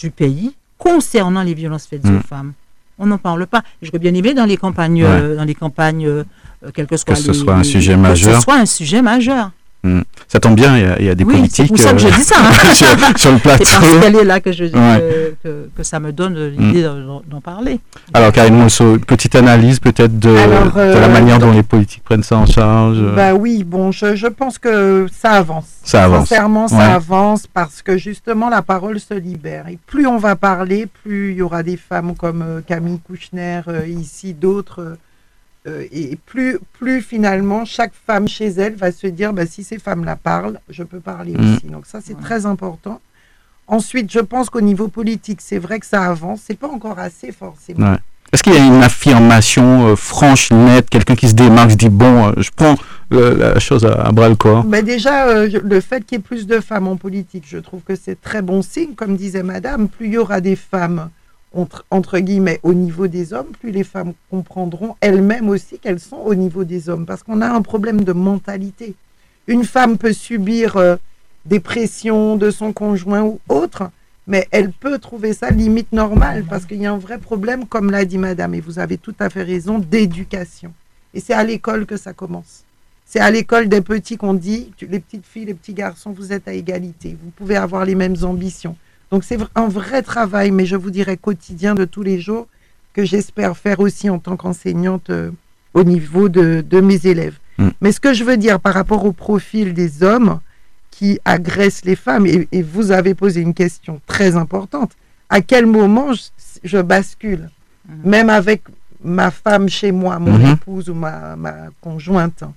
du 0.00 0.10
pays 0.10 0.54
concernant 0.78 1.42
les 1.42 1.54
violences 1.54 1.86
faites 1.86 2.04
aux 2.06 2.20
femmes? 2.20 2.52
On 2.98 3.06
n'en 3.06 3.18
parle 3.18 3.46
pas. 3.48 3.64
Je 3.82 3.90
veux 3.92 3.98
bien 3.98 4.14
aimé 4.14 4.34
dans 4.34 4.44
les 4.44 4.56
campagnes, 4.56 5.02
Ouais. 5.02 5.08
euh, 5.10 5.36
dans 5.36 5.44
les 5.44 5.54
campagnes, 5.56 6.06
euh, 6.06 6.22
quel 6.72 6.86
que 6.86 6.96
soit 6.96 7.16
ce 7.16 7.32
les- 7.32 7.34
soit 7.38 7.54
un 7.54 7.58
les- 7.58 7.64
sujet 7.64 7.94
que 7.94 7.98
majeur. 7.98 8.36
ce 8.36 8.40
soit 8.42 8.54
un 8.56 8.66
sujet 8.66 9.02
majeur. 9.02 9.50
Hmm. 9.84 10.00
Ça 10.28 10.40
tombe 10.40 10.54
bien, 10.56 10.76
il 10.78 10.82
y 10.82 10.86
a, 10.86 10.98
il 10.98 11.04
y 11.04 11.10
a 11.10 11.14
des 11.14 11.24
Oui, 11.24 11.34
politiques 11.34 11.66
c'est 11.66 11.68
pour 11.68 11.78
ça 11.78 11.92
que 11.92 11.98
je 11.98 12.06
euh, 12.06 12.10
dis 12.10 12.22
ça. 12.22 12.36
hein. 12.40 12.52
sur, 12.72 12.86
sur 13.18 13.32
le 13.32 13.38
plateau. 13.42 13.64
C'est 13.66 13.78
parce 13.78 13.98
qu'elle 14.00 14.16
est 14.16 14.24
là 14.24 14.40
que, 14.40 14.50
je, 14.50 14.64
Ouais. 14.64 15.36
que, 15.42 15.48
que- 15.48 15.68
que 15.76 15.82
ça 15.82 16.00
me 16.00 16.10
donne 16.10 16.38
l'idée 16.48 16.88
Mm. 16.88 17.20
d'en- 17.28 17.40
parler. 17.42 17.78
Alors, 18.14 18.32
Karine 18.32 18.54
Monceau, 18.56 18.98
petite 18.98 19.34
analyse 19.34 19.78
peut-être 19.80 20.18
de, 20.18 20.30
la 20.30 20.80
euh, 20.80 21.08
manière 21.08 21.38
dont 21.38 21.52
les 21.52 21.62
politiques 21.62 22.02
prennent 22.02 22.22
ça 22.22 22.36
en 22.38 22.46
charge. 22.46 22.96
euh. 22.98 23.14
Bah 23.14 23.34
oui, 23.34 23.62
bon, 23.62 23.92
je, 23.92 24.16
je 24.16 24.26
pense 24.26 24.56
que 24.58 25.06
ça 25.12 25.32
avance. 25.32 25.66
Ça 25.82 26.04
avance. 26.04 26.28
Sincèrement, 26.28 26.66
ça 26.68 26.76
Ouais. 26.78 26.82
avance 26.84 27.46
parce 27.46 27.82
que 27.82 27.98
justement, 27.98 28.48
la 28.48 28.62
parole 28.62 28.98
se 28.98 29.12
libère. 29.12 29.68
Et 29.68 29.78
plus 29.86 30.06
on 30.06 30.16
va 30.16 30.34
parler, 30.36 30.86
plus 31.02 31.32
il 31.32 31.36
y 31.36 31.42
aura 31.42 31.62
des 31.62 31.76
femmes 31.76 32.14
comme 32.16 32.40
euh, 32.42 32.60
Camille 32.66 33.00
Kouchner, 33.06 33.60
euh, 33.68 33.86
ici, 33.86 34.32
d'autres. 34.32 34.96
Euh, 35.66 35.84
et 35.92 36.16
plus, 36.26 36.58
plus 36.78 37.00
finalement, 37.02 37.64
chaque 37.64 37.92
femme 38.06 38.28
chez 38.28 38.48
elle 38.48 38.74
va 38.74 38.92
se 38.92 39.06
dire, 39.06 39.32
bah, 39.32 39.46
si 39.46 39.64
ces 39.64 39.78
femmes-là 39.78 40.16
parlent, 40.16 40.60
je 40.68 40.82
peux 40.82 41.00
parler 41.00 41.32
Mm. 41.32 41.54
aussi. 41.54 41.66
Donc 41.66 41.86
ça, 41.86 42.00
c'est 42.04 42.20
très 42.20 42.46
important. 42.46 43.00
Ensuite, 43.66 44.12
je 44.12 44.20
pense 44.20 44.50
qu'au 44.50 44.60
niveau 44.60 44.88
politique, 44.88 45.40
c'est 45.40 45.58
vrai 45.58 45.80
que 45.80 45.86
ça 45.86 46.02
avance. 46.04 46.42
C'est 46.46 46.58
pas 46.58 46.68
encore 46.68 46.98
assez 46.98 47.32
forcément. 47.32 47.92
Ouais. 47.92 47.98
Est-ce 48.32 48.42
qu'il 48.42 48.52
y 48.52 48.58
a 48.58 48.66
une 48.66 48.82
affirmation 48.82 49.88
euh, 49.88 49.96
franche, 49.96 50.50
nette, 50.50 50.90
quelqu'un 50.90 51.14
qui 51.14 51.28
se 51.28 51.34
démarque, 51.34 51.70
se 51.70 51.76
dit 51.76 51.88
bon, 51.88 52.28
euh, 52.28 52.32
je 52.38 52.50
prends 52.54 52.74
la 53.10 53.58
chose 53.60 53.84
à, 53.86 53.92
à 54.06 54.12
bras 54.12 54.28
le 54.28 54.34
corps? 54.34 54.64
Bah 54.64 54.82
déjà, 54.82 55.28
euh, 55.28 55.48
le 55.62 55.80
fait 55.80 56.04
qu'il 56.04 56.18
y 56.18 56.20
ait 56.20 56.22
plus 56.22 56.46
de 56.46 56.58
femmes 56.60 56.88
en 56.88 56.96
politique, 56.96 57.44
je 57.46 57.58
trouve 57.58 57.80
que 57.82 57.94
c'est 57.94 58.20
très 58.20 58.42
bon 58.42 58.60
signe. 58.60 58.94
Comme 58.94 59.16
disait 59.16 59.42
Madame, 59.44 59.88
plus 59.88 60.06
il 60.08 60.12
y 60.14 60.18
aura 60.18 60.40
des 60.40 60.56
femmes, 60.56 61.10
entre, 61.90 62.18
guillemets, 62.18 62.60
au 62.62 62.74
niveau 62.74 63.06
des 63.06 63.32
hommes, 63.32 63.52
plus 63.60 63.70
les 63.70 63.84
femmes 63.84 64.12
comprendront 64.30 64.96
elles-mêmes 65.00 65.48
aussi 65.48 65.78
qu'elles 65.78 66.00
sont 66.00 66.16
au 66.16 66.34
niveau 66.34 66.64
des 66.64 66.88
hommes. 66.88 67.06
Parce 67.06 67.22
qu'on 67.22 67.40
a 67.40 67.48
un 67.48 67.62
problème 67.62 68.02
de 68.02 68.12
mentalité. 68.12 68.94
Une 69.46 69.64
femme 69.64 69.98
peut 69.98 70.12
subir 70.12 70.76
euh, 70.76 70.96
des 71.46 71.60
pressions 71.60 72.36
de 72.36 72.50
son 72.50 72.72
conjoint 72.72 73.22
ou 73.22 73.40
autre, 73.48 73.90
mais 74.26 74.48
elle 74.50 74.72
peut 74.72 74.98
trouver 74.98 75.34
ça 75.34 75.50
limite 75.50 75.92
normal 75.92 76.44
parce 76.48 76.64
qu'il 76.64 76.80
y 76.80 76.86
a 76.86 76.92
un 76.92 76.98
vrai 76.98 77.18
problème, 77.18 77.66
comme 77.66 77.90
l'a 77.90 78.04
dit 78.04 78.18
Madame, 78.18 78.54
et 78.54 78.60
vous 78.60 78.78
avez 78.78 78.96
tout 78.96 79.14
à 79.18 79.28
fait 79.28 79.42
raison, 79.42 79.78
d'éducation. 79.78 80.72
Et 81.12 81.20
c'est 81.20 81.34
à 81.34 81.44
l'école 81.44 81.86
que 81.86 81.96
ça 81.96 82.12
commence. 82.12 82.64
C'est 83.04 83.20
à 83.20 83.30
l'école 83.30 83.68
des 83.68 83.82
petits 83.82 84.16
qu'on 84.16 84.34
dit, 84.34 84.72
les 84.80 84.98
petites 84.98 85.26
filles, 85.26 85.44
les 85.44 85.54
petits 85.54 85.74
garçons, 85.74 86.10
vous 86.10 86.32
êtes 86.32 86.48
à 86.48 86.54
égalité, 86.54 87.16
vous 87.22 87.30
pouvez 87.30 87.56
avoir 87.56 87.84
les 87.84 87.94
mêmes 87.94 88.16
ambitions. 88.22 88.76
Donc 89.14 89.22
c'est 89.22 89.38
un 89.54 89.68
vrai 89.68 90.02
travail, 90.02 90.50
mais 90.50 90.66
je 90.66 90.74
vous 90.74 90.90
dirais 90.90 91.16
quotidien 91.16 91.76
de 91.76 91.84
tous 91.84 92.02
les 92.02 92.18
jours, 92.20 92.48
que 92.94 93.04
j'espère 93.04 93.56
faire 93.56 93.78
aussi 93.78 94.10
en 94.10 94.18
tant 94.18 94.36
qu'enseignante 94.36 95.08
euh, 95.10 95.30
au 95.72 95.84
niveau 95.84 96.28
de, 96.28 96.64
de 96.68 96.80
mes 96.80 97.06
élèves. 97.06 97.38
Mm. 97.58 97.68
Mais 97.80 97.92
ce 97.92 98.00
que 98.00 98.12
je 98.12 98.24
veux 98.24 98.36
dire 98.36 98.58
par 98.58 98.74
rapport 98.74 99.04
au 99.04 99.12
profil 99.12 99.72
des 99.72 100.02
hommes 100.02 100.40
qui 100.90 101.20
agressent 101.24 101.84
les 101.84 101.94
femmes, 101.94 102.26
et, 102.26 102.48
et 102.50 102.62
vous 102.62 102.90
avez 102.90 103.14
posé 103.14 103.40
une 103.40 103.54
question 103.54 104.00
très 104.08 104.34
importante, 104.34 104.90
à 105.28 105.40
quel 105.42 105.66
moment 105.66 106.12
je, 106.12 106.22
je 106.64 106.78
bascule? 106.78 107.50
Même 108.02 108.30
avec 108.30 108.62
ma 109.04 109.30
femme 109.30 109.68
chez 109.68 109.92
moi, 109.92 110.18
mon 110.18 110.38
Mhm. 110.38 110.54
épouse 110.54 110.88
ou 110.90 110.94
ma, 110.94 111.36
ma 111.36 111.54
conjointe, 111.80 112.42
hein, 112.42 112.52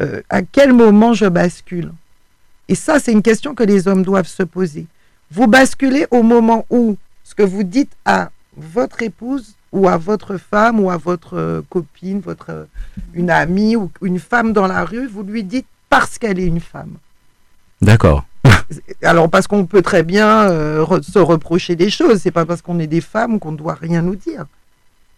euh, 0.00 0.22
à 0.30 0.40
quel 0.40 0.72
moment 0.72 1.12
je 1.12 1.26
bascule? 1.26 1.92
Et 2.66 2.74
ça, 2.74 2.98
c'est 2.98 3.12
une 3.12 3.20
question 3.22 3.54
que 3.54 3.62
les 3.62 3.88
hommes 3.88 4.04
doivent 4.04 4.26
se 4.26 4.42
poser. 4.42 4.86
Vous 5.30 5.46
basculez 5.46 6.06
au 6.10 6.22
moment 6.22 6.64
où 6.70 6.96
ce 7.24 7.34
que 7.34 7.42
vous 7.42 7.62
dites 7.62 7.92
à 8.04 8.30
votre 8.56 9.02
épouse 9.02 9.54
ou 9.72 9.86
à 9.88 9.96
votre 9.98 10.38
femme 10.38 10.80
ou 10.80 10.90
à 10.90 10.96
votre 10.96 11.34
euh, 11.36 11.62
copine, 11.68 12.20
votre 12.20 12.50
euh, 12.50 12.64
une 13.12 13.30
amie 13.30 13.76
ou 13.76 13.90
une 14.02 14.18
femme 14.18 14.52
dans 14.52 14.66
la 14.66 14.84
rue, 14.84 15.06
vous 15.06 15.22
lui 15.22 15.44
dites 15.44 15.66
parce 15.90 16.18
qu'elle 16.18 16.38
est 16.38 16.46
une 16.46 16.60
femme. 16.60 16.94
D'accord. 17.82 18.24
Alors 19.02 19.28
parce 19.28 19.46
qu'on 19.46 19.66
peut 19.66 19.82
très 19.82 20.02
bien 20.02 20.48
euh, 20.48 20.82
re- 20.82 21.02
se 21.02 21.18
reprocher 21.18 21.76
des 21.76 21.90
choses, 21.90 22.20
c'est 22.22 22.30
pas 22.30 22.46
parce 22.46 22.62
qu'on 22.62 22.78
est 22.78 22.86
des 22.86 23.00
femmes 23.02 23.38
qu'on 23.38 23.52
doit 23.52 23.74
rien 23.74 24.00
nous 24.02 24.16
dire. 24.16 24.46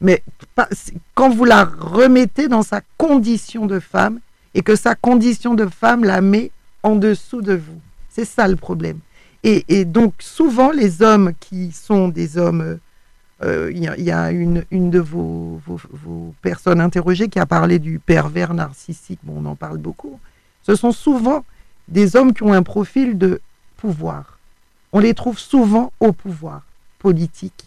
Mais 0.00 0.22
pas- 0.56 0.68
quand 1.14 1.30
vous 1.30 1.44
la 1.44 1.64
remettez 1.64 2.48
dans 2.48 2.62
sa 2.62 2.80
condition 2.98 3.66
de 3.66 3.78
femme 3.78 4.18
et 4.54 4.62
que 4.62 4.74
sa 4.74 4.94
condition 4.96 5.54
de 5.54 5.66
femme 5.66 6.02
la 6.04 6.20
met 6.20 6.50
en 6.82 6.96
dessous 6.96 7.42
de 7.42 7.54
vous, 7.54 7.80
c'est 8.08 8.24
ça 8.24 8.48
le 8.48 8.56
problème. 8.56 8.98
Et, 9.42 9.64
et 9.68 9.84
donc 9.84 10.14
souvent 10.18 10.70
les 10.70 11.02
hommes 11.02 11.32
qui 11.40 11.72
sont 11.72 12.08
des 12.08 12.36
hommes, 12.36 12.60
euh, 12.60 12.76
euh, 13.42 13.72
il 13.72 13.82
y 13.82 13.88
a, 13.88 13.96
il 13.96 14.04
y 14.04 14.10
a 14.10 14.30
une, 14.32 14.64
une 14.70 14.90
de 14.90 14.98
vos, 14.98 15.60
vos- 15.66 15.80
vos 15.90 16.34
personnes 16.42 16.80
interrogées 16.80 17.28
qui 17.28 17.38
a 17.38 17.46
parlé 17.46 17.78
du 17.78 17.98
pervers 17.98 18.52
narcissique, 18.52 19.20
bon, 19.22 19.42
on 19.42 19.46
en 19.46 19.56
parle 19.56 19.78
beaucoup, 19.78 20.20
ce 20.62 20.74
sont 20.74 20.92
souvent 20.92 21.44
des 21.88 22.16
hommes 22.16 22.34
qui 22.34 22.42
ont 22.42 22.52
un 22.52 22.62
profil 22.62 23.16
de 23.16 23.40
pouvoir. 23.78 24.38
On 24.92 24.98
les 24.98 25.14
trouve 25.14 25.38
souvent 25.38 25.92
au 26.00 26.12
pouvoir 26.12 26.62
politique. 26.98 27.64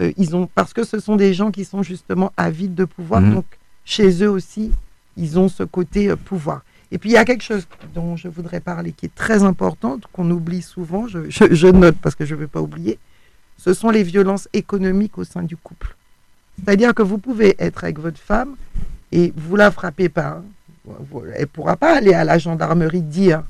Euh, 0.00 0.12
ils 0.16 0.34
ont, 0.34 0.48
parce 0.52 0.72
que 0.72 0.82
ce 0.84 0.98
sont 0.98 1.14
des 1.16 1.32
gens 1.32 1.50
qui 1.52 1.64
sont 1.64 1.82
justement 1.84 2.32
avides 2.36 2.74
de 2.74 2.84
pouvoir, 2.84 3.20
Mhm. 3.20 3.34
donc 3.34 3.44
chez 3.84 4.22
eux 4.24 4.30
aussi, 4.30 4.72
ils 5.16 5.38
ont 5.38 5.48
ce 5.48 5.62
côté 5.62 6.08
euh, 6.08 6.16
pouvoir. 6.16 6.62
Et 6.90 6.98
puis 6.98 7.10
il 7.10 7.12
y 7.12 7.16
a 7.18 7.24
quelque 7.24 7.42
chose 7.44 7.66
dont 7.94 8.16
je 8.16 8.28
voudrais 8.28 8.60
parler 8.60 8.92
qui 8.92 9.06
est 9.06 9.14
très 9.14 9.42
important, 9.42 9.98
qu'on 10.12 10.30
oublie 10.30 10.62
souvent, 10.62 11.06
je, 11.06 11.28
je- 11.28 11.52
je 11.54 11.66
note 11.66 11.96
parce 12.00 12.14
que 12.14 12.24
je 12.24 12.34
ne 12.34 12.40
veux 12.40 12.46
pas 12.48 12.60
oublier, 12.62 12.98
ce 13.58 13.74
sont 13.74 13.90
les 13.90 14.02
violences 14.02 14.48
économiques 14.52 15.18
au 15.18 15.24
sein 15.24 15.42
du 15.42 15.56
couple. 15.56 15.94
C'est-à-dire 16.56 16.94
que 16.94 17.02
vous 17.02 17.18
pouvez 17.18 17.54
être 17.58 17.84
avec 17.84 17.98
votre 17.98 18.18
femme 18.18 18.56
et 19.12 19.32
vous 19.36 19.56
la 19.56 19.70
frappez 19.70 20.08
pas. 20.08 20.40
hein. 20.40 20.44
Elle 21.34 21.40
ne 21.42 21.44
pourra 21.46 21.76
pas 21.76 21.96
aller 21.98 22.14
à 22.14 22.24
la 22.24 22.38
gendarmerie 22.38 23.02
dire 23.02 23.42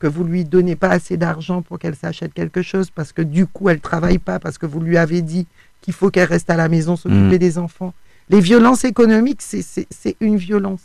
que 0.00 0.08
vous 0.08 0.24
lui 0.24 0.44
donnez 0.44 0.74
pas 0.76 0.88
assez 0.88 1.16
d'argent 1.16 1.62
pour 1.62 1.78
qu'elle 1.78 1.94
s'achète 1.94 2.34
quelque 2.34 2.62
chose 2.62 2.90
parce 2.90 3.12
que 3.12 3.22
du 3.22 3.46
coup 3.46 3.68
elle 3.68 3.80
travaille 3.80 4.18
pas 4.18 4.38
parce 4.40 4.58
que 4.58 4.66
vous 4.66 4.80
lui 4.80 4.96
avez 4.96 5.22
dit 5.22 5.46
qu'il 5.82 5.94
faut 5.94 6.10
qu'elle 6.10 6.26
reste 6.28 6.50
à 6.50 6.56
la 6.56 6.68
maison 6.68 6.96
s'occuper 6.96 7.36
Mm. 7.36 7.38
des 7.38 7.58
enfants. 7.58 7.94
Les 8.28 8.40
violences 8.40 8.84
économiques, 8.84 9.42
c'est 9.42 10.16
une 10.20 10.36
violence. 10.36 10.82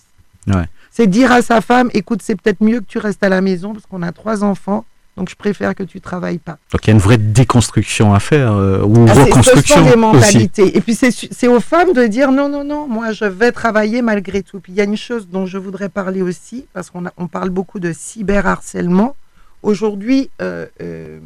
Ouais. 0.48 0.66
C'est 0.92 1.08
dire 1.08 1.32
à 1.32 1.42
sa 1.42 1.62
femme, 1.62 1.90
écoute, 1.94 2.22
c'est 2.22 2.36
peut-être 2.40 2.62
mieux 2.62 2.80
que 2.80 2.86
tu 2.86 2.98
restes 3.00 3.24
à 3.24 3.30
la 3.30 3.42
maison 3.42 3.74
parce 3.74 3.86
qu'on 3.86 4.02
a 4.02 4.12
trois 4.12 4.44
enfants, 4.44 4.86
donc 5.18 5.30
je 5.30 5.36
préfère 5.36 5.76
que 5.76 5.84
tu 5.84 6.00
travailles 6.02 6.38
pas. 6.38 6.58
Donc 6.72 6.84
il 6.84 6.88
y 6.88 6.92
a 6.92 6.94
une 6.94 7.00
vraie 7.00 7.18
déconstruction 7.18 8.14
à 8.14 8.20
faire, 8.20 8.52
euh, 8.54 8.82
ou 8.84 9.06
Ah, 9.10 9.14
reconstruction 9.14 9.76
Ce 9.76 9.82
sont 9.82 9.84
des 9.84 9.90
aussi. 9.92 9.98
mentalités. 9.98 10.78
Et 10.78 10.82
puis 10.82 10.96
c'est 10.96 11.48
aux 11.48 11.60
femmes 11.60 11.94
de 11.94 12.06
dire 12.08 12.32
non, 12.32 12.48
non, 12.50 12.64
non, 12.64 12.88
moi 12.88 13.12
je 13.12 13.26
vais 13.26 13.52
travailler 13.52 14.02
malgré 14.02 14.42
tout. 14.44 14.60
Puis 14.60 14.72
il 14.74 14.76
y 14.78 14.82
a 14.82 14.86
une 14.86 14.98
chose 14.98 15.28
dont 15.30 15.46
je 15.46 15.58
voudrais 15.58 15.90
parler 15.90 16.22
aussi, 16.22 16.66
parce 16.74 16.90
qu'on 16.90 17.04
on 17.18 17.28
parle 17.28 17.50
beaucoup 17.50 17.80
de 17.80 17.92
cyberharcèlement. 17.94 19.16
Aujourd'hui, 19.64 20.30
euh, 20.42 20.66
euh, 20.82 21.20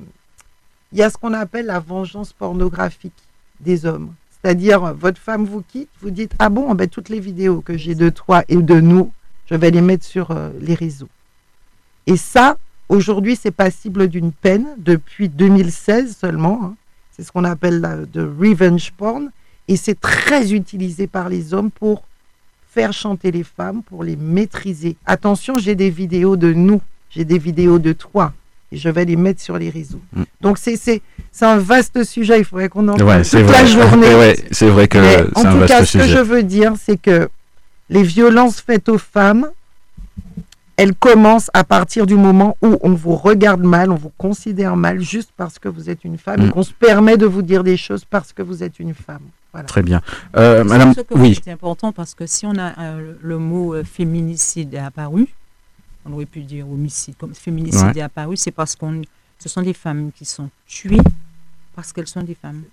il 0.91 0.97
y 0.99 1.03
a 1.03 1.09
ce 1.09 1.17
qu'on 1.17 1.33
appelle 1.33 1.65
la 1.67 1.79
vengeance 1.79 2.31
pornographique 2.33 3.13
des 3.59 3.85
hommes. 3.85 4.13
C'est-à-dire, 4.41 4.93
votre 4.93 5.19
femme 5.19 5.45
vous 5.45 5.61
quitte, 5.61 5.89
vous 6.01 6.11
dites 6.11 6.31
Ah 6.39 6.49
bon, 6.49 6.73
ben, 6.75 6.87
toutes 6.87 7.09
les 7.09 7.19
vidéos 7.19 7.61
que 7.61 7.77
j'ai 7.77 7.95
de 7.95 8.09
toi 8.09 8.43
et 8.47 8.55
de 8.55 8.79
nous, 8.79 9.11
je 9.49 9.55
vais 9.55 9.71
les 9.71 9.81
mettre 9.81 10.05
sur 10.05 10.31
euh, 10.31 10.49
les 10.61 10.75
réseaux. 10.75 11.09
Et 12.07 12.15
ça, 12.17 12.57
aujourd'hui, 12.87 13.35
c'est 13.35 13.51
passible 13.51 14.07
d'une 14.07 14.31
peine 14.31 14.67
depuis 14.77 15.27
2016 15.29 16.15
seulement. 16.17 16.59
hein. 16.63 16.75
C'est 17.11 17.23
ce 17.23 17.31
qu'on 17.31 17.43
appelle 17.43 18.07
de 18.11 18.21
revenge 18.21 18.91
porn. 18.93 19.29
Et 19.67 19.75
c'est 19.75 19.99
très 19.99 20.53
utilisé 20.53 21.05
par 21.05 21.29
les 21.29 21.53
hommes 21.53 21.69
pour 21.69 22.03
faire 22.69 22.93
chanter 22.93 23.31
les 23.31 23.43
femmes, 23.43 23.83
pour 23.83 24.03
les 24.03 24.15
maîtriser. 24.15 24.95
Attention, 25.05 25.57
j'ai 25.57 25.75
des 25.75 25.89
vidéos 25.89 26.37
de 26.37 26.53
nous, 26.53 26.81
j'ai 27.09 27.25
des 27.25 27.37
vidéos 27.37 27.77
de 27.77 27.93
toi. 27.93 28.33
Et 28.71 28.77
je 28.77 28.87
vais 28.89 29.03
les 29.05 29.15
mettre 29.15 29.41
sur 29.41 29.57
les 29.57 29.69
réseaux. 29.69 29.99
Mm. 30.13 30.23
Donc 30.41 30.57
c'est 30.59 30.75
c'est- 30.75 31.01
c'est 31.31 31.45
un 31.45 31.57
vaste 31.57 32.03
sujet, 32.03 32.39
il 32.39 32.45
faudrait 32.45 32.69
qu'on 32.69 32.87
en 32.87 32.95
parle 32.97 33.25
c'est 33.25 33.39
toute 33.41 33.47
vrai. 33.47 33.61
la 33.63 33.65
journée. 33.65 34.15
Ouais, 34.15 34.35
c'est 34.51 34.69
vrai 34.69 34.87
que 34.87 34.99
c'est 35.01 35.37
en 35.37 35.45
un 35.45 35.51
tout 35.53 35.57
vaste 35.59 35.67
cas, 35.73 35.85
ce 35.85 35.97
que 35.97 36.03
sujet. 36.03 36.15
je 36.17 36.21
veux 36.21 36.43
dire, 36.43 36.73
c'est 36.79 36.97
que 36.97 37.29
les 37.89 38.03
violences 38.03 38.61
faites 38.61 38.87
aux 38.89 38.97
femmes, 38.99 39.49
elles 40.77 40.95
commencent 40.95 41.49
à 41.53 41.63
partir 41.65 42.05
du 42.05 42.15
moment 42.15 42.55
où 42.61 42.77
on 42.81 42.93
vous 42.93 43.15
regarde 43.15 43.61
mal, 43.63 43.91
on 43.91 43.95
vous 43.95 44.11
considère 44.17 44.77
mal 44.77 45.01
juste 45.01 45.31
parce 45.35 45.59
que 45.59 45.67
vous 45.67 45.89
êtes 45.89 46.05
une 46.05 46.17
femme 46.17 46.39
et 46.41 46.45
Mm. 46.45 46.51
qu'on 46.51 46.63
se 46.63 46.71
permet 46.73 47.17
de 47.17 47.25
vous 47.25 47.41
dire 47.41 47.63
des 47.63 47.75
choses 47.75 48.05
parce 48.05 48.31
que 48.31 48.41
vous 48.41 48.63
êtes 48.63 48.79
une 48.79 48.93
femme. 48.93 49.19
Voilà. 49.51 49.65
Très 49.67 49.81
bien. 49.81 49.99
Euh, 50.37 50.59
C'est 50.59 50.69
Madame, 50.69 50.93
ce 50.93 51.01
que 51.01 51.13
vous 51.15 51.21
oui. 51.23 51.31
dites 51.31 51.47
est 51.47 51.51
important 51.51 51.91
parce 51.91 52.13
que 52.13 52.27
si 52.27 52.45
on 52.45 52.55
a 52.57 52.79
euh, 52.79 53.13
le 53.21 53.37
mot 53.39 53.73
euh, 53.73 53.83
féminicide 53.83 54.73
est 54.75 54.77
apparu, 54.77 55.27
on 56.09 56.13
aurait 56.13 56.25
pu 56.25 56.41
dire 56.41 56.69
homicide, 56.69 57.15
comme 57.17 57.33
féminicide 57.35 57.87
Ouais. 57.93 57.97
est 57.97 58.01
apparu, 58.01 58.35
c'est 58.37 58.51
parce 58.51 58.75
qu'on, 58.75 59.01
ce 59.37 59.49
sont 59.49 59.61
des 59.61 59.73
femmes 59.73 60.11
qui 60.15 60.25
sont 60.25 60.49
tuées 60.67 60.97
parce 61.75 61.93
qu'elles 61.93 62.07
sont 62.07 62.23
des 62.23 62.35
femmes. 62.35 62.63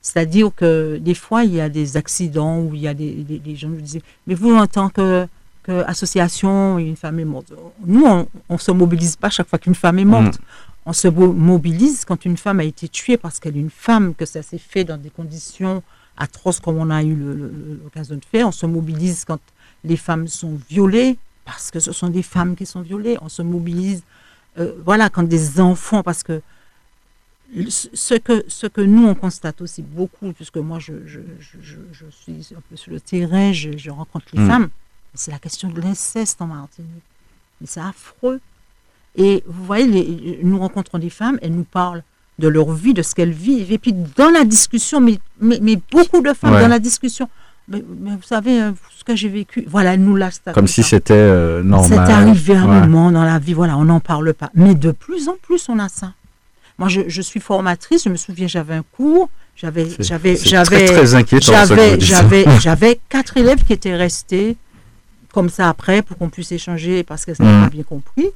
C'est-à-dire 0.00 0.50
que 0.54 0.96
des 0.98 1.14
fois, 1.14 1.44
il 1.44 1.54
y 1.54 1.60
a 1.60 1.68
des 1.68 1.96
accidents 1.96 2.60
où 2.60 2.74
il 2.74 2.80
y 2.82 2.88
a 2.88 2.94
des, 2.94 3.12
des- 3.24 3.38
des 3.38 3.56
gens 3.56 3.70
qui 3.72 3.82
disent, 3.82 4.00
mais 4.26 4.34
vous, 4.34 4.54
en 4.54 4.66
tant 4.66 4.88
que, 4.88 5.26
que 5.64 5.82
association, 5.86 6.78
une 6.78 6.96
femme 6.96 7.18
est 7.20 7.24
morte. 7.24 7.52
Nous, 7.84 8.04
on 8.06 8.26
ne 8.48 8.58
se 8.58 8.70
mobilise 8.70 9.16
pas 9.16 9.28
chaque 9.28 9.48
fois 9.48 9.58
qu'une 9.58 9.74
femme 9.74 9.98
est 9.98 10.04
morte. 10.04 10.38
Mm. 10.38 10.42
On 10.86 10.92
se 10.94 11.08
mobilise 11.08 12.04
quand 12.06 12.24
une 12.24 12.36
femme 12.38 12.60
a 12.60 12.64
été 12.64 12.88
tuée 12.88 13.16
parce 13.18 13.38
qu'elle 13.38 13.56
est 13.56 13.60
une 13.60 13.70
femme, 13.70 14.14
que 14.14 14.24
ça 14.24 14.40
s'est 14.42 14.56
fait 14.58 14.84
dans 14.84 14.96
des 14.96 15.10
conditions 15.10 15.82
atroces 16.16 16.58
comme 16.60 16.78
on 16.78 16.90
a 16.90 17.02
eu 17.02 17.14
l'occasion 17.84 18.16
de 18.16 18.24
faire. 18.24 18.48
On 18.48 18.52
se 18.52 18.64
mobilise 18.66 19.24
quand 19.26 19.40
les 19.84 19.96
femmes 19.96 20.26
sont 20.28 20.58
violées 20.70 21.18
parce 21.48 21.70
que 21.70 21.80
ce 21.80 21.92
sont 21.92 22.08
des 22.10 22.22
femmes 22.22 22.54
qui 22.54 22.66
sont 22.66 22.82
violées. 22.82 23.16
On 23.22 23.30
se 23.30 23.40
mobilise, 23.40 24.02
euh, 24.58 24.74
voilà, 24.84 25.08
quand 25.08 25.22
des 25.22 25.60
enfants, 25.60 26.02
parce 26.02 26.22
que 26.22 26.42
ce 27.70 28.14
que, 28.16 28.44
ce 28.48 28.66
que 28.66 28.82
nous, 28.82 29.06
on 29.08 29.14
constate 29.14 29.62
aussi 29.62 29.80
beaucoup, 29.80 30.34
puisque 30.34 30.58
moi, 30.58 30.78
je, 30.78 30.92
je, 31.06 31.20
je, 31.58 32.04
suis 32.10 32.54
un 32.54 32.60
peu 32.68 32.76
sur 32.76 32.92
le 32.92 33.00
terrain, 33.00 33.54
je, 33.54 33.90
rencontre 33.90 34.26
les 34.34 34.42
mm. 34.42 34.46
femmes, 34.46 34.68
c'est 35.14 35.30
la 35.30 35.38
question 35.38 35.70
de 35.70 35.80
l'inceste 35.80 36.42
en 36.42 36.48
Martinique. 36.48 37.08
Mais 37.62 37.66
c'est 37.66 37.80
affreux. 37.80 38.40
Et 39.16 39.42
vous 39.46 39.64
voyez, 39.64 39.86
les, 39.86 40.40
nous 40.42 40.58
rencontrons 40.58 40.98
des 40.98 41.08
femmes, 41.08 41.38
elles 41.40 41.54
nous 41.54 41.64
parlent 41.64 42.02
de 42.38 42.46
leur 42.48 42.70
vie, 42.72 42.92
de 42.92 43.00
ce 43.00 43.14
qu'elles 43.14 43.32
vivent. 43.32 43.72
Et 43.72 43.78
puis 43.78 43.94
dans 43.94 44.28
la 44.28 44.44
discussion, 44.44 45.00
mais, 45.00 45.18
mais, 45.40 45.80
beaucoup 45.90 46.20
de 46.20 46.34
femmes 46.34 46.60
dans 46.60 46.68
la 46.68 46.78
discussion, 46.78 47.26
mais, 47.68 47.82
vous 47.82 48.22
savez, 48.22 48.62
euh, 48.62 48.72
ce 48.96 49.04
que 49.04 49.14
j'ai 49.14 49.28
vécu, 49.28 49.64
voilà, 49.68 49.94
elles 49.94 50.02
nous 50.02 50.16
lâchent. 50.16 50.40
Comme 50.54 50.66
si 50.66 50.82
c'était 50.82 51.14
euh, 51.14 51.62
normal. 51.62 52.04
C'est 52.06 52.12
arrivé 52.12 52.54
un 52.54 52.66
moment 52.66 53.10
dans 53.10 53.24
la 53.24 53.38
vie, 53.38 53.52
voilà, 53.52 53.76
on 53.76 53.84
n'en 53.84 54.00
parle 54.00 54.32
pas. 54.34 54.50
Mais 54.54 54.74
de 54.74 54.90
plus 54.90 55.28
en 55.28 55.36
plus, 55.42 55.68
on 55.68 55.78
a 55.78 55.88
ça. 55.88 56.12
Moi, 56.78 56.88
je, 56.88 57.02
je 57.08 57.22
suis 57.22 57.40
formatrice, 57.40 58.04
je 58.04 58.08
me 58.08 58.16
souviens, 58.16 58.46
j'avais 58.46 58.74
un 58.74 58.84
cours, 58.92 59.28
j'avais, 59.56 59.88
j'avais, 59.98 60.36
j'avais, 60.36 60.86
j'avais, 61.06 62.00
j'avais, 62.00 62.46
j'avais 62.60 63.00
quatre 63.08 63.36
élèves 63.36 63.64
qui 63.64 63.72
étaient 63.72 63.96
restés 63.96 64.56
comme 65.32 65.50
ça 65.50 65.68
après 65.68 66.02
pour 66.02 66.16
qu'on 66.16 66.30
puisse 66.30 66.52
échanger 66.52 67.02
parce 67.02 67.24
qu'elles 67.24 67.36
n'avaient 67.40 67.58
mmh. 67.58 67.64
pas 67.64 67.70
bien 67.70 67.82
compris. 67.82 68.26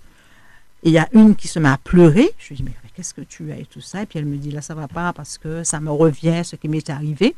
Et 0.85 0.89
il 0.89 0.93
y 0.93 0.99
a 0.99 1.09
une 1.13 1.37
qui 1.37 1.47
se 1.47 1.61
met 1.61 1.69
à 1.69 1.79
pleurer. 1.83 2.31
Je 2.39 2.49
lui 2.49 2.57
dis, 2.57 2.65
mais 2.65 2.73
qu'est-ce 2.97 3.15
que 3.15 3.21
tu 3.21 3.53
as 3.53 3.57
et 3.57 3.67
tout 3.67 3.81
ça? 3.81 4.03
Et 4.03 4.07
puis 4.07 4.19
elle 4.19 4.27
me 4.27 4.37
dit, 4.37 4.51
là, 4.51 4.61
ça 4.61 4.75
va 4.75 4.89
pas 4.89 5.13
parce 5.13 5.39
que 5.39 5.63
ça 5.65 5.81
me 5.81 5.91
revient, 5.91 6.43
ce 6.45 6.57
qui 6.57 6.69
m'est 6.69 6.91
arrivé. 6.91 7.35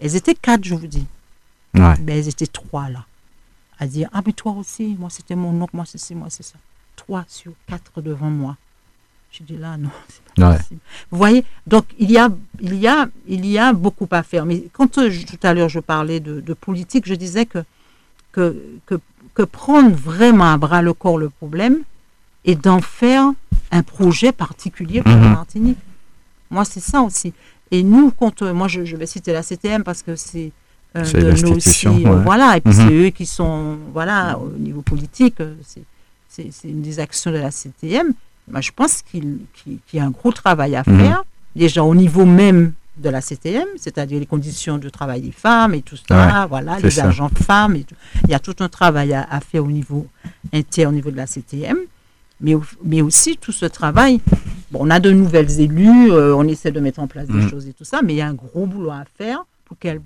Elles 0.00 0.16
étaient 0.16 0.34
quatre, 0.34 0.64
je 0.64 0.74
vous 0.74 0.86
dis. 0.86 1.06
Mais 1.74 1.96
ben, 2.00 2.18
elles 2.18 2.28
étaient 2.28 2.46
trois 2.46 2.88
là. 2.88 3.04
À 3.78 3.86
dire, 3.86 4.08
ah, 4.12 4.20
mais 4.26 4.32
toi 4.32 4.52
aussi, 4.52 4.96
moi 4.98 5.08
c'était 5.10 5.36
mon 5.36 5.58
oncle, 5.62 5.74
moi 5.74 5.84
c'est 5.86 5.98
ça, 5.98 6.14
moi 6.14 6.28
c'est 6.30 6.42
ça. 6.42 6.58
Trois 6.96 7.24
sur 7.28 7.52
quatre 7.66 8.02
devant 8.02 8.30
moi. 8.30 8.56
Je 9.32 9.44
dis 9.44 9.56
là, 9.56 9.76
non, 9.76 9.90
c'est 10.08 10.42
pas 10.42 10.56
possible. 10.56 10.80
Vous 11.10 11.18
voyez, 11.18 11.44
donc 11.66 11.84
il 11.98 12.10
y, 12.10 12.18
a, 12.18 12.28
il, 12.60 12.74
y 12.74 12.88
a, 12.88 13.08
il 13.26 13.46
y 13.46 13.58
a 13.58 13.72
beaucoup 13.72 14.08
à 14.10 14.22
faire. 14.22 14.44
Mais 14.44 14.64
quand 14.72 14.98
euh, 14.98 15.10
tout 15.26 15.38
à 15.42 15.54
l'heure 15.54 15.68
je 15.68 15.80
parlais 15.80 16.20
de, 16.20 16.54
politique, 16.54 17.06
je 17.06 17.14
disais 17.14 17.46
que, 17.46 17.64
que, 18.32 18.56
que, 18.86 19.42
prendre 19.44 19.94
vraiment 19.94 20.52
à 20.52 20.58
bras 20.58 20.82
le 20.82 20.92
corps 20.92 21.16
le 21.16 21.30
problème 21.30 21.78
et 22.44 22.54
d'en 22.54 22.82
faire 22.82 23.30
un 23.70 23.82
projet 23.82 24.32
particulier 24.32 25.00
pour 25.00 25.12
la 25.12 25.18
mhm. 25.18 25.32
Martinique. 25.32 25.78
Moi, 26.50 26.64
c'est 26.64 26.80
ça 26.80 27.00
aussi. 27.00 27.32
Et 27.70 27.82
nous, 27.82 28.10
quand, 28.10 28.42
euh, 28.42 28.52
moi, 28.52 28.68
je, 28.68 28.80
vais 28.96 29.06
citer 29.06 29.32
la 29.32 29.42
CTM 29.42 29.84
parce 29.84 30.02
que 30.02 30.16
c'est 30.16 30.52
de 30.94 31.46
nous 31.46 31.56
aussi, 31.56 31.86
voilà, 32.24 32.56
et 32.56 32.60
puis 32.60 32.74
c'est 32.74 32.84
mhm. 32.84 33.06
eux 33.06 33.10
qui 33.10 33.26
sont, 33.26 33.78
voilà, 33.92 34.38
au 34.38 34.50
niveau 34.58 34.82
politique, 34.82 35.36
c'est 36.28 36.52
une 36.64 36.82
des 36.82 36.98
actions 36.98 37.30
de 37.30 37.36
la 37.38 37.50
CTM 37.50 38.12
je 38.60 38.70
pense 38.74 39.02
qu'il 39.02 39.38
y 39.92 39.98
a 40.00 40.04
un 40.04 40.10
gros 40.10 40.32
travail 40.32 40.74
à 40.74 40.82
mhm. 40.86 40.98
faire, 40.98 41.24
déjà 41.54 41.84
au 41.84 41.94
niveau 41.94 42.24
même 42.24 42.72
de 42.96 43.08
la 43.08 43.20
CTM, 43.20 43.66
c'est-à-dire 43.76 44.18
les 44.18 44.26
conditions 44.26 44.76
de 44.78 44.88
travail 44.88 45.22
des 45.22 45.30
femmes 45.30 45.74
et 45.74 45.82
tout 45.82 45.96
ça, 45.96 46.46
voilà, 46.46 46.78
les 46.80 47.00
agents 47.00 47.30
femmes. 47.30 47.76
Et 47.76 47.86
Il 48.24 48.30
y 48.30 48.34
a 48.34 48.38
tout 48.38 48.56
un 48.60 48.68
travail 48.68 49.14
à, 49.14 49.40
faire 49.40 49.64
au 49.64 49.70
niveau 49.70 50.06
interne, 50.52 50.92
au 50.92 50.96
niveau 50.96 51.10
de 51.10 51.16
la 51.16 51.26
CTM, 51.26 51.78
mais, 52.40 52.54
mais 52.84 53.00
aussi 53.00 53.36
tout 53.36 53.52
ce 53.52 53.66
travail. 53.66 54.20
Bon, 54.70 54.80
on 54.82 54.90
a 54.90 55.00
de 55.00 55.10
nouvelles 55.10 55.60
élus, 55.60 56.12
euh, 56.12 56.34
on 56.34 56.46
essaie 56.46 56.72
de 56.72 56.80
mettre 56.80 57.00
en 57.00 57.06
place 57.06 57.26
des 57.28 57.34
mhm. 57.34 57.50
choses 57.50 57.66
et 57.68 57.72
tout 57.72 57.84
ça, 57.84 58.02
mais 58.02 58.14
il 58.14 58.16
y 58.16 58.22
a 58.22 58.28
un 58.28 58.34
gros 58.34 58.66
boulot 58.66 58.90
à 58.90 59.04
faire 59.16 59.44
pour 59.64 59.78
qu'elles 59.78 60.02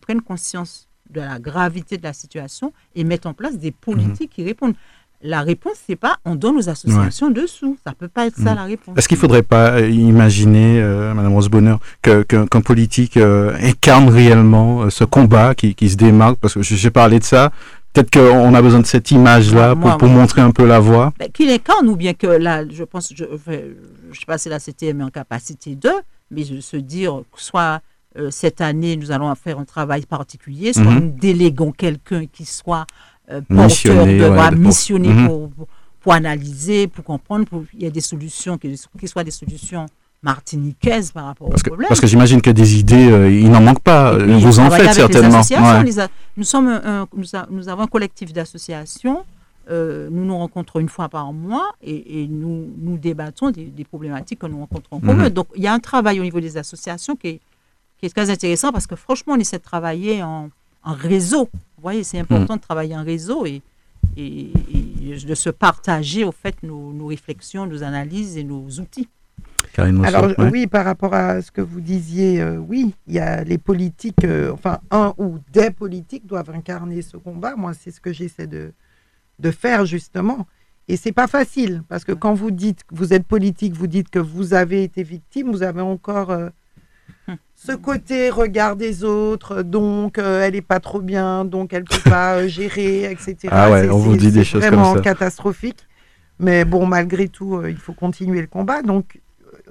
prennent 0.00 0.22
conscience 0.22 0.88
de 1.10 1.20
la 1.20 1.38
gravité 1.38 1.98
de 1.98 2.02
la 2.02 2.12
situation 2.12 2.72
et 2.94 3.04
mettre 3.04 3.28
en 3.28 3.34
place 3.34 3.58
des 3.58 3.70
politiques 3.70 4.30
qui 4.30 4.44
répondent 4.44 4.74
la 5.22 5.42
réponse, 5.42 5.74
c'est 5.86 5.96
pas 5.96 6.16
on 6.24 6.34
donne 6.34 6.56
aux 6.56 6.68
associations 6.68 7.30
dessous. 7.30 7.76
Ça 7.86 7.92
peut 7.92 8.08
pas 8.08 8.26
être 8.26 8.36
ça 8.36 8.52
mm. 8.52 8.56
la 8.56 8.64
réponse. 8.64 8.98
Est-ce 8.98 9.08
qu'il 9.08 9.16
faudrait 9.16 9.42
pas 9.42 9.72
euh, 9.72 9.88
imaginer, 9.88 10.80
euh, 10.80 11.14
Madame 11.14 11.32
Rosebonheur, 11.32 11.78
qu'un 12.02 12.60
politique 12.60 13.16
euh, 13.16 13.56
incarne 13.62 14.08
réellement 14.08 14.90
ce 14.90 15.04
combat 15.04 15.54
qui, 15.54 15.88
se 15.88 15.96
démarque? 15.96 16.38
Parce 16.40 16.54
que 16.54 16.62
j'ai 16.62 16.90
parlé 16.90 17.18
de 17.18 17.24
ça. 17.24 17.52
Peut-être 17.92 18.10
qu'on 18.10 18.54
a 18.54 18.62
besoin 18.62 18.80
de 18.80 18.86
cette 18.86 19.10
image-là 19.10 19.76
pour, 19.76 20.08
montrer 20.08 20.40
un 20.40 20.50
peu 20.50 20.66
la 20.66 20.80
voie. 20.80 21.12
Ben, 21.18 21.30
qu'il 21.30 21.50
incarne 21.50 21.88
ou 21.88 21.94
bien 21.96 22.14
que 22.14 22.26
là, 22.26 22.64
je 22.68 22.84
pense, 22.84 23.12
je 23.14 23.24
ne 23.24 24.14
sais 24.14 24.26
pas 24.26 24.38
si 24.38 24.48
la 24.48 24.58
CTM 24.58 25.02
est 25.02 25.04
en 25.04 25.10
capacité 25.10 25.76
de, 25.76 25.90
mais 26.30 26.42
je 26.42 26.58
se 26.60 26.78
dire, 26.78 27.20
soit 27.36 27.80
cette 28.30 28.60
année, 28.60 28.96
nous 28.96 29.10
allons 29.10 29.34
faire 29.34 29.58
un 29.58 29.64
travail 29.64 30.04
particulier, 30.06 30.72
soit 30.72 30.84
mhm. 30.84 30.98
nous 31.00 31.18
déléguons 31.18 31.72
quelqu'un 31.72 32.26
qui 32.26 32.44
soit 32.44 32.86
euh, 33.30 33.40
porteur 33.48 34.04
de, 34.04 34.56
missionner 34.56 35.08
mhm. 35.08 35.26
pour, 35.26 35.50
pour, 36.00 36.12
analyser, 36.12 36.88
pour 36.88 37.04
comprendre, 37.04 37.46
pour 37.46 37.62
qu'il 37.70 37.82
y 37.82 37.86
ait 37.86 37.90
des 37.90 38.00
solutions, 38.00 38.58
qui, 38.58 38.76
soient 39.06 39.24
des 39.24 39.30
solutions 39.30 39.86
martiniquaises 40.22 41.12
par 41.12 41.26
rapport 41.26 41.48
parce 41.48 41.62
au 41.62 41.66
problème. 41.66 41.88
Parce 41.88 42.00
que 42.00 42.06
j'imagine 42.06 42.42
que 42.42 42.50
des 42.50 42.78
idées, 42.78 43.10
euh, 43.10 43.30
il 43.30 43.50
n'en 43.50 43.60
manque 43.60 43.80
pas. 43.80 44.16
vous 44.18 44.58
en 44.60 44.70
faites 44.70 44.92
certainement. 44.92 45.40
nous, 46.36 46.44
sommes 46.44 46.80
nous, 47.50 47.68
avons 47.68 47.82
un 47.82 47.86
collectif 47.86 48.32
d'associations. 48.32 49.24
Euh, 49.70 50.08
nous 50.10 50.24
nous 50.24 50.36
rencontrons 50.36 50.80
une 50.80 50.88
fois 50.88 51.08
par 51.08 51.32
mois 51.32 51.72
et, 51.82 52.26
nous, 52.28 52.68
nous 52.78 52.98
débattons 52.98 53.50
des, 53.52 53.84
problématiques 53.88 54.40
que 54.40 54.46
nous 54.46 54.58
rencontrons 54.58 54.96
en 54.96 55.00
commun. 55.00 55.24
Mhm. 55.24 55.30
Donc, 55.30 55.46
il 55.54 55.62
y 55.62 55.68
a 55.68 55.72
un 55.72 55.78
travail 55.78 56.18
au 56.18 56.24
niveau 56.24 56.40
des 56.40 56.56
associations 56.56 57.14
qui 57.14 57.28
est, 57.28 57.40
qui 58.02 58.06
est 58.06 58.10
très 58.10 58.30
intéressant 58.30 58.72
parce 58.72 58.88
que 58.88 58.96
franchement, 58.96 59.34
on 59.34 59.38
essaie 59.38 59.58
de 59.58 59.62
travailler 59.62 60.24
en, 60.24 60.50
en 60.82 60.92
réseau. 60.92 61.48
Vous 61.52 61.82
voyez, 61.82 62.02
c'est 62.02 62.18
important 62.18 62.54
hmm. 62.54 62.56
de 62.56 62.62
travailler 62.62 62.96
en 62.96 63.04
réseau 63.04 63.46
et, 63.46 63.62
et, 64.16 64.50
de 65.24 65.34
se 65.36 65.50
partager 65.50 66.24
au 66.24 66.32
fait 66.32 66.60
nos, 66.64 67.06
réflexions, 67.06 67.64
nos 67.64 67.84
analyses 67.84 68.36
et 68.36 68.42
nos 68.42 68.66
outils. 68.80 69.08
Alors 69.78 70.32
oui, 70.50 70.66
par 70.66 70.84
rapport 70.84 71.14
à 71.14 71.40
ce 71.42 71.52
que 71.52 71.60
vous 71.60 71.80
disiez, 71.80 72.40
euh, 72.40 72.56
oui, 72.56 72.92
il 73.06 73.14
y 73.14 73.20
a 73.20 73.44
les 73.44 73.56
politiques, 73.56 74.24
euh, 74.24 74.50
enfin 74.52 74.80
un 74.90 75.14
ou 75.16 75.38
des 75.52 75.70
politiques 75.70 76.26
doivent 76.26 76.50
incarner 76.50 77.02
ce 77.02 77.16
combat. 77.16 77.54
Moi, 77.54 77.72
c'est 77.72 77.92
ce 77.92 78.00
que 78.00 78.12
j'essaie 78.12 78.48
de, 78.48 78.72
de 79.38 79.50
faire 79.52 79.86
justement. 79.86 80.48
Et 80.88 80.96
c'est 80.96 81.12
pas 81.12 81.28
facile 81.28 81.84
parce 81.88 82.04
que 82.04 82.12
quand 82.12 82.34
vous 82.34 82.50
dites 82.50 82.82
que 82.82 82.96
vous 82.96 83.12
êtes 83.14 83.24
politique, 83.24 83.74
vous 83.74 83.86
dites 83.86 84.10
que 84.10 84.18
vous 84.18 84.54
avez 84.54 84.82
été 84.82 85.04
victime, 85.04 85.52
vous 85.52 85.62
avez 85.62 85.80
encore 85.80 86.30
euh, 86.30 86.48
ce 87.54 87.72
côté 87.72 88.30
regard 88.30 88.76
des 88.76 89.04
autres, 89.04 89.62
donc 89.62 90.18
euh, 90.18 90.42
elle 90.42 90.54
est 90.54 90.62
pas 90.62 90.80
trop 90.80 91.00
bien, 91.00 91.44
donc 91.44 91.72
elle 91.72 91.84
peut 91.84 92.10
pas 92.10 92.36
euh, 92.36 92.48
gérer, 92.48 93.10
etc. 93.10 93.36
Ah 93.50 93.70
ouais, 93.70 93.88
on 93.88 93.98
vous 93.98 94.16
dit 94.16 94.32
des 94.32 94.44
choses 94.44 94.62
comme 94.62 94.74
ça. 94.74 94.76
Vraiment 94.76 95.00
catastrophique. 95.00 95.86
Mais 96.38 96.64
bon, 96.64 96.86
malgré 96.86 97.28
tout, 97.28 97.56
euh, 97.56 97.70
il 97.70 97.76
faut 97.76 97.92
continuer 97.92 98.40
le 98.40 98.48
combat. 98.48 98.82
Donc, 98.82 99.20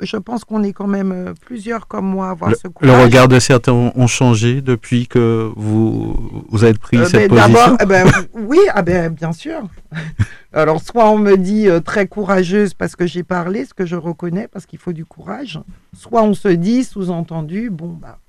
je 0.02 0.18
pense 0.18 0.43
qu'on 0.43 0.64
est 0.64 0.74
quand 0.74 0.88
même 0.88 1.34
plusieurs 1.41 1.88
comme 1.88 2.06
moi 2.06 2.28
à 2.28 2.32
avoir 2.32 2.56
ce 2.56 2.68
courage. 2.68 2.95
Le 2.95 3.04
regard 3.04 3.28
de 3.28 3.39
certains 3.39 3.74
ont 3.74 4.08
changé 4.08 4.62
depuis 4.62 5.08
que 5.08 5.52
vous, 5.56 6.45
vous 6.49 6.64
avez 6.64 6.74
pris 6.74 6.97
cette 7.06 7.32
ben, 7.32 7.47
position? 7.47 7.78
eh 7.80 7.86
ben, 7.86 8.12
Oui, 8.34 8.60
ah 8.74 8.82
ben, 8.82 9.14
bien 9.14 9.32
sûr. 9.32 9.62
Alors, 10.54 10.82
soit 10.82 11.10
on 11.10 11.18
me 11.18 11.38
dit 11.38 11.70
euh, 11.70 11.80
très 11.80 12.08
courageuse 12.08 12.74
parce 12.74 12.95
que 12.95 13.08
j'ai 13.08 13.24
parlé, 13.24 13.66
ce 13.66 13.74
que 13.74 13.86
je 13.86 13.95
reconnais, 13.95 14.47
parce 14.47 14.66
qu'il 14.66 14.80
faut 14.80 14.93
du 14.93 15.06
courage. 15.06 15.60
Soit 15.95 16.24
on 16.24 16.34
se 16.34 16.49
dit, 16.49 16.84
sous-entendu, 16.84 17.70
bon, 17.70 17.89
bah, 17.89 18.20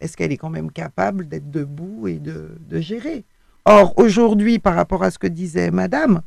est-ce 0.00 0.16
qu'elle 0.16 0.32
est 0.32 0.36
quand 0.36 0.50
même 0.50 0.70
capable 0.70 1.28
d'être 1.28 1.50
debout 1.50 2.08
et 2.08 2.18
de, 2.18 2.50
gérer? 2.80 3.24
Or, 3.64 3.94
aujourd'hui, 3.98 4.58
par 4.58 4.74
rapport 4.74 5.02
à 5.02 5.10
ce 5.10 5.18
que 5.18 5.26
disait 5.26 5.70
madame, 5.70 6.22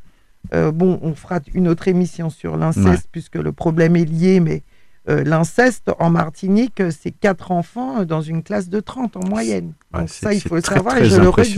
euh, 0.54 0.72
bon, 0.72 0.99
on 1.01 1.16
fera 1.16 1.39
une 1.54 1.68
autre 1.68 1.88
émission 1.88 2.30
sur 2.30 2.58
l'inceste, 2.58 3.08
puisque 3.12 3.36
le 3.36 3.51
problème 3.51 3.95
est 3.95 4.06
lié, 4.06 4.39
mais 4.39 4.64
euh, 5.10 5.24
l'inceste 5.24 5.91
en 5.99 6.10
Martinique, 6.10 6.82
c'est 6.91 7.12
quatre 7.12 7.51
enfants 7.51 8.06
dans 8.06 8.22
une 8.22 8.43
classe 8.43 8.70
de 8.70 8.80
30 8.80 9.18
en 9.18 9.28
moyenne. 9.28 9.74
Donc 9.93 10.10
ça, 10.10 10.34
il 10.34 10.41
faut 10.41 10.56
le 10.56 10.62
savoir, 10.62 10.97
et 10.97 11.06
je 11.06 11.20
le 11.20 11.30
redis. 11.30 11.58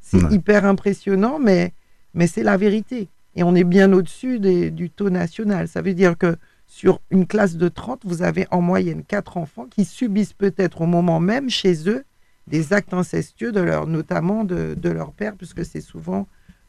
C'est 0.00 0.30
hyper 0.30 0.66
impressionnant, 0.66 1.38
mais, 1.38 1.72
mais 2.12 2.26
c'est 2.26 2.42
la 2.42 2.56
vérité 2.56 3.08
et 3.34 3.42
on 3.42 3.54
est 3.54 3.64
bien 3.64 3.92
au-dessus 3.92 4.38
du 4.40 4.90
taux 4.90 5.10
national. 5.10 5.68
Ça 5.68 5.82
veut 5.82 5.94
dire 5.94 6.18
que 6.18 6.36
sur 6.66 7.00
une 7.10 7.26
classe 7.26 7.56
de 7.56 7.68
30, 7.68 8.02
vous 8.04 8.22
avez 8.22 8.46
en 8.50 8.60
moyenne 8.60 9.04
4 9.04 9.36
enfants 9.36 9.66
qui 9.66 9.84
subissent 9.84 10.32
peut-être 10.32 10.82
au 10.82 10.86
moment 10.86 11.20
même 11.20 11.50
chez 11.50 11.88
eux 11.88 12.04
des 12.46 12.72
actes 12.72 12.92
incestueux, 12.92 13.52
de 13.52 13.60
leur, 13.60 13.86
notamment 13.86 14.44
de, 14.44 14.76
leur 14.88 15.12
père, 15.12 15.36
puisque 15.36 15.64
c'est 15.64 15.80
souvent 15.80 16.26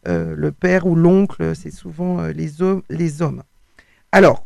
euh, 0.07 0.35
le 0.37 0.51
père 0.51 0.85
ou 0.85 0.95
l'oncle, 0.95 1.55
c'est 1.55 1.71
souvent 1.71 2.19
euh, 2.19 2.31
les, 2.31 2.61
hommes, 2.61 2.83
les 2.89 3.21
hommes. 3.21 3.43
Alors, 4.11 4.45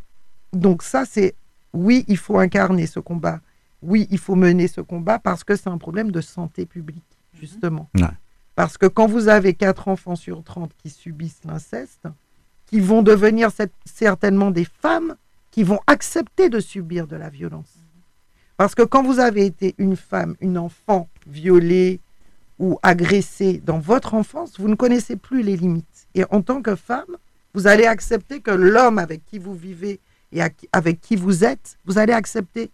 donc 0.53 0.83
ça, 0.83 1.03
c'est 1.05 1.35
oui, 1.77 2.05
il 2.07 2.17
faut 2.17 2.39
incarner 2.39 2.87
ce 2.87 2.99
combat. 2.99 3.39
Oui, 3.81 4.07
il 4.09 4.17
faut 4.17 4.35
mener 4.35 4.67
ce 4.67 4.81
combat 4.81 5.19
parce 5.19 5.43
que 5.43 5.55
c'est 5.55 5.69
un 5.69 5.77
problème 5.77 6.11
de 6.11 6.21
santé 6.21 6.65
publique, 6.65 7.03
justement. 7.39 7.89
Parce 8.55 8.77
que 8.77 8.87
quand 8.87 9.05
vous 9.05 9.27
avez 9.27 9.53
4 9.53 9.87
enfants 9.87 10.15
sur 10.15 10.43
30 10.43 10.71
qui 10.77 10.89
subissent 10.89 11.41
l'inceste, 11.45 12.07
qui 12.65 12.79
vont 12.79 13.03
devenir 13.03 13.49
certainement 13.85 14.51
des 14.51 14.65
femmes 14.65 15.15
qui 15.51 15.63
vont 15.63 15.79
accepter 15.87 16.49
de 16.49 16.59
subir 16.59 17.07
de 17.07 17.15
la 17.15 17.29
violence. 17.29 17.73
Parce 18.57 18.73
que 18.73 18.81
quand 18.81 19.03
vous 19.03 19.19
avez 19.19 19.45
été 19.45 19.75
une 19.77 19.95
femme, 19.95 20.35
une 20.41 20.57
enfant 20.57 21.07
violée 21.27 21.99
ou 22.57 22.79
agressée 22.81 23.61
dans 23.63 23.77
votre 23.77 24.15
enfance, 24.15 24.59
vous 24.59 24.67
ne 24.67 24.75
connaissez 24.75 25.15
plus 25.15 25.43
les 25.43 25.55
limites. 25.55 26.07
Et 26.15 26.25
en 26.31 26.41
tant 26.41 26.63
que 26.63 26.75
femme, 26.75 27.17
vous 27.53 27.67
allez 27.67 27.85
accepter 27.85 28.41
que 28.41 28.51
l'homme 28.51 28.97
avec 28.97 29.23
qui 29.25 29.37
vous 29.37 29.53
vivez 29.53 29.99
et 30.31 30.41
avec 30.71 31.01
qui 31.01 31.15
vous 31.15 31.43
êtes, 31.43 31.77
vous 31.85 31.97
allez 31.97 32.13
accepter 32.13 32.71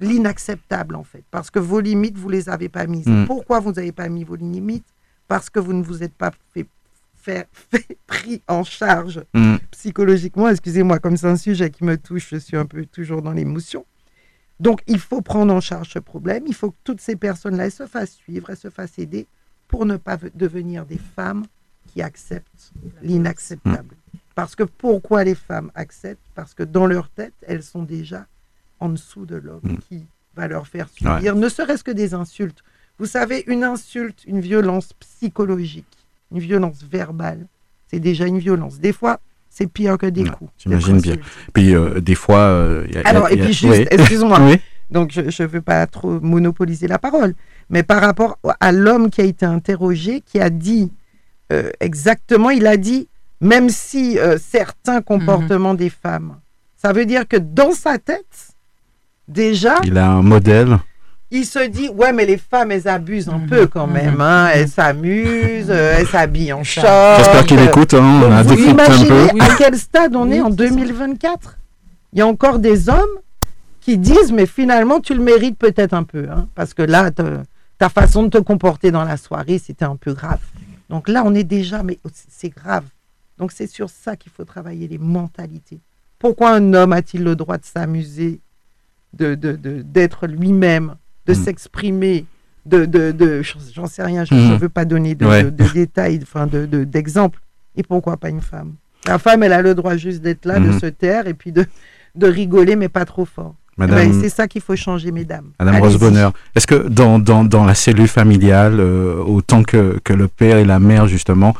l'inacceptable 0.00 0.96
en 0.96 1.04
fait, 1.04 1.24
parce 1.30 1.50
que 1.50 1.58
vos 1.58 1.80
limites, 1.80 2.16
vous 2.16 2.28
ne 2.28 2.32
les 2.32 2.48
avez 2.48 2.68
pas 2.68 2.86
mises. 2.86 3.06
Mm. 3.06 3.26
Pourquoi 3.26 3.60
vous 3.60 3.72
n'avez 3.72 3.92
pas 3.92 4.08
mis 4.08 4.24
vos 4.24 4.36
limites? 4.36 4.86
Parce 5.28 5.50
que 5.50 5.58
vous 5.58 5.72
ne 5.72 5.82
vous 5.82 6.02
êtes 6.02 6.14
pas 6.14 6.30
fait, 6.54 6.66
fait, 7.16 7.48
pris 8.06 8.42
en 8.48 8.64
charge 8.64 9.22
mm. 9.34 9.56
psychologiquement. 9.70 10.48
Excusez-moi, 10.48 10.98
comme 10.98 11.16
c'est 11.16 11.26
un 11.26 11.36
sujet 11.36 11.70
qui 11.70 11.84
me 11.84 11.96
touche, 11.96 12.28
je 12.30 12.36
suis 12.36 12.56
un 12.56 12.66
peu 12.66 12.86
toujours 12.86 13.22
dans 13.22 13.32
l'émotion. 13.32 13.84
Donc, 14.58 14.80
il 14.86 14.98
faut 14.98 15.20
prendre 15.20 15.52
en 15.52 15.60
charge 15.60 15.90
ce 15.90 15.98
problème. 15.98 16.44
Il 16.46 16.54
faut 16.54 16.70
que 16.70 16.76
toutes 16.82 17.00
ces 17.00 17.16
personnes-là 17.16 17.68
se 17.68 17.86
fassent 17.86 18.14
suivre, 18.14 18.50
et 18.50 18.56
se 18.56 18.70
fassent 18.70 18.98
aider 18.98 19.26
pour 19.68 19.84
ne 19.84 19.96
pas 19.96 20.16
devenir 20.34 20.86
des 20.86 20.98
femmes 20.98 21.44
qui 21.86 22.00
acceptent 22.00 22.72
l'inacceptable. 23.02 23.96
Parce 24.36 24.54
que 24.54 24.62
pourquoi 24.62 25.24
les 25.24 25.34
femmes 25.34 25.72
acceptent? 25.74 26.30
Parce 26.34 26.54
que 26.54 26.62
dans 26.62 26.86
leur 26.86 27.08
tête, 27.08 27.32
elles 27.48 27.62
sont 27.62 27.82
déjà 27.82 28.26
en 28.78 28.90
dessous 28.90 29.24
de 29.24 29.36
l'homme 29.36 29.60
mm. 29.64 29.78
qui 29.88 30.06
va 30.36 30.46
leur 30.46 30.68
faire 30.68 30.88
subir, 30.90 31.34
ne 31.34 31.48
serait-ce 31.48 31.82
que 31.82 31.90
des 31.90 32.12
insultes. 32.12 32.62
Vous 32.98 33.06
savez, 33.06 33.42
une 33.46 33.64
insulte, 33.64 34.24
une 34.26 34.40
violence 34.40 34.92
psychologique, 35.00 36.06
une 36.30 36.38
violence 36.38 36.84
verbale, 36.84 37.46
c'est 37.90 37.98
déjà 37.98 38.26
une 38.26 38.38
violence. 38.38 38.78
Des 38.78 38.92
fois, 38.92 39.20
c'est 39.48 39.66
pire 39.66 39.96
que 39.96 40.04
des 40.04 40.24
coups. 40.24 40.50
J'imagine 40.58 41.00
bien. 41.00 41.16
Puis 41.54 41.74
euh, 41.74 42.00
des 42.00 42.14
fois. 42.14 42.40
Euh, 42.40 42.86
Alors, 43.06 43.30
et 43.30 43.38
puis 43.38 43.54
juste, 43.54 43.88
excusez-moi. 43.90 44.38
Donc, 44.90 45.12
je 45.12 45.42
ne 45.42 45.48
veux 45.48 45.62
pas 45.62 45.86
trop 45.86 46.20
monopoliser 46.20 46.86
la 46.86 46.98
parole. 46.98 47.34
Mais 47.70 47.82
par 47.82 48.02
rapport 48.02 48.38
à 48.60 48.70
l'homme 48.70 49.10
qui 49.10 49.22
a 49.22 49.24
été 49.24 49.46
interrogé, 49.46 50.20
qui 50.20 50.38
a 50.38 50.50
dit 50.50 50.92
euh, 51.52 51.70
exactement, 51.80 52.50
il 52.50 52.66
a 52.66 52.76
dit, 52.76 53.08
même 53.40 53.68
si 53.68 54.18
certains 54.38 55.02
comportements 55.02 55.72
mhm. 55.72 55.78
des 55.78 55.90
femmes, 55.90 56.36
ça 56.76 56.92
veut 56.92 57.06
dire 57.06 57.26
que 57.26 57.36
dans 57.36 57.72
sa 57.72 57.98
tête, 57.98 58.54
déjà. 59.28 59.76
Il 59.84 59.98
a 59.98 60.10
un 60.10 60.22
modèle. 60.22 60.78
il 61.30 61.44
se 61.44 61.66
dit 61.66 61.88
ouais 61.88 62.12
mais 62.12 62.24
les 62.24 62.36
femmes 62.36 62.70
elles 62.70 62.86
abusent 62.86 63.28
un 63.28 63.40
peu 63.40 63.66
quand 63.66 63.88
même 63.88 64.20
hein. 64.20 64.48
elles 64.54 64.68
s'amusent 64.68 65.70
euh, 65.70 65.96
elles 65.98 66.06
s'habillent 66.06 66.52
en 66.52 66.62
short. 66.62 66.86
J'espère 67.18 67.44
qu'il 67.44 67.60
écoute 67.60 67.94
hein. 67.94 68.22
on 68.24 68.30
a 68.30 68.42
vous 68.44 68.54
imaginez 68.54 69.40
à 69.40 69.56
quel 69.58 69.76
stade 69.76 70.14
on 70.14 70.30
est 70.30 70.40
en 70.40 70.50
2024 70.50 71.58
il 72.12 72.20
y 72.20 72.22
a 72.22 72.26
encore 72.26 72.60
des 72.60 72.88
hommes 72.88 73.18
qui 73.80 73.98
disent 73.98 74.30
mais 74.32 74.46
finalement 74.46 75.00
tu 75.00 75.14
le 75.14 75.22
mérites 75.22 75.58
peut-être 75.58 75.94
un 75.94 76.04
peu 76.04 76.28
hein, 76.30 76.46
parce 76.54 76.74
que 76.74 76.82
là 76.82 77.10
ta 77.78 77.88
façon 77.88 78.22
de 78.22 78.28
te 78.28 78.38
comporter 78.38 78.92
dans 78.92 79.04
la 79.04 79.16
soirée 79.16 79.58
c'était 79.58 79.84
un 79.84 79.96
peu 79.96 80.12
grave. 80.12 80.40
Donc 80.90 81.08
là 81.08 81.24
on 81.26 81.34
est 81.34 81.44
déjà 81.44 81.82
mais 81.82 81.98
c'est 82.30 82.50
grave 82.50 82.84
donc 83.38 83.52
c'est 83.52 83.66
sur 83.66 83.90
ça 83.90 84.16
qu'il 84.16 84.32
faut 84.32 84.44
travailler 84.44 84.88
les 84.88 84.98
mentalités 84.98 85.80
pourquoi 86.18 86.52
un 86.52 86.72
homme 86.74 86.92
a-t-il 86.92 87.22
le 87.22 87.36
droit 87.36 87.58
de 87.58 87.64
s'amuser 87.64 88.40
de, 89.12 89.34
d'être 89.34 90.26
lui-même 90.26 90.96
de 91.26 91.32
mm. 91.32 91.34
s'exprimer, 91.34 92.24
de, 92.64 92.84
de, 92.84 93.12
de 93.12 93.42
j'en 93.74 93.86
sais 93.86 94.02
rien, 94.02 94.24
je 94.24 94.34
ne 94.34 94.54
mm. 94.54 94.56
veux 94.56 94.68
pas 94.68 94.84
donner 94.84 95.14
de, 95.14 95.50
détails, 95.74 96.20
enfin 96.22 96.46
de, 96.46 96.84
d'exemples. 96.84 97.40
Et 97.76 97.82
pourquoi 97.82 98.16
pas 98.16 98.30
une 98.30 98.40
femme? 98.40 98.74
La 99.06 99.18
femme, 99.18 99.42
elle 99.42 99.52
a 99.52 99.62
le 99.62 99.74
droit 99.74 99.96
juste 99.96 100.22
d'être 100.22 100.46
là, 100.46 100.58
de 100.58 100.68
mm. 100.68 100.80
se 100.80 100.86
taire 100.86 101.26
et 101.26 101.34
puis 101.34 101.52
de, 101.52 101.66
de 102.14 102.26
rigoler, 102.26 102.76
mais 102.76 102.88
pas 102.88 103.04
trop 103.04 103.24
fort. 103.24 103.54
Eh 103.78 103.86
ben, 103.86 104.10
c'est 104.22 104.30
ça 104.30 104.48
qu'il 104.48 104.62
faut 104.62 104.74
changer, 104.74 105.12
mesdames. 105.12 105.50
Madame 105.60 105.82
Rose-Bonheur, 105.82 106.32
est-ce 106.54 106.66
que 106.66 106.88
dans, 106.88 107.18
dans, 107.18 107.44
dans, 107.44 107.66
la 107.66 107.74
cellule 107.74 108.08
familiale, 108.08 108.80
euh, 108.80 109.22
autant 109.22 109.62
que, 109.62 109.98
que, 110.02 110.14
le 110.14 110.28
père 110.28 110.56
et 110.56 110.64
la 110.64 110.78
mère, 110.78 111.08
justement, 111.08 111.54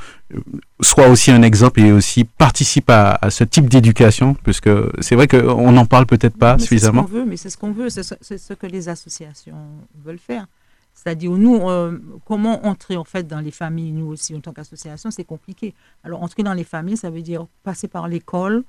soit 0.81 1.09
aussi 1.09 1.31
un 1.31 1.43
exemple 1.43 1.81
et 1.81 1.93
aussi 1.93 2.24
participe 2.24 2.91
à, 2.91 3.18
à 3.20 3.31
ce 3.31 3.45
type 3.45 3.68
d'éducation 3.68 4.35
Puisque 4.35 4.70
c'est 5.01 5.14
vrai 5.14 5.29
qu'on 5.29 5.72
n'en 5.72 5.87
parle 5.87 6.07
peut-être 6.07 6.37
pas 6.37 6.59
suffisamment. 6.59 7.03
C'est 7.03 7.09
ce 7.09 7.12
qu'on 7.12 7.18
veut, 7.18 7.24
mais 7.27 7.37
c'est 7.37 7.51
ce 7.51 7.59
qu'on 7.59 7.72
veut, 7.72 7.89
c'est 7.91 8.03
ce, 8.39 8.55
que 8.55 8.66
les 8.66 8.89
associations 8.89 9.57
veulent 10.05 10.18
faire. 10.18 10.47
C'est-à-dire, 10.95 11.31
nous, 11.33 11.68
euh, 11.68 11.99
comment 12.24 12.66
entrer 12.66 12.97
en 12.97 13.05
fait 13.05 13.27
dans 13.27 13.41
les 13.41 13.51
familles, 13.51 13.93
nous 13.93 14.07
aussi, 14.07 14.35
en 14.35 14.41
tant 14.41 14.53
qu'association, 14.53 15.11
c'est 15.11 15.24
compliqué. 15.24 15.74
Alors, 16.05 16.22
entrer 16.22 16.43
dans 16.43 16.55
les 16.55 16.64
familles, 16.64 16.97
ça 16.97 17.11
veut 17.11 17.20
dire 17.20 17.47
passer 17.64 17.87
par 17.87 18.09
l'école, 18.09 18.64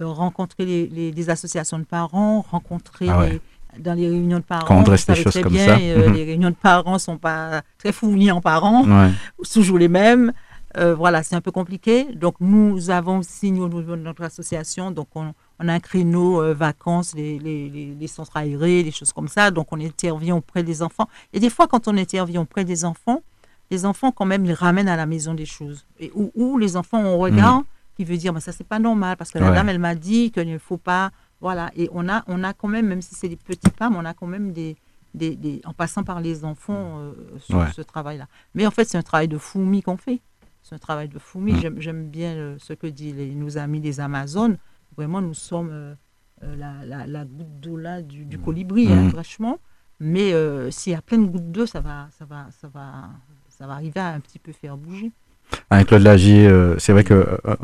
euh, 0.00 0.06
rencontrer 0.06 0.66
les, 0.66 1.30
associations 1.30 1.78
de 1.78 1.84
parents, 1.84 2.44
rencontrer 2.50 3.08
ah 3.08 3.26
dans 3.78 3.94
les 3.94 4.08
réunions 4.08 4.38
de 4.38 4.44
parents. 4.44 4.66
Quand 4.66 4.78
on 4.78 4.82
dresse 4.82 5.06
des 5.06 5.14
choses 5.14 5.40
comme 5.40 5.56
ça. 5.56 5.78
Euh, 5.78 6.08
mhm. 6.08 6.14
Les 6.14 6.24
réunions 6.24 6.50
de 6.50 6.56
parents 6.56 6.94
ne 6.94 6.98
sont 6.98 7.16
pas 7.16 7.62
très 7.78 7.92
fouillis 7.92 8.32
en 8.32 8.40
parents, 8.40 8.84
ouais. 8.84 9.10
toujours 9.52 9.78
les 9.78 9.88
mêmes. 9.88 10.32
Euh, 10.76 10.94
voilà, 10.94 11.22
c'est 11.22 11.34
un 11.34 11.40
peu 11.40 11.50
compliqué. 11.50 12.04
Donc, 12.14 12.36
nous 12.40 12.90
avons 12.90 13.22
signé 13.22 13.60
au 13.60 13.68
niveau 13.68 13.96
de 13.96 14.02
notre 14.02 14.22
association, 14.22 14.90
donc 14.90 15.08
on, 15.14 15.32
a 15.58 15.72
un 15.72 15.80
créneau 15.80 16.54
vacances, 16.54 17.14
les, 17.14 17.38
les, 17.38 17.68
les, 17.98 18.06
centres 18.06 18.36
aérés, 18.36 18.82
des 18.82 18.90
choses 18.90 19.12
comme 19.12 19.28
ça. 19.28 19.50
Donc, 19.50 19.68
on 19.72 19.80
intervient 19.80 20.36
auprès 20.36 20.62
des 20.62 20.82
enfants. 20.82 21.08
Et 21.32 21.40
des 21.40 21.50
fois, 21.50 21.66
quand 21.66 21.88
on 21.88 21.96
intervient 21.96 22.42
auprès 22.42 22.64
des 22.64 22.84
enfants, 22.84 23.22
les 23.70 23.84
enfants, 23.84 24.12
quand 24.12 24.26
même, 24.26 24.44
ils 24.44 24.52
ramènent 24.52 24.88
à 24.88 24.96
la 24.96 25.06
maison 25.06 25.34
des 25.34 25.46
choses. 25.46 25.86
Et 25.98 26.12
où, 26.14 26.58
les 26.58 26.76
enfants, 26.76 27.00
on 27.00 27.18
regarde, 27.18 27.60
mhm 27.60 27.64
qui 27.98 28.04
veut 28.04 28.16
dire, 28.16 28.32
mais 28.32 28.40
ça, 28.40 28.52
c'est 28.52 28.66
pas 28.66 28.78
normal, 28.78 29.16
parce 29.16 29.32
que 29.32 29.38
la 29.38 29.50
dame, 29.50 29.68
elle 29.68 29.80
m'a 29.80 29.96
dit 29.96 30.30
qu'il 30.30 30.48
ne 30.48 30.58
faut 30.58 30.76
pas. 30.76 31.10
Voilà. 31.40 31.70
Et 31.74 31.88
on 31.92 32.08
a, 32.08 32.22
on 32.28 32.44
a 32.44 32.52
quand 32.52 32.68
même, 32.68 32.86
même 32.86 33.02
si 33.02 33.16
c'est 33.16 33.28
des 33.28 33.36
petits 33.36 33.70
pas, 33.70 33.90
on 33.92 34.04
a 34.04 34.14
quand 34.14 34.28
même 34.28 34.52
des. 34.52 34.76
des, 35.14 35.34
des 35.34 35.60
en 35.64 35.72
passant 35.72 36.04
par 36.04 36.20
les 36.20 36.44
enfants 36.44 37.00
euh, 37.00 37.12
sur 37.40 37.66
ce 37.74 37.82
travail-là. 37.82 38.28
Mais 38.54 38.64
en 38.68 38.70
fait, 38.70 38.84
c'est 38.84 38.98
un 38.98 39.02
travail 39.02 39.26
de 39.26 39.36
fourmi 39.36 39.82
qu'on 39.82 39.96
fait. 39.96 40.20
C'est 40.68 40.74
un 40.74 40.78
travail 40.78 41.08
de 41.08 41.18
fourmi. 41.18 41.52
Mm. 41.52 41.80
J'aime 41.80 42.08
bien 42.08 42.34
euh, 42.34 42.56
ce 42.58 42.74
que 42.74 42.86
disent 42.86 43.14
les, 43.14 43.34
nos 43.34 43.56
amis 43.56 43.80
des 43.80 44.00
Amazones. 44.00 44.58
Vraiment, 44.96 45.22
nous 45.22 45.34
sommes 45.34 45.70
euh, 45.70 45.94
la, 46.42 46.84
la, 46.84 47.06
la, 47.06 47.24
goutte 47.24 47.60
d'eau 47.60 47.76
là 47.76 48.02
du, 48.02 48.24
du 48.26 48.38
colibri, 48.38 48.92
hein, 48.92 49.04
mm. 49.04 49.10
franchement. 49.10 49.58
Mais 50.00 50.32
s'il 50.70 50.92
y 50.92 50.96
a 50.96 51.02
plein 51.02 51.18
de 51.18 51.26
gouttes 51.26 51.50
d'eau, 51.50 51.66
ça 51.66 51.80
va, 51.80 52.08
ça, 52.16 52.24
va, 52.24 52.46
ça, 52.60 52.68
va, 52.68 53.08
ça 53.48 53.66
va 53.66 53.72
arriver 53.72 53.98
à 53.98 54.08
un 54.08 54.20
petit 54.20 54.38
peu 54.38 54.52
faire 54.52 54.76
bouger. 54.76 55.10
Avec 55.70 55.88
Claude 55.88 56.02
Lagier, 56.02 56.46
euh, 56.46 56.78
c'est 56.78 56.92
vrai 56.92 57.04
que 57.04 57.14
euh, 57.14 57.56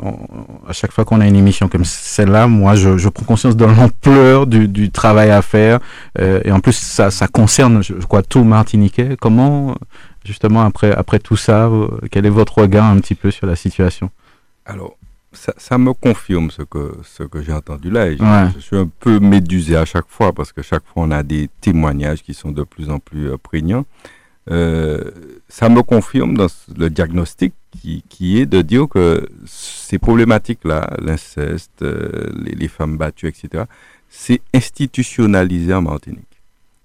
à 0.67 0.73
chaque 0.73 0.91
fois 0.91 1.05
qu'on 1.05 1.21
a 1.21 1.27
une 1.27 1.35
émission 1.35 1.67
comme 1.67 1.85
celle-là, 1.85 2.47
moi, 2.47 2.75
je, 2.75 3.09
prends 3.09 3.25
conscience 3.25 3.55
de 3.55 3.65
l'ampleur 3.65 4.45
du, 4.45 4.91
travail 4.91 5.31
à 5.31 5.41
faire. 5.41 5.79
Euh, 6.19 6.39
et 6.43 6.51
en 6.51 6.59
plus, 6.59 6.73
ça, 6.73 7.27
concerne, 7.27 7.83
je, 7.83 7.93
crois, 8.05 8.21
tout 8.21 8.43
Martiniquais. 8.43 9.17
Comment, 9.19 9.75
justement, 10.25 10.61
après, 10.61 10.91
après 10.91 11.19
tout 11.19 11.37
ça, 11.37 11.71
quel 12.11 12.25
est 12.25 12.29
votre 12.29 12.59
regard 12.59 12.85
un 12.85 12.99
petit 12.99 13.15
peu 13.15 13.31
sur 13.31 13.47
la 13.47 13.55
situation? 13.55 14.09
Alors, 14.65 14.97
ça, 15.31 15.77
me 15.77 15.93
confirme 15.93 16.49
ce 16.49 16.61
que, 16.61 16.93
ce 17.03 17.23
que 17.23 17.41
j'ai 17.41 17.53
entendu 17.53 17.89
là. 17.89 18.09
je, 18.11 18.59
suis 18.59 18.77
un 18.77 18.89
peu 18.99 19.19
médusé 19.19 19.75
à 19.75 19.85
chaque 19.85 20.07
fois 20.07 20.33
parce 20.33 20.51
que 20.51 20.61
chaque 20.61 20.83
fois, 20.85 21.03
on 21.03 21.11
a 21.11 21.23
des 21.23 21.49
témoignages 21.61 22.23
qui 22.23 22.33
sont 22.33 22.51
de 22.51 22.63
plus 22.63 22.89
en 22.89 22.99
plus 22.99 23.37
prégnants. 23.37 23.85
ça 24.47 25.69
me 25.69 25.81
confirme 25.81 26.35
dans 26.35 26.47
le 26.77 26.89
diagnostic 26.89 27.53
qui, 28.09 28.39
est 28.39 28.45
de 28.45 28.61
dire 28.61 28.87
que 28.87 29.27
ces 29.45 29.99
problématiques-là, 29.99 30.95
l'inceste, 30.99 31.81
euh, 31.81 32.29
les, 32.33 32.67
femmes 32.67 32.97
battues, 32.97 33.27
etc., 33.27 33.65
c'est 34.09 34.41
institutionnalisé 34.53 35.73
en 35.73 35.81
Martinique. 35.81 36.34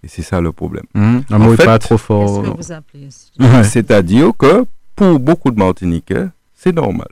Et 0.03 0.09
c'est 0.09 0.23
ça 0.23 0.41
le 0.41 0.53
problème. 0.53 0.85
Mmh. 0.95 1.19
un 1.31 1.39
mot 1.39 1.57
pas 1.57 1.79
trop 1.79 1.99
fort. 1.99 2.57
C'est-à-dire 3.65 4.33
que 4.39 4.65
pour 4.97 5.19
beaucoup 5.19 5.51
de 5.51 5.59
Martiniquais, 5.59 6.27
c'est 6.55 6.75
normal. 6.75 7.09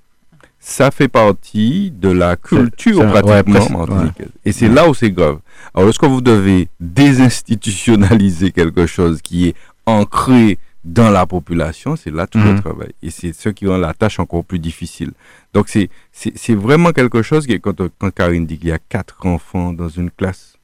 Ça 0.60 0.90
fait 0.90 1.08
partie 1.08 1.90
de 1.90 2.08
la 2.10 2.36
culture 2.36 3.06
pratiquement 3.06 3.86
martiniquaise. 3.86 4.28
Et 4.44 4.52
c'est 4.52 4.68
là 4.68 4.88
où 4.88 4.94
c'est 4.94 5.10
grave. 5.10 5.38
Alors 5.74 5.86
lorsque 5.86 6.04
vous 6.04 6.20
devez 6.20 6.68
désinstitutionnaliser 6.80 8.50
quelque 8.50 8.86
chose 8.86 9.22
qui 9.22 9.48
est 9.48 9.54
ancré 9.86 10.58
dans 10.84 11.10
la 11.10 11.26
population, 11.26 11.96
c'est 11.96 12.10
là 12.10 12.26
tout 12.26 12.38
le 12.38 12.52
mhm. 12.52 12.60
travail. 12.60 12.92
Et 13.02 13.10
c'est 13.10 13.32
ce 13.32 13.48
qui 13.50 13.66
rend 13.66 13.78
la 13.78 13.94
tâche 13.94 14.18
encore 14.18 14.44
plus 14.44 14.58
difficile. 14.58 15.12
Donc 15.54 15.68
c'est, 15.68 15.90
c'est, 16.12 16.54
vraiment 16.54 16.92
quelque 16.92 17.22
chose 17.22 17.46
qui, 17.46 17.60
quand, 17.60 17.80
quand 17.98 18.10
Karine 18.10 18.46
dit 18.46 18.58
qu'il 18.58 18.68
y 18.68 18.72
a 18.72 18.78
quatre 18.78 19.26
enfants 19.26 19.72
dans 19.72 19.88
une 19.88 20.10
classe, 20.10 20.54
euh, 20.54 20.57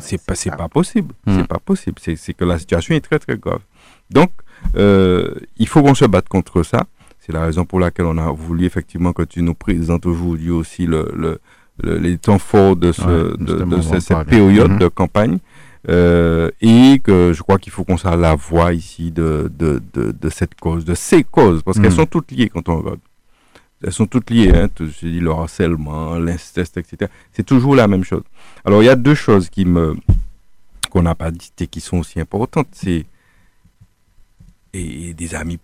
c'est, 0.00 0.24
pas, 0.24 0.34
c'est 0.34 0.56
pas 0.56 0.68
possible. 0.68 1.14
C'est 1.26 1.32
mhm. 1.32 1.46
pas 1.46 1.58
possible. 1.58 1.96
C'est, 2.00 2.34
que 2.34 2.44
la 2.44 2.58
situation 2.58 2.94
est 2.94 3.00
très 3.00 3.18
très 3.18 3.36
grave. 3.36 3.60
Donc, 4.10 4.30
euh, 4.76 5.34
il 5.56 5.68
faut 5.68 5.82
qu'on 5.82 5.94
se 5.94 6.04
batte 6.04 6.28
contre 6.28 6.62
ça. 6.62 6.86
C'est 7.20 7.32
la 7.32 7.42
raison 7.42 7.64
pour 7.64 7.80
laquelle 7.80 8.06
on 8.06 8.16
a 8.18 8.30
voulu 8.30 8.64
effectivement 8.64 9.12
que 9.12 9.22
tu 9.22 9.42
nous 9.42 9.54
présentes 9.54 10.06
aujourd'hui 10.06 10.50
aussi 10.50 10.86
le, 10.86 11.12
le, 11.14 11.40
les 11.98 12.16
temps 12.16 12.38
forts 12.38 12.76
de, 12.76 12.92
ce, 12.92 13.36
de, 13.36 13.80
cette 14.00 14.24
période 14.26 14.78
de 14.78 14.88
campagne. 14.88 15.38
Euh, 15.88 16.50
et 16.60 17.00
que 17.02 17.32
je 17.32 17.42
crois 17.42 17.58
qu'il 17.58 17.72
faut 17.72 17.84
qu'on 17.84 17.96
soit 17.96 18.16
la 18.16 18.34
voix 18.34 18.72
ici 18.72 19.12
de, 19.12 19.50
de, 19.56 19.80
de, 19.94 20.28
cette 20.28 20.54
cause, 20.56 20.84
de 20.84 20.94
ces 20.94 21.22
causes, 21.22 21.62
parce 21.62 21.78
qu'elles 21.78 21.92
mm. 21.92 21.96
sont 21.96 22.06
toutes 22.06 22.32
liées 22.32 22.48
quand 22.48 22.68
on 22.68 22.78
regarde. 22.78 22.98
Elles 23.82 23.92
sont 23.92 24.06
toutes 24.06 24.30
liées, 24.30 24.50
hein, 24.52 24.68
je 24.80 25.06
dis 25.06 25.20
le 25.20 25.30
harcèlement, 25.30 26.18
l'inceste, 26.18 26.78
etc. 26.78 27.10
C'est 27.32 27.46
toujours 27.46 27.76
la 27.76 27.86
même 27.86 28.04
chose. 28.04 28.24
Alors 28.64 28.82
il 28.82 28.86
y 28.86 28.90
a 28.90 28.96
deux 28.96 29.14
choses 29.14 29.48
qui 29.48 29.64
me 29.64 29.96
qu'on 30.90 31.02
n'a 31.02 31.14
pas 31.14 31.30
dites 31.30 31.60
et 31.60 31.66
qui 31.66 31.80
sont 31.80 31.98
aussi 31.98 32.18
importantes. 32.18 32.68
C'est 32.72 33.06
et, 34.72 35.14
des 35.14 35.34
amis 35.34 35.58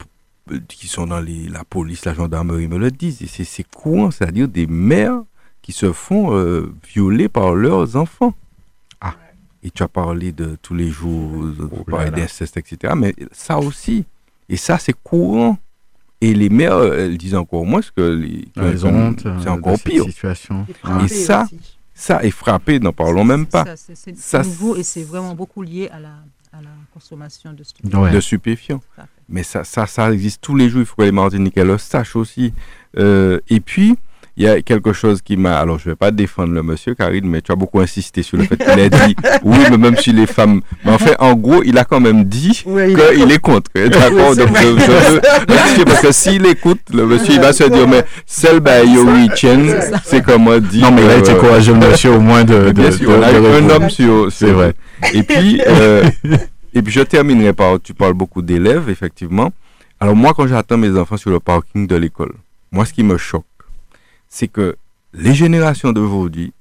qui 0.68 0.88
sont 0.88 1.06
dans 1.06 1.20
les, 1.20 1.48
la 1.48 1.64
police, 1.64 2.04
la 2.04 2.14
gendarmerie 2.14 2.68
me 2.68 2.78
le 2.78 2.90
disent. 2.90 3.22
Et 3.22 3.26
c'est 3.26 3.66
courant, 3.68 4.10
c'est-à-dire 4.10 4.48
des 4.48 4.66
mères 4.66 5.22
qui 5.62 5.72
se 5.72 5.92
font 5.92 6.36
euh, 6.36 6.72
violer 6.86 7.28
par 7.28 7.54
leurs 7.54 7.96
enfants. 7.96 8.34
Ah. 9.00 9.14
Et 9.62 9.70
tu 9.70 9.82
as 9.82 9.88
parlé 9.88 10.32
de 10.32 10.56
tous 10.60 10.74
les 10.74 10.90
jours, 10.90 11.42
oh 11.72 12.10
d'inceste, 12.10 12.58
etc. 12.58 12.92
Mais 12.96 13.14
ça 13.32 13.58
aussi, 13.58 14.04
et 14.48 14.56
ça 14.56 14.78
c'est 14.78 14.94
courant. 15.02 15.58
Et 16.24 16.32
les 16.32 16.48
mères, 16.48 16.82
elles 16.82 17.18
disent 17.18 17.34
encore 17.34 17.66
moins 17.66 17.82
que 17.94 18.00
les, 18.00 18.48
les 18.56 18.84
honte, 18.84 19.26
c'est 19.42 19.50
encore 19.50 19.78
pire. 19.78 20.04
Situation. 20.04 20.66
Et, 21.02 21.08
ça, 21.08 21.46
ça 21.92 22.24
est 22.24 22.30
frappé, 22.30 22.80
n'en 22.80 22.92
parlons 22.92 23.24
même 23.24 23.46
pas. 23.46 23.64
C'est 23.76 24.38
nouveau 24.44 24.76
et 24.76 24.82
c'est 24.82 25.02
vraiment 25.02 25.34
beaucoup 25.34 25.62
lié 25.62 25.90
à 25.92 26.00
la, 26.00 26.14
à 26.52 26.62
la 26.62 26.70
consommation 26.94 27.52
de 27.52 27.62
stupéfiants. 27.62 28.10
De 28.10 28.20
stupéfiants. 28.20 28.80
Mais 29.28 29.42
ça, 29.42 29.64
ça, 29.64 29.86
ça 29.86 30.10
existe 30.10 30.40
tous 30.40 30.56
les 30.56 30.70
jours. 30.70 30.80
Il 30.80 30.86
faut 30.86 30.96
que 30.96 31.02
les 31.02 31.12
Martiniquais 31.12 31.64
le 31.64 31.76
sachent 31.76 32.16
aussi. 32.16 32.54
Euh, 32.96 33.40
et 33.50 33.60
puis, 33.60 33.98
il 34.37 34.45
y 34.45 34.49
a 34.49 34.61
quelque 34.62 34.93
chose 34.93 35.22
qui 35.22 35.37
m'a. 35.37 35.59
Alors, 35.59 35.78
je 35.78 35.89
ne 35.89 35.93
vais 35.93 35.97
pas 35.97 36.11
défendre 36.11 36.53
le 36.53 36.62
monsieur, 36.62 36.95
Karine, 36.95 37.26
mais 37.26 37.41
tu 37.41 37.53
as 37.53 37.57
beaucoup 37.57 37.80
insisté 37.80 38.22
sur 38.22 38.37
le 38.37 38.45
fait 38.45 38.57
qu'il 38.57 38.68
a 38.68 38.89
dit 38.89 39.16
oui, 39.45 39.59
mais 39.70 39.76
même 39.76 39.97
si 39.97 40.12
les 40.12 40.26
femmes. 40.26 40.61
Mais 40.85 40.93
en 40.93 40.99
fait, 40.99 41.16
en 41.18 41.35
gros, 41.35 41.62
il 41.62 41.78
a 41.78 41.85
quand 41.85 42.01
même 42.01 42.24
dit 42.24 42.64
qu'il 42.64 43.32
est 43.32 43.39
contre. 43.39 43.70
D'accord 43.74 44.35
Donc, 44.35 44.49
je, 44.57 45.78
veux 45.78 45.85
parce 45.85 46.01
que 46.01 46.12
s'il 46.12 46.47
écoute, 46.47 46.80
le 46.93 47.07
monsieur, 47.07 47.35
il 47.35 47.41
va 47.41 47.53
se 47.53 47.64
dire 47.64 47.87
mais 47.87 48.05
celle 48.26 48.61
Yori 48.87 49.30
Chen, 49.37 49.72
c'est 50.05 50.22
comme 50.22 50.43
moi 50.43 50.61
dit. 50.61 50.80
Non, 50.80 50.91
mais 50.91 51.05
il 51.05 51.11
a 51.11 51.16
été 51.18 51.35
courageux, 51.35 51.74
monsieur, 51.74 52.12
au 52.12 52.20
moins 52.20 52.45
de. 52.45 52.72
Bien 52.72 52.91
sûr, 52.91 53.11
on 53.11 53.22
a 53.22 53.32
eu 53.32 53.47
un 53.47 53.70
homme 53.70 53.91
sur. 53.91 54.32
C'est 54.32 54.51
vrai. 54.51 54.74
Et 55.12 55.22
puis. 55.22 55.61
Euh, 55.74 56.05
et 56.74 56.82
puis 56.82 56.93
je 56.93 57.01
terminerai 57.01 57.53
par, 57.53 57.80
tu 57.80 57.95
parles 57.95 58.14
beaucoup 58.14 58.43
d'élèves, 58.43 58.89
effectivement. 58.89 59.53
Alors 60.01 60.16
moi, 60.16 60.35
quand 60.37 60.47
j'attends 60.47 60.76
mes 60.76 60.99
enfants 60.99 61.16
sur 61.16 61.30
le 61.30 61.39
parking 61.39 61.87
de 61.87 61.95
l'école, 61.95 62.32
moi, 62.72 62.85
ce 62.85 62.93
qui 62.93 63.05
me 63.05 63.16
choque, 63.16 63.45
c'est 64.35 64.49
que 64.49 64.74
les 65.12 65.32
générations 65.32 65.93
d'aujourd'hui 65.93 66.53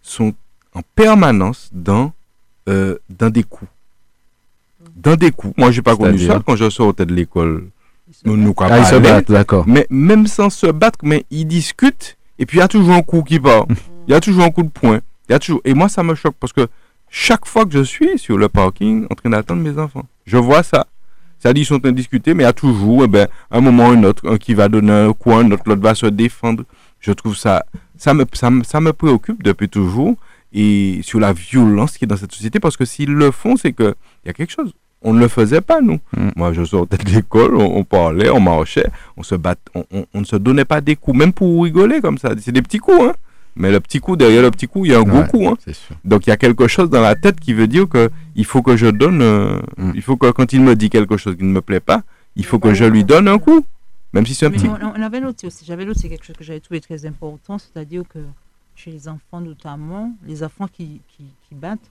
sont 0.00 0.32
en 0.72 0.80
permanence 0.94 1.68
dans, 1.72 2.12
euh, 2.70 2.96
dans 3.10 3.28
des 3.28 3.42
coups. 3.42 3.70
Dans 4.96 5.14
des 5.14 5.30
coups. 5.30 5.52
Moi, 5.58 5.70
j'ai 5.70 5.82
pas 5.82 5.94
connu 5.94 6.18
ça 6.18 6.42
quand 6.44 6.56
je 6.56 6.70
sors 6.70 6.94
de 6.94 7.04
l'école. 7.04 7.68
Nous, 8.24 8.38
nous 8.38 8.54
ah, 8.56 8.78
ils 8.78 8.86
se 8.86 8.94
battent, 8.94 9.30
d'accord. 9.30 9.64
Mais 9.68 9.86
même 9.90 10.26
sans 10.26 10.48
se 10.48 10.68
battre, 10.68 11.00
mais 11.02 11.26
ils 11.30 11.44
discutent, 11.44 12.16
et 12.38 12.46
puis 12.46 12.56
il 12.56 12.60
y 12.60 12.64
a 12.64 12.68
toujours 12.68 12.94
un 12.94 13.02
coup 13.02 13.22
qui 13.22 13.38
part. 13.38 13.66
Il 14.08 14.12
y 14.12 14.14
a 14.14 14.20
toujours 14.20 14.44
un 14.44 14.50
coup 14.50 14.62
de 14.62 14.70
poing. 14.70 15.00
Il 15.28 15.32
y 15.32 15.34
a 15.34 15.38
toujours... 15.38 15.60
Et 15.66 15.74
moi, 15.74 15.90
ça 15.90 16.02
me 16.02 16.14
choque 16.14 16.34
parce 16.40 16.54
que 16.54 16.66
chaque 17.10 17.44
fois 17.44 17.66
que 17.66 17.72
je 17.72 17.82
suis 17.82 18.18
sur 18.18 18.38
le 18.38 18.48
parking 18.48 19.06
en 19.10 19.14
train 19.14 19.28
d'attendre 19.28 19.60
mes 19.60 19.78
enfants. 19.78 20.06
Je 20.24 20.38
vois 20.38 20.62
ça. 20.62 20.86
Ça 21.38 21.52
dit, 21.52 21.60
ils 21.60 21.66
sont 21.66 21.74
en 21.74 21.80
train 21.80 21.90
de 21.90 21.96
discuter, 21.96 22.32
mais 22.32 22.44
il 22.44 22.46
y 22.46 22.48
a 22.48 22.54
toujours, 22.54 23.04
eh 23.04 23.06
ben, 23.06 23.28
un 23.50 23.60
moment 23.60 23.88
ou 23.88 23.92
un 23.92 24.04
autre, 24.04 24.26
un 24.26 24.38
qui 24.38 24.54
va 24.54 24.70
donner 24.70 24.92
un 24.92 25.12
coin, 25.12 25.46
l'autre, 25.46 25.64
l'autre 25.66 25.82
va 25.82 25.94
se 25.94 26.06
défendre. 26.06 26.64
Je 27.00 27.12
trouve 27.12 27.36
ça, 27.36 27.64
ça 27.96 28.14
me, 28.14 28.24
ça, 28.32 28.50
ça 28.64 28.80
me 28.80 28.92
préoccupe 28.92 29.42
depuis 29.42 29.68
toujours 29.68 30.16
et 30.52 31.00
sur 31.02 31.20
la 31.20 31.32
violence 31.32 31.98
qui 31.98 32.04
est 32.04 32.08
dans 32.08 32.16
cette 32.16 32.32
société 32.32 32.60
parce 32.60 32.76
que 32.76 32.84
s'ils 32.84 33.12
le 33.12 33.30
font, 33.30 33.56
c'est 33.56 33.72
qu'il 33.72 33.94
y 34.26 34.30
a 34.30 34.32
quelque 34.32 34.52
chose. 34.52 34.72
On 35.02 35.12
ne 35.12 35.20
le 35.20 35.28
faisait 35.28 35.60
pas, 35.60 35.80
nous. 35.80 36.00
Mm. 36.16 36.30
Moi, 36.34 36.52
je 36.52 36.64
sortais 36.64 36.96
de 36.96 37.10
l'école, 37.10 37.54
on, 37.56 37.84
parlait, 37.84 38.30
on 38.30 38.40
marchait, 38.40 38.88
on 39.16 39.22
se 39.22 39.36
bat, 39.36 39.54
on, 39.74 39.84
on, 39.92 40.06
on, 40.12 40.20
ne 40.20 40.24
se 40.24 40.36
donnait 40.36 40.64
pas 40.64 40.80
des 40.80 40.96
coups, 40.96 41.16
même 41.16 41.32
pour 41.32 41.62
rigoler 41.62 42.00
comme 42.00 42.18
ça. 42.18 42.30
C'est 42.40 42.52
des 42.52 42.62
petits 42.62 42.78
coups, 42.78 43.00
hein. 43.00 43.12
Mais 43.58 43.72
le 43.72 43.80
petit 43.80 43.98
coup, 43.98 44.16
derrière 44.16 44.42
le 44.42 44.52
petit 44.52 44.68
coup, 44.68 44.84
il 44.84 44.92
y 44.92 44.94
a 44.94 45.00
un 45.00 45.02
gros 45.02 45.24
coup. 45.24 45.48
Hein. 45.48 45.56
Donc 46.04 46.26
il 46.26 46.30
y 46.30 46.32
a 46.32 46.36
quelque 46.36 46.68
chose 46.68 46.90
dans 46.90 47.00
la 47.00 47.16
tête 47.16 47.40
qui 47.40 47.52
veut 47.52 47.66
dire 47.66 47.88
que 47.88 48.08
il 48.36 48.44
faut 48.44 48.62
que 48.62 48.76
je 48.76 48.86
donne. 48.86 49.20
Euh, 49.20 49.60
mm. 49.76 49.92
Il 49.96 50.02
faut 50.02 50.16
que 50.16 50.30
quand 50.30 50.52
il 50.52 50.62
me 50.62 50.76
dit 50.76 50.90
quelque 50.90 51.16
chose 51.16 51.36
qui 51.36 51.42
ne 51.44 51.50
me 51.50 51.60
plaît 51.60 51.80
pas, 51.80 52.02
il 52.36 52.44
faut 52.44 52.60
que 52.60 52.72
je 52.72 52.84
lui 52.84 53.04
donne 53.04 53.26
un 53.26 53.38
coup. 53.38 53.64
Même 54.12 54.26
si 54.26 54.34
c'est 54.34 54.46
un 54.46 54.50
petit. 54.50 54.68
On, 54.68 55.02
avait 55.02 55.20
noté 55.20 55.46
aussi, 55.46 55.64
j'avais 55.64 55.84
noté 55.84 56.08
quelque 56.08 56.24
chose 56.24 56.36
que 56.36 56.44
j'avais 56.44 56.60
trouvé 56.60 56.80
très 56.80 57.04
important, 57.06 57.58
c'est-à-dire 57.58 58.04
que 58.08 58.20
chez 58.74 58.90
les 58.90 59.08
enfants 59.08 59.40
notamment, 59.40 60.12
les 60.26 60.42
enfants 60.42 60.68
qui, 60.68 61.00
qui, 61.08 61.24
qui 61.48 61.54
battent, 61.54 61.90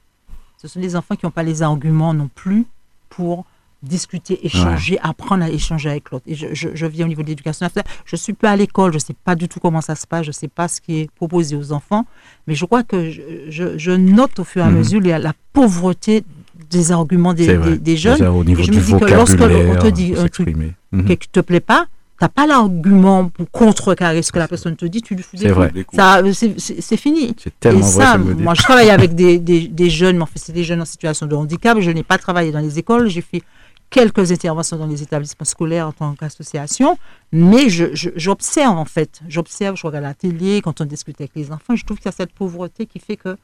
ce 0.57 0.67
sont 0.67 0.79
les 0.79 0.95
enfants 0.95 1.15
qui 1.15 1.25
n'ont 1.25 1.31
pas 1.31 1.43
les 1.43 1.61
arguments 1.61 2.13
non 2.13 2.29
plus 2.33 2.65
pour 3.09 3.45
discuter, 3.83 4.45
échanger, 4.45 4.97
apprendre 5.01 5.43
à 5.43 5.49
échanger 5.49 5.89
avec 5.89 6.09
l'autre. 6.09 6.25
Et 6.27 6.35
je, 6.35 6.47
je, 6.53 6.85
viens 6.87 7.05
au 7.05 7.09
niveau 7.09 7.21
de 7.21 7.27
l'éducation. 7.27 7.67
Je 8.05 8.15
ne 8.15 8.17
suis 8.17 8.33
pas 8.33 8.51
à 8.51 8.55
l'école, 8.55 8.91
je 8.91 8.97
ne 8.97 9.01
sais 9.01 9.15
pas 9.23 9.35
du 9.35 9.47
tout 9.47 9.59
comment 9.59 9.81
ça 9.81 9.95
se 9.95 10.07
passe, 10.07 10.23
je 10.23 10.29
ne 10.29 10.33
sais 10.33 10.47
pas 10.47 10.67
ce 10.67 10.81
qui 10.81 11.01
est 11.01 11.11
proposé 11.11 11.55
aux 11.55 11.71
enfants, 11.71 12.05
mais 12.47 12.55
je 12.55 12.65
crois 12.65 12.83
que 12.83 13.11
je, 13.11 13.77
je 13.77 13.91
note 13.91 14.39
au 14.39 14.43
fur 14.43 14.63
et 14.63 14.65
à 14.65 14.69
mhm. 14.69 14.77
mesure 14.77 15.01
la, 15.01 15.33
pauvreté 15.53 16.23
des 16.69 16.91
arguments 16.91 17.33
des, 17.33 17.77
des, 17.77 17.97
jeunes. 17.97 18.21
Au 18.27 18.43
niveau 18.43 18.61
et 18.61 18.65
je 18.65 18.71
me 18.71 18.79
dis 18.79 18.93
que 18.93 19.05
lorsque 19.05 19.41
on 19.41 19.75
te 19.75 19.87
dit 19.87 20.15
un 20.17 20.27
truc 20.27 20.55
mhm. 20.55 21.05
qui 21.05 21.11
ne 21.11 21.15
te 21.15 21.39
plaît 21.39 21.59
pas, 21.59 21.87
tu 22.19 22.23
n'as 22.23 22.29
pas 22.29 22.47
l'argument 22.47 23.29
pour 23.29 23.49
contrecarrer 23.51 24.23
ce 24.23 24.31
que 24.31 24.39
la 24.39 24.47
personne 24.47 24.75
te 24.75 24.85
dit, 24.85 25.03
tu 25.03 25.13
lui 25.13 25.21
fous 25.21 25.37
des 25.37 25.53
Ça, 25.93 26.21
c'est 26.33 26.97
fini. 26.97 27.35
C'est 27.37 27.59
tellement 27.59 27.79
et 27.79 27.83
ça, 27.83 28.17
moi, 28.17 28.55
je 28.55 28.63
travaille 28.63 28.89
avec 28.89 29.13
des, 29.13 29.37
des, 29.37 29.67
des 29.67 29.89
jeunes, 29.89 30.17
mais 30.17 30.23
en 30.23 30.27
fait, 30.27 30.39
c'est 30.39 30.53
des 30.53 30.63
jeunes 30.63 30.81
en 30.81 30.85
situation 30.85 31.27
de 31.27 31.35
handicap. 31.35 31.79
Je 31.79 31.91
n'ai 31.91 32.01
pas 32.03 32.17
travaillé 32.17 32.51
dans 32.51 32.59
les 32.59 32.79
écoles. 32.79 33.07
J'ai 33.07 33.21
fait 33.21 33.43
quelques 33.89 34.31
interventions 34.31 34.77
dans 34.77 34.87
les 34.87 35.01
établissements 35.03 35.45
scolaires 35.45 35.87
en 35.87 35.91
tant 35.91 36.15
qu'association, 36.15 36.97
mais 37.31 37.69
j'observe 37.69 38.77
en 38.77 38.85
fait, 38.85 39.21
j'observe, 39.27 39.75
je 39.77 39.85
regarde 39.87 40.03
la 40.03 40.13
télé, 40.13 40.61
quand 40.61 40.81
on 40.81 40.85
discute 40.85 41.19
avec 41.21 41.31
les 41.35 41.51
enfants, 41.51 41.75
je 41.75 41.85
trouve 41.85 41.97
qu'il 41.97 42.07
y 42.07 42.09
a 42.09 42.13
cette 42.13 42.33
pauvreté 42.33 42.85
qui 42.85 42.99
fait 42.99 43.15
que, 43.15 43.37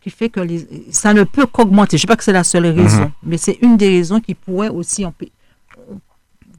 qui 0.00 0.10
fait 0.10 0.30
que 0.30 0.40
ça 0.90 1.14
ne 1.14 1.24
peut 1.24 1.46
qu'augmenter. 1.46 1.96
Je 1.96 2.02
ne 2.02 2.06
sais 2.06 2.06
pas 2.08 2.16
que 2.16 2.24
c'est 2.24 2.32
la 2.32 2.44
seule 2.44 2.66
raison, 2.66 3.02
mhm. 3.02 3.10
mais 3.22 3.36
c'est 3.38 3.58
une 3.62 3.76
des 3.76 3.88
raisons 3.88 4.20
qui 4.20 4.34
pourrait 4.34 4.68
aussi 4.68 5.04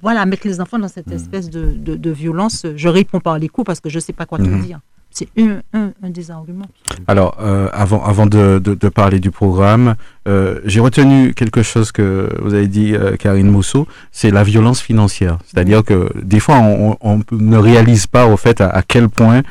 voilà, 0.01 0.25
mettre 0.25 0.47
les 0.47 0.61
enfants 0.61 0.79
dans 0.79 0.87
cette 0.87 1.07
mhm. 1.07 1.15
espèce 1.15 1.49
de, 1.49 1.73
de, 1.75 2.09
violence. 2.11 2.65
Je 2.75 2.87
réponds 2.87 3.19
par 3.19 3.37
les 3.39 3.49
coups 3.49 3.65
parce 3.65 3.79
que 3.79 3.89
je 3.89 3.95
ne 3.95 4.01
sais 4.01 4.13
pas 4.13 4.25
quoi 4.25 4.37
te 4.37 4.43
mhm. 4.43 4.61
dire. 4.61 4.79
C'est 5.11 5.27
un, 5.37 5.61
un, 5.73 6.09
des 6.11 6.29
arguments. 6.29 6.67
Alors, 7.07 7.37
euh, 7.41 7.67
avant, 7.73 8.05
avant 8.05 8.27
de, 8.27 8.59
de, 8.63 8.89
parler 8.89 9.19
du 9.19 9.31
programme, 9.31 9.95
euh, 10.27 10.59
j'ai 10.65 10.79
retenu 10.79 11.33
quelque 11.33 11.63
chose 11.63 11.91
que 11.91 12.29
vous 12.43 12.53
avez 12.53 12.67
dit, 12.67 12.93
euh, 12.93 13.15
Karine 13.15 13.49
Mousseau, 13.49 13.87
c'est 14.11 14.29
la 14.29 14.43
violence 14.43 14.81
financière. 14.81 15.39
C'est-à-dire 15.45 15.83
que 15.83 16.11
des 16.21 16.39
fois, 16.39 16.59
on, 16.59 16.95
on, 17.01 17.21
ne 17.31 17.57
réalise 17.57 18.05
pas 18.05 18.27
au 18.27 18.37
fait 18.37 18.61
à, 18.61 18.83
quel 18.87 19.09
point 19.09 19.41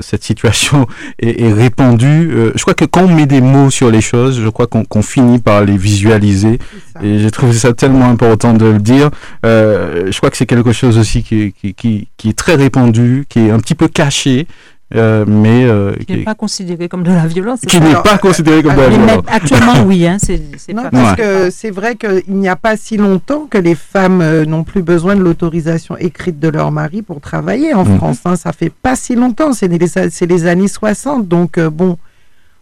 cette 0.00 0.24
situation 0.24 0.86
est, 1.18 1.40
est 1.40 1.52
répandue. 1.52 2.30
je 2.54 2.62
crois 2.62 2.74
que 2.74 2.84
quand 2.84 3.04
on 3.04 3.14
met 3.14 3.26
des 3.26 3.40
mots 3.40 3.70
sur 3.70 3.90
les 3.90 4.00
choses, 4.00 4.40
je 4.40 4.48
crois 4.48 4.66
qu'on 4.66 5.02
finit 5.02 5.38
par 5.38 5.64
les 5.64 5.76
visualiser. 5.76 6.58
Et 7.02 7.18
j'ai 7.18 7.30
trouvé 7.30 7.52
ça 7.52 7.72
tellement 7.72 8.06
important 8.06 8.54
de 8.54 8.66
le 8.66 8.78
dire. 8.78 9.10
je 9.44 10.16
crois 10.16 10.30
que 10.30 10.36
c'est 10.36 10.46
quelque 10.46 10.72
chose 10.72 10.98
aussi 10.98 11.22
qui, 11.22 11.52
qui, 11.52 11.74
qui, 11.74 12.08
qui 12.16 12.28
est 12.30 12.38
très 12.38 12.54
répandu, 12.54 13.26
qui 13.28 13.40
est 13.40 13.50
un 13.50 13.58
petit 13.58 13.74
peu 13.74 13.88
caché. 13.88 14.46
Euh, 14.94 15.24
mais 15.26 15.64
euh, 15.64 15.94
qui 16.06 16.18
n'est 16.18 16.22
pas 16.22 16.36
considéré 16.36 16.88
comme 16.88 17.02
de 17.02 17.10
la 17.10 17.26
violence. 17.26 17.60
Qui 17.66 17.80
n'est 17.80 17.94
pas 17.94 18.18
considéré 18.18 18.62
comme 18.62 18.76
de 18.76 18.80
la 18.80 18.88
violence. 18.88 19.24
Actuellement, 19.26 19.82
oui. 19.84 20.06
Hein, 20.06 20.18
c'est, 20.20 20.40
parce 20.74 21.16
que 21.16 21.50
c'est 21.50 21.70
vrai 21.70 21.96
qu'il 21.96 22.36
n'y 22.36 22.48
a 22.48 22.54
pas 22.54 22.76
si 22.76 22.96
longtemps 22.96 23.46
que 23.50 23.58
les 23.58 23.74
femmes 23.74 24.20
euh, 24.20 24.44
n'ont 24.44 24.62
plus 24.62 24.82
besoin 24.82 25.16
de 25.16 25.22
l'autorisation 25.22 25.96
écrite 25.96 26.38
de 26.38 26.48
leur 26.48 26.70
mari 26.70 27.02
pour 27.02 27.20
travailler 27.20 27.74
en 27.74 27.84
mm. 27.84 27.96
France. 27.96 28.18
Hein, 28.26 28.36
ça 28.36 28.52
fait 28.52 28.70
pas 28.70 28.94
si 28.94 29.16
longtemps, 29.16 29.52
c'est 29.52 29.66
les, 29.66 29.88
c'est 29.88 30.26
les 30.26 30.46
années 30.46 30.68
60. 30.68 31.26
Donc, 31.26 31.58
bon, 31.58 31.98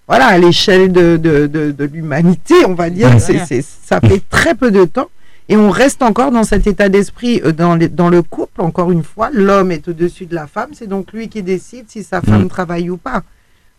voilà, 0.08 0.28
à 0.28 0.38
l'échelle 0.38 0.92
de, 0.92 1.18
de, 1.18 1.46
de, 1.46 1.84
l'humanité, 1.84 2.54
on 2.66 2.74
va 2.74 2.88
dire, 2.88 3.10
c'est, 3.20 3.62
ça 3.62 4.00
fait 4.00 4.22
très 4.30 4.54
peu 4.54 4.70
de 4.70 4.86
temps. 4.86 5.08
Et 5.48 5.56
on 5.56 5.70
reste 5.70 6.02
encore 6.02 6.30
dans 6.30 6.44
cet 6.44 6.66
état 6.66 6.88
d'esprit 6.88 7.40
euh, 7.44 7.52
dans, 7.52 7.76
dans 7.76 8.08
le 8.08 8.22
couple, 8.22 8.62
encore 8.62 8.90
une 8.90 9.04
fois, 9.04 9.30
l'homme 9.32 9.72
est 9.72 9.86
au-dessus 9.88 10.26
de 10.26 10.34
la 10.34 10.46
femme, 10.46 10.70
c'est 10.72 10.86
donc 10.86 11.12
lui 11.12 11.28
qui 11.28 11.42
décide 11.42 11.86
si 11.88 12.02
sa 12.02 12.22
femme 12.22 12.44
mm. 12.44 12.48
travaille 12.48 12.88
ou 12.90 12.96
pas. 12.96 13.22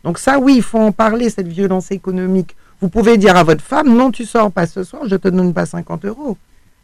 Donc 0.04 0.20
ça, 0.20 0.38
oui, 0.38 0.58
il 0.58 0.64
faut 0.64 0.80
en 0.80 0.92
parler, 0.92 1.32
cette 1.32 1.48
violence 1.48 1.90
économique. 1.92 2.56
Vous 2.82 2.90
pouvez 2.90 3.18
dire 3.18 3.36
à 3.36 3.44
votre 3.44 3.64
femme, 3.64 3.96
non, 3.96 4.12
tu 4.12 4.26
sors 4.26 4.52
pas 4.52 4.68
ce 4.68 4.84
soir, 4.84 5.04
je 5.08 5.16
te 5.16 5.28
donne 5.28 5.54
pas 5.54 5.66
50 5.66 6.06
euros. 6.06 6.38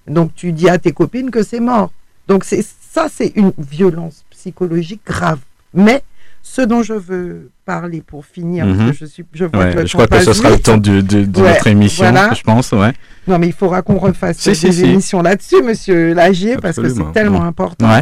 Donc 0.07 0.34
tu 0.34 0.51
dis 0.51 0.69
à 0.69 0.79
tes 0.79 0.91
copines 0.91 1.29
que 1.29 1.43
c'est 1.43 1.59
mort. 1.59 1.91
Donc 2.27 2.43
c'est 2.43 2.65
ça, 2.91 3.07
c'est 3.11 3.34
une 3.36 3.53
violence 3.59 4.25
psychologique 4.32 5.01
grave. 5.05 5.39
Mais 5.73 6.03
ce 6.43 6.61
dont 6.61 6.83
je 6.83 6.93
veux 6.93 7.51
parler 7.65 8.01
pour 8.01 8.25
finir, 8.25 8.65
mhm. 8.65 8.93
je, 8.93 9.05
suis, 9.05 9.25
je, 9.33 9.45
crois 9.45 10.07
que 10.07 10.19
ce 10.19 10.33
sera 10.33 10.49
le 10.49 10.59
temps 10.59 10.77
de, 10.77 11.01
de, 11.01 11.25
notre 11.39 11.67
émission, 11.67 12.05
je 12.33 12.41
pense. 12.41 12.71
Ouais. 12.71 12.93
Non, 13.27 13.37
mais 13.39 13.47
il 13.47 13.53
faudra 13.53 13.81
qu'on 13.81 13.97
refasse 13.97 14.43
des 14.43 14.83
émissions 14.83 15.21
là-dessus, 15.21 15.61
monsieur 15.61 16.13
Lagier, 16.13 16.57
parce 16.57 16.77
que 16.77 16.89
c'est 16.89 17.11
tellement 17.13 17.43
important. 17.43 18.01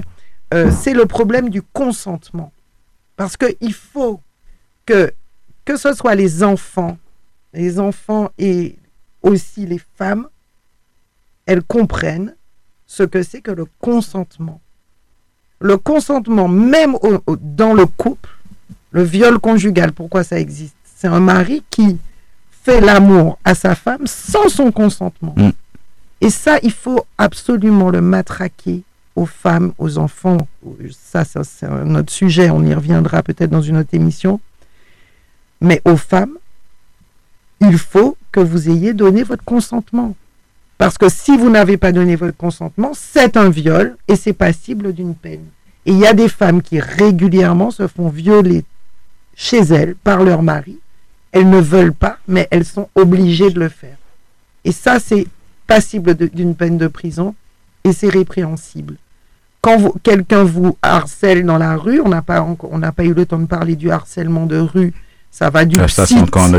Euh, 0.53 0.71
c'est 0.71 0.93
le 0.93 1.05
problème 1.05 1.49
du 1.49 1.61
consentement. 1.61 2.51
Parce 3.15 3.37
qu'il 3.37 3.73
faut 3.73 4.21
que, 4.85 5.11
que 5.65 5.77
ce 5.77 5.93
soit 5.93 6.15
les 6.15 6.41
enfants, 6.43 6.97
les 7.53 7.79
enfants 7.79 8.31
et 8.39 8.77
aussi 9.21 9.65
les 9.65 9.81
femmes, 9.97 10.27
elles 11.45 11.61
comprennent 11.61 12.35
ce 12.85 13.03
que 13.03 13.21
c'est 13.21 13.41
que 13.41 13.51
le 13.51 13.65
consentement. 13.79 14.61
Le 15.59 15.77
consentement, 15.77 16.47
même 16.47 16.95
dans 17.41 17.73
le 17.73 17.85
couple, 17.85 18.29
le 18.91 19.03
viol 19.03 19.39
conjugal, 19.39 19.91
pourquoi 19.91 20.23
ça 20.23 20.39
existe? 20.39 20.75
C'est 20.95 21.07
un 21.07 21.19
mari 21.19 21.63
qui 21.69 21.97
fait 22.63 22.81
l'amour 22.81 23.37
à 23.43 23.55
sa 23.55 23.75
femme 23.75 24.05
sans 24.05 24.49
son 24.49 24.71
consentement. 24.71 25.33
Mm. 25.37 25.51
Et 26.21 26.29
ça, 26.29 26.57
il 26.63 26.71
faut 26.71 27.05
absolument 27.17 27.89
le 27.89 28.01
matraquer 28.01 28.83
aux 29.15 29.25
femmes, 29.25 29.73
aux 29.77 29.97
enfants. 29.97 30.37
Ça, 30.91 31.23
ça 31.23 31.43
c'est 31.43 31.65
un 31.65 31.95
autre 31.95 32.11
sujet, 32.11 32.49
on 32.49 32.63
y 32.63 32.73
reviendra 32.73 33.23
peut-être 33.23 33.49
dans 33.49 33.61
une 33.61 33.77
autre 33.77 33.93
émission. 33.93 34.39
Mais 35.61 35.81
aux 35.85 35.97
femmes, 35.97 36.37
il 37.61 37.77
faut 37.77 38.17
que 38.31 38.39
vous 38.39 38.69
ayez 38.69 38.93
donné 38.93 39.23
votre 39.23 39.43
consentement. 39.43 40.15
Parce 40.79 40.97
que 40.97 41.09
si 41.09 41.35
vous 41.35 41.49
n'avez 41.49 41.75
pas 41.75 41.91
donné 41.91 42.15
votre 42.15 42.37
consentement, 42.37 42.93
c'est 42.95 43.35
un 43.35 43.49
viol 43.49 43.97
et 44.07 44.15
c'est 44.15 44.33
passible 44.33 44.93
d'une 44.93 45.13
peine. 45.13 45.43
Et 45.85 45.91
il 45.91 45.97
y 45.97 46.07
a 46.07 46.13
des 46.13 46.29
femmes 46.29 46.61
qui 46.61 46.79
régulièrement 46.79 47.69
se 47.69 47.85
font 47.87 48.07
violer 48.07 48.63
chez 49.35 49.59
elles 49.59 49.95
par 49.95 50.23
leur 50.23 50.41
mari. 50.41 50.79
Elles 51.33 51.49
ne 51.49 51.59
veulent 51.59 51.93
pas, 51.93 52.17
mais 52.29 52.47
elles 52.49 52.63
sont 52.63 52.87
obligées 52.95 53.49
de 53.49 53.59
le 53.59 53.67
faire. 53.67 53.97
Et 54.63 54.71
ça, 54.71 54.99
c'est 55.01 55.27
passible 55.67 56.15
d'une 56.15 56.55
peine 56.55 56.77
de 56.77 56.87
prison 56.87 57.35
et 57.83 57.91
c'est 57.91 58.09
répréhensible. 58.09 58.95
Quand 59.59 59.93
quelqu'un 60.01 60.45
vous 60.45 60.77
harcèle 60.81 61.45
dans 61.45 61.57
la 61.57 61.75
rue, 61.75 61.99
on 61.99 62.07
n'a 62.07 62.21
pas, 62.21 62.47
pas 62.95 63.03
eu 63.03 63.13
le 63.13 63.25
temps 63.25 63.39
de 63.39 63.47
parler 63.47 63.75
du 63.75 63.91
harcèlement 63.91 64.45
de 64.45 64.57
rue 64.57 64.93
ça 65.31 65.49
va 65.49 65.63
du 65.63 65.79
ah, 65.79 65.87
ça, 65.87 66.05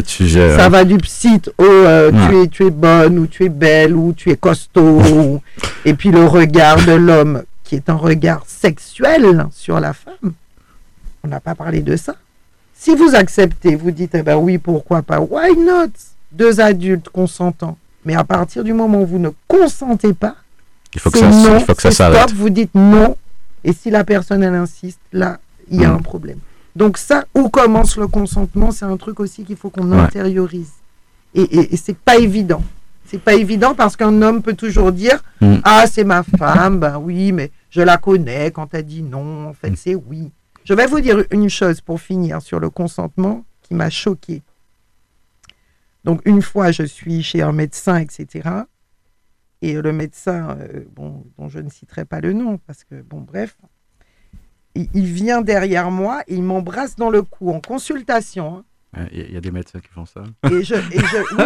sujet. 0.07 0.57
Ça 0.57 0.69
va 0.69 0.85
du 0.85 0.97
psy 0.99 1.41
au 1.59 1.65
euh, 1.65 2.11
tu, 2.11 2.37
es, 2.43 2.49
tu 2.49 2.67
es 2.67 2.71
bonne 2.71 3.19
ou 3.19 3.27
tu 3.27 3.45
es 3.45 3.49
belle 3.49 3.95
ou 3.95 4.13
tu 4.13 4.31
es 4.31 4.37
costaud. 4.37 5.41
et 5.85 5.95
puis 5.95 6.11
le 6.11 6.25
regard 6.25 6.83
de 6.85 6.93
l'homme 6.93 7.43
qui 7.65 7.77
est 7.77 7.91
un 7.91 7.95
regard 7.95 8.45
sexuel 8.47 9.47
sur 9.53 9.79
la 9.81 9.93
femme. 9.93 10.33
On 11.23 11.29
n'a 11.29 11.41
pas 11.41 11.55
parlé 11.55 11.81
de 11.83 11.97
ça. 11.97 12.15
Si 12.75 12.95
vous 12.95 13.15
acceptez, 13.15 13.77
vous 13.77 13.91
dites 13.91 14.15
eh 14.15 14.23
ben 14.23 14.37
oui, 14.37 14.57
pourquoi 14.57 15.03
pas? 15.03 15.21
Why 15.21 15.57
not? 15.57 15.91
Deux 16.33 16.61
adultes 16.61 17.11
consentants. 17.11 17.77
Mais 18.05 18.15
à 18.15 18.25
partir 18.25 18.65
du 18.65 18.73
moment 18.73 19.03
où 19.03 19.07
vous 19.07 19.19
ne 19.19 19.31
consentez 19.47 20.15
pas, 20.15 20.37
il 20.95 21.01
faut 21.01 21.11
que 21.11 21.19
ça, 21.19 21.29
non, 21.29 21.59
il 21.59 21.65
faut 21.65 21.75
que 21.75 21.83
ça 21.83 21.91
s'arrête. 21.91 22.33
Vous 22.33 22.51
dites 22.51 22.75
non. 22.75 23.17
Et 23.63 23.73
si 23.73 23.91
la 23.91 24.05
personne 24.05 24.43
elle 24.43 24.55
insiste, 24.55 25.01
là, 25.13 25.39
il 25.71 25.81
y 25.81 25.85
a 25.85 25.91
hmm. 25.91 25.97
un 25.97 25.99
problème. 25.99 26.39
Donc 26.77 26.99
ça, 26.99 27.25
où 27.35 27.49
commence 27.49 27.97
le 27.97 28.07
consentement, 28.07 28.71
c'est 28.71 28.85
un 28.85 28.97
truc 28.97 29.21
aussi 29.21 29.45
qu'il 29.45 29.57
faut 29.57 29.71
qu'on 29.71 29.93
intériorise. 29.93 30.73
Et, 31.35 31.73
et, 31.73 31.77
c'est 31.77 31.97
pas 31.97 32.17
évident. 32.17 32.63
C'est 33.05 33.21
pas 33.21 33.35
évident 33.35 33.75
parce 33.75 33.97
qu'un 33.97 34.23
homme 34.23 34.43
peut 34.43 34.55
toujours 34.55 34.93
dire 34.93 35.23
mm. 35.41 35.57
Ah, 35.65 35.85
c'est 35.87 36.05
ma 36.05 36.23
femme, 36.23 36.79
ben 36.79 36.99
oui, 36.99 37.33
mais 37.33 37.51
je 37.71 37.83
la 37.83 37.97
connais. 37.97 38.51
Quand 38.51 38.73
elle 38.75 38.87
dit 38.87 39.03
non, 39.03 39.49
en 39.49 39.53
fait, 39.53 39.71
mm. 39.71 39.77
c'est 39.77 39.95
oui. 39.95 40.31
Je 40.65 40.75
vais 40.75 40.87
vous 40.87 41.01
dire 41.01 41.25
une 41.31 41.49
chose 41.49 41.81
pour 41.81 42.01
finir 42.01 42.43
sur 42.43 42.61
le 42.61 42.71
consentement 42.71 43.45
qui 43.63 43.75
m'a 43.75 43.91
choqué. 43.91 44.43
Donc, 46.05 46.23
une 46.25 46.43
fois, 46.43 46.71
je 46.71 46.83
suis 46.83 47.23
chez 47.23 47.43
un 47.43 47.53
médecin, 47.53 47.97
etc. 47.99 48.49
Et 49.63 49.75
le 49.75 49.93
médecin, 49.93 50.57
euh, 50.59 50.85
bon, 50.95 51.25
dont 51.39 51.49
je 51.49 51.59
ne 51.59 51.69
citerai 51.69 52.05
pas 52.05 52.21
le 52.21 52.33
nom, 52.33 52.59
parce 52.67 52.85
que, 52.85 53.03
bon, 53.03 53.21
bref, 53.21 53.57
il, 54.75 55.05
vient 55.05 55.43
derrière 55.43 55.91
moi 55.91 56.23
il 56.29 56.43
m'embrasse 56.43 56.97
dans 56.97 57.11
le 57.11 57.23
cou 57.23 57.51
en 57.51 57.61
consultation. 57.61 58.59
Hein. 58.59 58.65
Il 59.13 59.33
y, 59.33 59.37
a 59.37 59.41
des 59.41 59.53
médecins 59.53 59.79
qui 59.79 59.89
font 59.89 60.05
ça. 60.05 60.25
Et 60.51 60.65
je, 60.65 60.75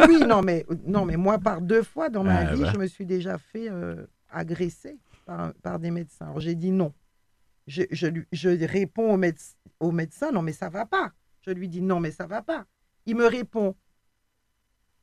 oui, 0.09 0.27
non 0.27 0.41
mais, 0.41 0.65
non, 0.87 1.05
mais 1.05 1.19
moi, 1.19 1.39
par 1.39 1.61
deux 1.61 1.83
fois 1.83 2.09
dans 2.09 2.25
ma 2.25 2.39
ah, 2.39 2.55
vie, 2.55 2.63
bah. 2.63 2.71
je 2.73 2.79
me 2.79 2.87
suis 2.87 3.05
déjà 3.05 3.37
fait 3.37 3.71
euh, 3.71 4.07
agresser 4.31 4.99
par, 5.27 5.53
par, 5.63 5.79
des 5.79 5.91
médecins. 5.91 6.25
Alors 6.27 6.41
j'ai 6.41 6.55
dit 6.55 6.71
non. 6.71 6.93
Je, 7.67 7.83
je, 7.91 8.07
je 8.33 8.65
réponds 8.67 9.13
au, 9.13 9.17
médecin, 9.19 9.55
au 9.81 9.93
médecin, 9.93 10.33
non 10.33 10.41
mais 10.41 10.53
ça 10.53 10.71
va 10.71 10.87
pas. 10.87 11.13
Je 11.43 11.51
lui 11.51 11.69
dis 11.69 11.83
non 11.83 12.01
mais 12.01 12.11
ça 12.11 12.27
va 12.27 12.41
pas. 12.41 12.65
Il 13.05 13.17
me 13.17 13.27
répond, 13.27 13.75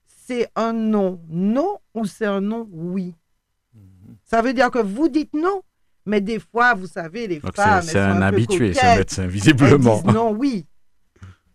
c'est 0.08 0.50
un 0.56 0.74
non 0.74 1.22
non 1.30 1.78
ou 1.94 2.06
c'est 2.06 2.26
un 2.26 2.42
non 2.42 2.68
oui. 2.72 3.14
Mhm. 3.76 4.16
Ça 4.24 4.42
veut 4.42 4.54
dire 4.54 4.72
que 4.72 4.80
vous 4.80 5.10
dites 5.10 5.34
non 5.34 5.62
mais 6.06 6.22
des 6.22 6.40
fois, 6.40 6.74
vous 6.74 6.88
savez, 6.88 7.28
les 7.28 7.40
femmes. 7.40 7.84
C'est 7.84 8.00
un, 8.00 8.22
habitué, 8.22 8.74
c'est 8.74 8.86
un 8.86 8.96
médecin, 8.98 9.28
visiblement. 9.28 10.02
non, 10.04 10.32
oui. 10.32 10.66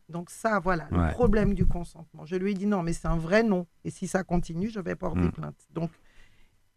Donc, 0.09 0.31
ça, 0.31 0.61
voilà, 0.61 0.87
le 0.91 1.13
problème 1.13 1.55
du 1.55 1.67
consentement. 1.67 2.25
Je 2.27 2.37
lui 2.37 2.53
ai 2.53 2.55
dit 2.55 2.67
non, 2.67 2.83
mais 2.83 2.93
c'est 2.93 3.09
un 3.09 3.17
vrai 3.17 3.43
non. 3.43 3.67
Et 3.85 3.91
si 3.91 4.07
ça 4.07 4.23
continue, 4.23 4.71
je 4.71 4.79
vais 4.79 4.95
porter 4.95 5.21
hmm. 5.21 5.33
plainte. 5.33 5.67
Donc, 5.73 5.91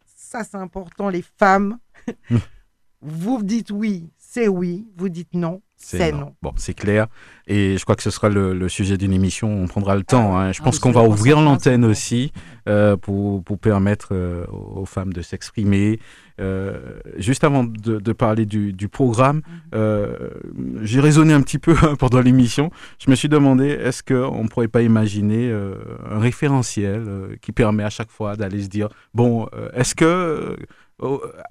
ça, 0.04 0.42
c'est 0.42 0.56
important. 0.56 1.08
Les 1.08 1.22
femmes, 1.22 1.78
vous 3.00 3.42
dites 3.42 3.70
oui, 3.70 4.10
c'est 4.18 4.48
oui. 4.48 4.88
Vous 4.96 5.08
dites 5.08 5.32
non, 5.34 5.62
c'est 5.82 6.12
non. 6.12 6.34
Bon, 6.42 6.52
c'est 6.56 6.74
clair. 6.74 7.06
Et 7.46 7.78
je 7.78 7.82
crois 7.84 7.96
que 7.96 8.02
ce 8.02 8.10
sera 8.10 8.28
le, 8.28 8.68
sujet 8.68 8.98
d'une 8.98 9.14
émission. 9.14 9.50
On 9.50 9.66
prendra 9.66 9.96
le 9.96 10.04
temps. 10.04 10.36
Hein. 10.36 10.52
Je 10.52 10.60
ah, 10.60 10.64
pense 10.64 10.78
qu'on 10.78 10.92
va 10.92 11.02
ouvrir 11.02 11.40
l'antenne 11.40 11.84
aussi 11.86 12.32
euh, 12.68 12.96
pour, 12.96 13.42
pour, 13.42 13.58
permettre 13.58 14.08
euh, 14.12 14.44
aux 14.48 14.84
femmes 14.84 15.12
de 15.12 15.22
s'exprimer. 15.22 15.98
Euh, 16.38 17.00
juste 17.16 17.44
avant 17.44 17.64
de, 17.64 18.12
parler 18.12 18.44
du, 18.46 18.72
du 18.74 18.88
programme, 18.88 19.40
mhm. 19.72 20.80
j'ai 20.82 21.00
raisonné 21.00 21.32
un 21.32 21.40
petit 21.40 21.58
peu 21.58 21.74
hein, 21.82 21.96
pendant 21.98 22.20
l'émission. 22.20 22.70
Je 23.02 23.10
me 23.10 23.16
suis 23.16 23.28
demandé 23.28 23.68
est-ce 23.68 24.02
qu'on 24.02 24.44
ne 24.44 24.48
pourrait 24.48 24.68
pas 24.68 24.82
imaginer 24.82 25.50
un 25.50 26.18
référentiel 26.18 27.36
qui 27.40 27.52
permet 27.52 27.84
à 27.84 27.90
chaque 27.90 28.10
fois 28.10 28.36
d'aller 28.36 28.62
se 28.62 28.68
dire 28.68 28.90
bon, 29.14 29.48
est-ce 29.74 29.94
que 29.94 30.56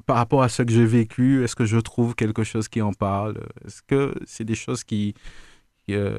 par 0.06 0.18
rapport 0.18 0.44
à 0.44 0.50
ce 0.50 0.64
que 0.64 0.72
j'ai 0.72 0.86
vécu, 0.86 1.44
est-ce 1.44 1.56
que 1.56 1.66
je 1.66 1.78
trouve 1.78 2.16
quelque 2.16 2.44
chose 2.44 2.68
qui 2.68 2.82
en 2.82 2.94
parle? 2.94 3.36
Est-ce 3.66 3.82
que 3.82 4.14
c'est 4.26 4.44
des 4.44 4.56
choses 4.56 4.84
qui, 4.84 5.16
euh, 5.90 6.18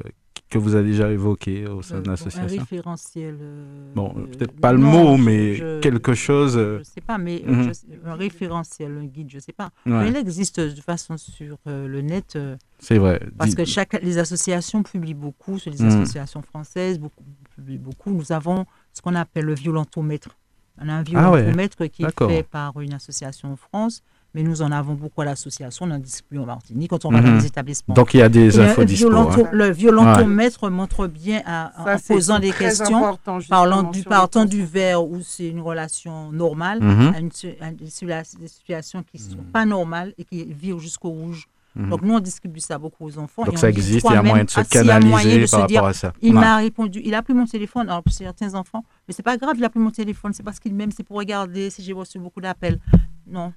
que 0.49 0.57
vous 0.57 0.75
avez 0.75 0.89
déjà 0.89 1.09
évoquées 1.09 1.65
au 1.65 1.81
sein 1.81 2.01
de 2.01 2.09
euh, 2.09 2.11
l'association 2.11 2.57
Un 2.57 2.59
référentiel. 2.59 3.37
Euh, 3.39 3.93
bon, 3.95 4.13
peut-être 4.13 4.51
pas 4.59 4.73
le 4.73 4.79
mot, 4.79 5.15
mais 5.15 5.79
quelque 5.81 6.13
chose. 6.13 6.53
Je 6.55 6.79
ne 6.79 6.83
sais 6.83 6.99
pas, 6.99 7.17
mais 7.17 7.41
mhm. 7.45 7.71
un 8.05 8.15
référentiel, 8.15 8.97
un 8.97 9.05
guide, 9.05 9.29
je 9.29 9.37
ne 9.37 9.41
sais 9.41 9.53
pas. 9.53 9.69
Mais 9.85 10.09
il 10.09 10.15
existe 10.17 10.59
de 10.59 10.81
façon 10.81 11.15
sur 11.15 11.57
le 11.65 12.01
net. 12.01 12.37
c'est 12.79 12.97
vrai. 12.97 13.21
Parce 13.37 13.55
que 13.55 13.63
chaque, 13.63 13.93
les 14.01 14.17
associations 14.17 14.83
publient 14.83 15.13
beaucoup, 15.13 15.57
sur 15.57 15.71
les 15.71 15.81
mhm. 15.81 15.87
associations 15.87 16.41
françaises, 16.41 16.99
beaucoup, 16.99 17.23
publient 17.55 17.77
beaucoup. 17.77 18.11
Nous 18.11 18.33
avons 18.33 18.65
ce 18.91 19.01
qu'on 19.01 19.15
appelle 19.15 19.45
le 19.45 19.55
violentomètre. 19.55 20.37
On 20.83 20.89
a 20.89 20.93
un 20.93 21.03
violentomètre 21.03 21.77
ah 21.81 21.87
qui 21.87 22.03
est 22.03 22.19
fait 22.27 22.43
par 22.43 22.79
une 22.81 22.93
association 22.93 23.53
en 23.53 23.55
France, 23.55 24.01
mais 24.33 24.43
nous 24.43 24.61
en 24.61 24.71
avons 24.71 24.93
beaucoup 24.93 25.21
à 25.21 25.25
l'association, 25.25 25.85
on 25.85 25.91
en 25.91 25.99
distribue 25.99 26.39
en 26.39 26.45
Martinique 26.45 26.89
quand 26.89 27.03
on 27.05 27.11
va 27.11 27.21
dans 27.21 27.27
mhm. 27.29 27.37
les 27.39 27.45
établissements. 27.47 27.93
Donc 27.93 28.13
il 28.13 28.17
y 28.19 28.23
a 28.23 28.29
des 28.29 28.59
infos 28.59 28.81
hein. 28.81 29.49
Le 29.51 29.69
violentomètre 29.69 30.69
montre 30.69 31.07
bien 31.07 31.41
en 31.77 31.97
posant 32.07 32.39
des 32.39 32.51
questions, 32.51 33.17
parlant 33.49 33.83
du, 33.83 34.03
partant 34.03 34.45
du 34.45 34.63
verre 34.65 35.03
où 35.03 35.19
c'est 35.21 35.47
une 35.47 35.61
relation 35.61 36.31
normale 36.31 36.81
mhm. 36.81 37.13
à, 37.13 37.19
une, 37.19 37.75
des 37.75 37.89
situations 37.89 39.03
qui 39.03 39.21
ne 39.21 39.29
sont 39.31 39.43
pas 39.51 39.65
normales 39.65 40.13
et 40.17 40.23
qui 40.23 40.45
virent 40.53 40.79
jusqu'au 40.79 41.09
rouge. 41.09 41.47
Mhm. 41.75 41.89
Donc 41.89 42.01
nous, 42.01 42.13
on 42.13 42.19
distribue 42.19 42.59
ça 42.59 42.77
beaucoup 42.77 43.05
aux 43.05 43.17
enfants. 43.17 43.43
Donc 43.43 43.57
ça 43.57 43.69
existe, 43.69 44.05
il 44.09 44.13
y 44.13 44.15
a 44.15 44.23
moyen 44.23 44.43
de 44.43 44.49
se 44.49 44.61
canaliser 44.61 45.45
par 45.47 45.61
rapport 45.61 45.87
à 45.87 45.93
ça. 45.93 46.13
Il 46.21 46.33
m'a 46.33 46.57
répondu, 46.57 47.01
il 47.03 47.13
a 47.13 47.21
pris 47.21 47.33
mon 47.33 47.45
téléphone, 47.45 47.89
alors 47.89 48.03
pour 48.03 48.13
certains 48.13 48.53
enfants, 48.55 48.83
mais 49.07 49.13
c'est 49.13 49.23
pas 49.23 49.37
grave, 49.37 49.55
il 49.57 49.63
a 49.63 49.69
pris 49.69 49.79
mon 49.79 49.91
téléphone, 49.91 50.33
c'est 50.33 50.43
parce 50.43 50.59
qu'il 50.59 50.73
m'aime, 50.73 50.91
c'est 50.91 51.03
pour 51.03 51.17
regarder 51.17 51.69
si 51.69 51.81
j'ai 51.83 51.93
reçu 51.93 52.19
beaucoup 52.19 52.41
d'appels. 52.41 52.79
Non, 53.27 53.53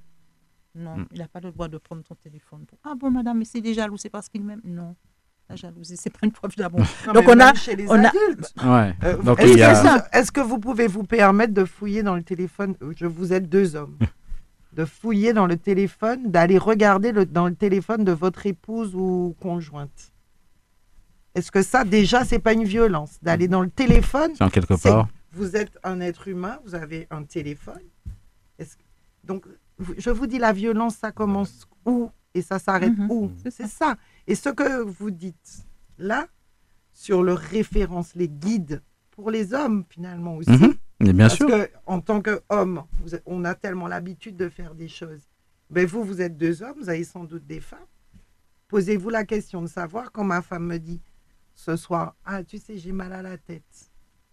non, 0.74 0.98
mm. 0.98 1.06
il 1.12 1.18
n'a 1.18 1.28
pas 1.28 1.40
le 1.40 1.50
droit 1.50 1.68
de 1.68 1.78
prendre 1.78 2.02
ton 2.02 2.14
téléphone. 2.14 2.64
Ah 2.84 2.94
bon, 2.96 3.10
madame, 3.10 3.38
mais 3.38 3.44
c'est 3.44 3.60
des 3.60 3.74
jaloux, 3.74 3.96
c'est 3.96 4.10
parce 4.10 4.28
qu'il 4.28 4.44
m'aime. 4.44 4.60
Non. 4.64 4.94
La 5.48 5.56
jalousie, 5.56 5.96
c'est 5.98 6.10
pas 6.10 6.20
une 6.22 6.32
preuve 6.32 6.56
d'amour. 6.56 6.80
Donc 7.12 7.28
on 7.28 7.38
a, 7.38 7.52
chez 7.52 7.76
les 7.76 7.90
adultes. 7.90 8.54
Ouais. 8.64 8.94
Euh, 9.04 9.36
est-ce, 10.12 10.32
que, 10.32 10.40
que 10.40 10.46
vous 10.46 10.58
pouvez 10.58 10.86
vous 10.86 11.04
permettre 11.04 11.52
de 11.52 11.66
fouiller 11.66 12.02
dans 12.02 12.14
le 12.14 12.22
téléphone? 12.22 12.74
Je 12.96 13.04
vous 13.04 13.32
êtes 13.32 13.48
deux 13.48 13.76
hommes. 13.76 13.98
de 14.74 14.84
fouiller 14.84 15.32
dans 15.32 15.46
le 15.46 15.56
téléphone, 15.56 16.30
d'aller 16.30 16.58
regarder 16.58 17.12
le, 17.12 17.26
dans 17.26 17.46
le 17.46 17.54
téléphone 17.54 18.04
de 18.04 18.12
votre 18.12 18.46
épouse 18.46 18.94
ou 18.94 19.36
conjointe. 19.40 20.12
Est-ce 21.34 21.50
que 21.50 21.62
ça, 21.62 21.84
déjà, 21.84 22.24
c'est 22.24 22.38
pas 22.38 22.52
une 22.52 22.64
violence 22.64 23.18
D'aller 23.22 23.48
dans 23.48 23.62
le 23.62 23.70
téléphone? 23.70 24.32
C'est 24.36 24.44
en 24.44 24.50
quelque 24.50 24.74
part. 24.80 25.08
Vous 25.32 25.56
êtes 25.56 25.78
un 25.82 26.00
être 26.00 26.28
humain, 26.28 26.58
vous 26.64 26.74
avez 26.74 27.06
un 27.10 27.24
téléphone. 27.24 27.82
donc, 29.24 29.46
je 29.98 30.10
vous 30.10 30.26
dis, 30.26 30.38
la 30.38 30.52
violence, 30.52 30.96
ça 30.96 31.10
commence 31.10 31.66
où? 31.84 32.10
Et 32.34 32.42
ça 32.42 32.58
s'arrête 32.58 32.96
mhm. 32.96 33.10
où? 33.10 33.30
C'est 33.50 33.68
ça. 33.68 33.96
Et 34.26 34.34
ce 34.34 34.48
que 34.48 34.82
vous 34.82 35.10
dites 35.10 35.66
là, 35.98 36.26
sur 36.92 37.22
le 37.22 37.32
référence, 37.32 38.14
les 38.14 38.28
guides 38.28 38.82
pour 39.10 39.30
les 39.30 39.54
hommes, 39.54 39.84
finalement 39.88 40.36
aussi. 40.36 40.50
Bien 41.00 41.14
Parce 41.14 41.36
sûr. 41.36 41.48
Que, 41.48 41.70
en 41.86 42.00
tant 42.00 42.22
qu'homme, 42.22 42.84
on 43.26 43.44
a 43.44 43.54
tellement 43.54 43.88
l'habitude 43.88 44.36
de 44.36 44.48
faire 44.48 44.74
des 44.74 44.88
choses. 44.88 45.28
Mais 45.70 45.84
vous, 45.84 46.04
vous 46.04 46.20
êtes 46.20 46.36
deux 46.36 46.62
hommes, 46.62 46.76
vous 46.78 46.88
avez 46.88 47.04
sans 47.04 47.24
doute 47.24 47.46
des 47.46 47.60
femmes. 47.60 47.78
Posez-vous 48.68 49.10
la 49.10 49.24
question 49.24 49.62
de 49.62 49.66
savoir 49.66 50.12
quand 50.12 50.24
ma 50.24 50.42
femme 50.42 50.66
me 50.66 50.78
dit 50.78 51.00
ce 51.54 51.76
soir, 51.76 52.16
ah, 52.24 52.42
tu 52.42 52.58
sais, 52.58 52.78
j'ai 52.78 52.92
mal 52.92 53.12
à 53.12 53.22
la 53.22 53.38
tête. 53.38 53.90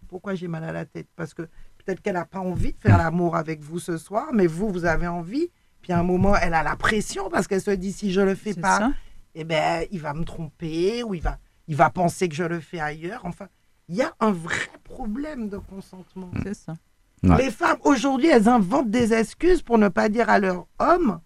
Pourquoi 0.08 0.34
j'ai 0.34 0.48
mal 0.48 0.64
à 0.64 0.72
la 0.72 0.84
tête? 0.84 1.08
Parce 1.16 1.34
que 1.34 1.48
Peut-être 1.84 2.00
qu'elle 2.00 2.14
n'a 2.14 2.24
pas 2.24 2.38
envie 2.38 2.72
de 2.72 2.78
faire 2.78 2.96
l'amour 2.96 3.36
avec 3.36 3.60
vous 3.60 3.80
ce 3.80 3.96
soir, 3.96 4.28
mais 4.32 4.46
vous, 4.46 4.68
vous 4.68 4.84
avez 4.84 5.08
envie. 5.08 5.50
Puis 5.80 5.92
à 5.92 5.98
un 5.98 6.04
moment, 6.04 6.36
elle 6.36 6.54
a 6.54 6.62
la 6.62 6.76
pression 6.76 7.28
parce 7.28 7.48
qu'elle 7.48 7.60
se 7.60 7.72
dit 7.72 7.92
si 7.92 8.12
je 8.12 8.20
le 8.20 8.36
fais 8.36 8.54
pas, 8.54 8.92
eh 9.34 9.42
ben, 9.42 9.84
il 9.90 10.00
va 10.00 10.14
me 10.14 10.24
tromper 10.24 11.02
ou 11.02 11.14
il 11.14 11.22
va, 11.22 11.38
il 11.66 11.74
va 11.74 11.90
penser 11.90 12.28
que 12.28 12.36
je 12.36 12.44
le 12.44 12.60
fais 12.60 12.78
ailleurs. 12.78 13.22
Enfin, 13.24 13.48
il 13.88 13.96
y 13.96 14.02
a 14.02 14.12
un 14.20 14.32
vrai 14.32 14.70
problème 14.84 15.48
de 15.48 15.58
consentement. 15.58 16.30
C'est 16.42 16.54
ça. 16.54 16.74
Les 17.22 17.50
femmes, 17.50 17.78
aujourd'hui, 17.84 18.28
elles 18.28 18.48
inventent 18.48 18.90
des 18.90 19.12
excuses 19.12 19.62
pour 19.62 19.78
ne 19.78 19.88
pas 19.88 20.08
dire 20.08 20.28
à 20.28 20.40
leur 20.40 20.66
homme 20.80 21.20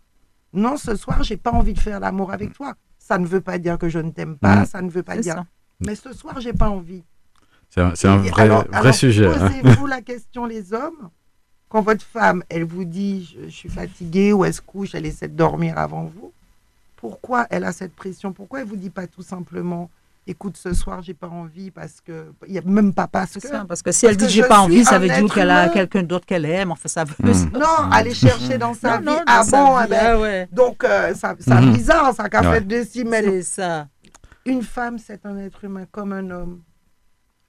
Non, 0.52 0.76
ce 0.76 0.94
soir, 0.94 1.22
j'ai 1.22 1.38
pas 1.38 1.52
envie 1.52 1.72
de 1.72 1.78
faire 1.78 2.00
l'amour 2.00 2.32
avec 2.32 2.52
toi. 2.52 2.74
Ça 2.98 3.18
ne 3.18 3.26
veut 3.26 3.40
pas 3.40 3.58
dire 3.58 3.78
que 3.78 3.88
je 3.88 3.98
ne 3.98 4.10
t'aime 4.10 4.36
pas, 4.36 4.66
ça 4.66 4.82
ne 4.82 4.90
veut 4.90 5.02
pas 5.02 5.16
dire. 5.16 5.44
Mais 5.80 5.94
ce 5.94 6.12
soir, 6.12 6.40
j'ai 6.40 6.52
pas 6.52 6.68
envie. 6.68 7.02
C'est 7.68 7.80
un, 8.08 8.16
vrai, 8.18 8.48
vrai 8.48 8.92
sujet. 8.92 9.26
Hein. 9.26 9.50
Posez-vous 9.62 9.86
la 9.86 10.00
question, 10.00 10.46
les 10.46 10.72
hommes. 10.72 11.10
Quand 11.68 11.82
votre 11.82 12.04
femme, 12.04 12.42
elle 12.48 12.64
vous 12.64 12.84
dit 12.84 13.36
je, 13.44 13.50
suis 13.50 13.68
fatiguée 13.68 14.32
ou 14.32 14.44
elle 14.44 14.54
se 14.54 14.60
couche, 14.60 14.94
elle 14.94 15.04
essaie 15.04 15.28
de 15.28 15.34
dormir 15.34 15.76
avant 15.78 16.04
vous, 16.04 16.32
pourquoi 16.94 17.46
elle 17.50 17.64
a 17.64 17.72
cette 17.72 17.94
pression? 17.94 18.32
Pourquoi 18.32 18.60
elle 18.60 18.66
vous 18.66 18.76
dit 18.76 18.90
pas 18.90 19.06
tout 19.06 19.22
simplement 19.22 19.90
écoute, 20.26 20.56
ce 20.56 20.74
soir, 20.74 21.02
j'ai 21.02 21.14
pas 21.14 21.28
envie 21.28 21.70
parce 21.70 22.00
que. 22.00 22.32
Il 22.46 22.52
n'y 22.52 22.58
a 22.58 22.62
même 22.62 22.92
pas 22.92 23.06
parce 23.06 23.34
que. 23.34 23.40
Ça, 23.40 23.64
parce 23.66 23.82
que 23.82 23.92
si 23.92 24.06
elle 24.06 24.16
dit 24.16 24.28
j'ai 24.28 24.42
pas 24.42 24.60
envie, 24.60 24.84
ça 24.84 24.98
veut 24.98 25.08
dire 25.08 25.32
qu'elle 25.32 25.50
a 25.50 25.68
quelqu'un 25.68 26.02
d'autre 26.02 26.26
qu'elle 26.26 26.44
aime. 26.44 26.72
Enfin, 26.72 26.88
ça 26.88 27.04
veut. 27.04 27.14
Hmm. 27.18 27.50
Non, 27.52 27.90
aller 27.90 28.14
chercher 28.14 28.58
dans 28.58 28.74
sa 28.74 28.98
vie. 28.98 29.06
ah 29.26 29.42
bon, 29.50 29.78
eh 29.84 29.88
ben, 29.88 30.46
ah 30.50 30.54
donc 30.54 30.84
euh, 30.84 31.14
ça, 31.14 31.34
ça 31.38 31.60
hmm. 31.60 31.72
bizarre, 31.72 32.14
ça 32.14 32.28
qu'a 32.28 32.42
fait 32.42 32.66
de 32.66 32.82
si 32.84 33.04
C'est 33.08 33.42
ça. 33.42 33.88
Une 34.44 34.62
femme, 34.62 34.98
c'est 34.98 35.26
un 35.26 35.38
être 35.38 35.64
humain 35.64 35.86
comme 35.90 36.12
un 36.12 36.30
homme. 36.30 36.62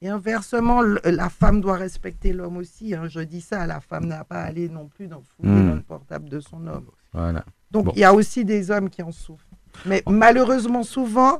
Et 0.01 0.09
inversement, 0.09 0.82
la 0.82 1.30
femme 1.30 1.59
doit 1.59 1.78
respecter 1.78 2.32
l'homme 2.32 2.57
aussi. 2.57 2.93
Hein. 2.93 3.07
Je 3.07 3.19
dis 3.19 3.41
ça, 3.41 3.65
la 3.65 3.80
femme 3.80 4.05
n'a 4.05 4.23
pas 4.23 4.41
à 4.41 4.45
aller 4.45 4.69
non 4.69 4.88
plus 4.88 5.07
dans, 5.07 5.21
fouiller 5.21 5.51
hmm. 5.51 5.69
dans 5.69 5.75
le 5.75 5.82
portable 5.82 6.30
de 6.30 6.39
son 6.39 6.65
homme. 6.67 6.86
Voilà. 7.13 7.43
Donc 7.71 7.88
il 7.95 7.99
y 7.99 8.03
a 8.03 8.13
aussi 8.13 8.45
des 8.45 8.69
hommes 8.71 8.89
qui 8.89 9.01
en 9.01 9.11
souffrent. 9.11 9.45
Mais 9.86 10.03
malheureusement, 10.07 10.84
souvent, 10.84 11.39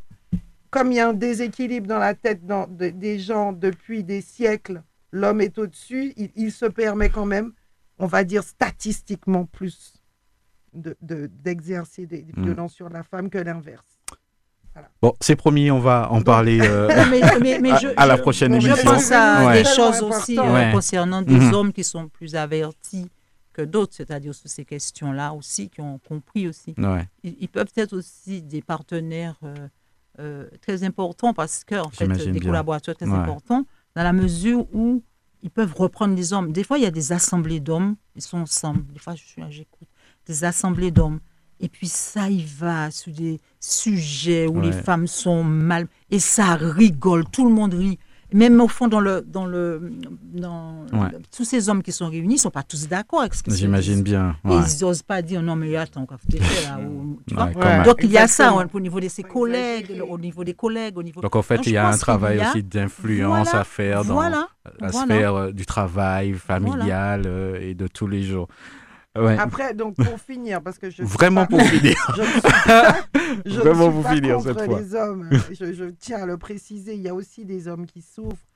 comme 0.70 0.91
il 0.91 0.95
y 0.95 0.99
a 0.99 1.09
un 1.09 1.13
déséquilibre 1.13 1.88
dans 1.88 1.99
la 1.99 2.13
tête 2.13 2.41
des 2.45 3.20
gens 3.20 3.53
depuis 3.53 4.03
des 4.03 4.22
siècles, 4.22 4.82
l'homme 5.11 5.41
est 5.41 5.57
au-dessus, 5.57 6.13
il, 6.36 6.51
se 6.51 6.65
permet 6.65 7.09
quand 7.09 7.26
même, 7.26 7.53
on 7.99 8.07
va 8.07 8.24
dire 8.24 8.43
statistiquement 8.43 9.45
plus, 9.45 10.01
d'exercer 10.74 12.05
des, 12.05 12.26
hmm. 12.36 12.43
violences 12.43 12.74
sur 12.74 12.89
la 12.89 13.03
femme 13.03 13.30
que 13.30 13.38
l'inverse. 13.38 13.97
Bon, 15.01 15.13
c'est 15.22 15.36
promis, 15.36 15.72
on 15.72 15.80
va 15.80 16.11
en 16.11 16.22
parler 16.22 16.59
euh, 16.61 16.88
à, 17.97 18.05
la 18.05 18.18
prochaine 18.18 18.53
émission. 18.53 18.76
Je 18.76 18.82
pense 18.84 19.11
à 19.11 19.53
des 19.53 19.63
choses 19.63 20.01
aussi 20.01 20.38
euh, 20.38 20.72
concernant 20.72 21.22
des 21.22 21.34
mhm. 21.34 21.53
hommes 21.53 21.74
qui 21.74 21.84
sont 21.84 22.07
plus 22.07 22.36
avertis 22.36 23.09
que 23.53 23.63
d'autres, 23.63 23.93
c'est-à-dire 23.95 24.36
sur 24.36 24.49
ces 24.49 24.65
questions-là 24.65 25.34
aussi, 25.34 25.70
qui 25.70 25.82
ont 25.82 25.99
compris 26.07 26.47
aussi. 26.47 26.76
Ils, 27.24 27.49
peuvent 27.49 27.72
être 27.76 27.93
aussi 27.93 28.41
des 28.43 28.61
partenaires 28.61 29.36
euh, 29.43 29.55
très 30.61 30.84
importants 30.84 31.34
parce 31.34 31.63
que, 31.63 31.76
en 31.76 31.89
fait, 31.89 32.07
des 32.07 32.39
collaborateurs 32.39 32.95
très 32.95 33.09
importants, 33.09 33.65
dans 33.95 34.03
la 34.03 34.13
mesure 34.13 34.68
où 34.74 35.03
ils 35.43 35.51
peuvent 35.51 35.74
reprendre 35.76 36.15
les 36.15 36.34
hommes. 36.34 36.51
Des 36.51 36.63
fois, 36.63 36.78
il 36.78 36.84
y 36.84 36.88
a 36.88 36.91
des 36.91 37.11
assemblées 37.11 37.59
d'hommes, 37.59 37.95
ils 38.15 38.22
sont 38.22 38.39
ensemble. 38.39 38.86
Des 38.93 38.99
fois, 38.99 39.15
je 39.15 39.24
suis 39.24 39.41
là, 39.41 39.49
j'écoute. 39.49 39.88
Des 40.26 40.43
assemblées 40.43 40.91
d'hommes 40.91 41.20
et 41.59 41.70
puis 41.70 41.88
ça 41.88 42.30
y 42.30 42.43
va 42.43 42.91
sur 42.91 43.11
des 43.11 43.39
sujets 43.59 44.47
où 44.47 44.61
les 44.61 44.72
femmes 44.72 45.07
sont 45.07 45.43
mal. 45.43 45.88
Et 46.11 46.20
ça 46.20 46.55
rigole, 46.55 47.26
tout 47.26 47.47
le 47.47 47.53
monde 47.53 47.74
rit. 47.74 47.99
Même 48.34 48.59
au 48.59 48.67
fond, 48.67 48.89
dans 48.89 48.99
le, 48.99 49.21
dans 49.25 49.45
le, 49.45 49.93
dans 50.34 50.86
tous 51.36 51.45
ces 51.45 51.69
hommes 51.69 51.82
qui 51.82 51.93
sont 51.93 52.09
réunis, 52.09 52.34
ils 52.34 52.38
ne 52.38 52.41
sont 52.41 52.51
pas 52.51 52.63
tous 52.63 52.88
d'accord 52.88 53.21
avec 53.21 53.34
ce 53.34 53.41
qu'ils 53.41 53.53
J'imagine 53.53 54.03
bien. 54.03 54.36
Et 54.49 54.53
ils 54.53 54.82
n'osent 54.82 55.01
pas 55.01 55.21
dire 55.21 55.41
non, 55.41 55.55
mais 55.55 55.75
attends, 55.78 56.05
quoi, 56.05 56.17
là. 56.28 56.80
tu 57.25 57.34
vois 57.34 57.84
Donc 57.84 57.99
il 58.03 58.11
y 58.11 58.17
a 58.17 58.28
ça 58.28 58.53
au 58.53 58.80
niveau 58.80 58.99
de 58.99 59.07
ses 59.07 59.23
collègues, 59.23 60.03
au 60.07 60.17
niveau 60.17 60.43
des 60.43 60.53
collègues, 60.53 60.97
au 60.97 61.03
niveau. 61.03 61.21
Donc 61.21 61.36
en 61.36 61.41
fait, 61.41 61.61
il 61.65 61.73
y 61.73 61.78
a 61.78 61.88
un 61.88 61.97
travail 61.97 62.41
aussi 62.41 62.63
d'influence 62.63 63.53
à 63.53 63.63
faire 63.63 64.03
dans 64.03 64.21
la 64.21 64.91
sphère 64.91 65.36
euh, 65.36 65.51
du 65.51 65.65
travail 65.65 66.34
familial 66.34 67.23
euh, 67.25 67.59
et 67.61 67.73
de 67.73 67.88
tous 67.88 68.07
les 68.07 68.23
jours. 68.23 68.47
Après, 69.39 69.74
donc 69.74 69.95
pour 69.95 70.20
finir, 70.28 70.61
parce 70.61 70.78
que 70.78 70.89
je 70.89 71.03
vraiment 71.03 71.45
pour 71.45 71.61
finir, 71.61 71.95
je 72.15 72.22
ne 72.22 72.28
suis 72.28 72.41
pas, 72.41 72.97
je 73.45 73.59
vraiment 73.59 73.91
pour 73.91 74.09
finir 74.09 74.41
cette 74.41 74.61
fois. 74.61 74.80
les 74.80 74.95
hommes. 74.95 75.30
Je, 75.51 75.86
tiens 75.99 76.24
à 76.24 76.26
le 76.26 76.38
préciser, 76.38 76.95
il 76.95 77.01
y 77.01 77.09
a 77.09 77.13
aussi 77.13 77.45
des 77.45 77.68
hommes 77.68 77.86
qui 77.86 78.01
souffrent, 78.01 78.47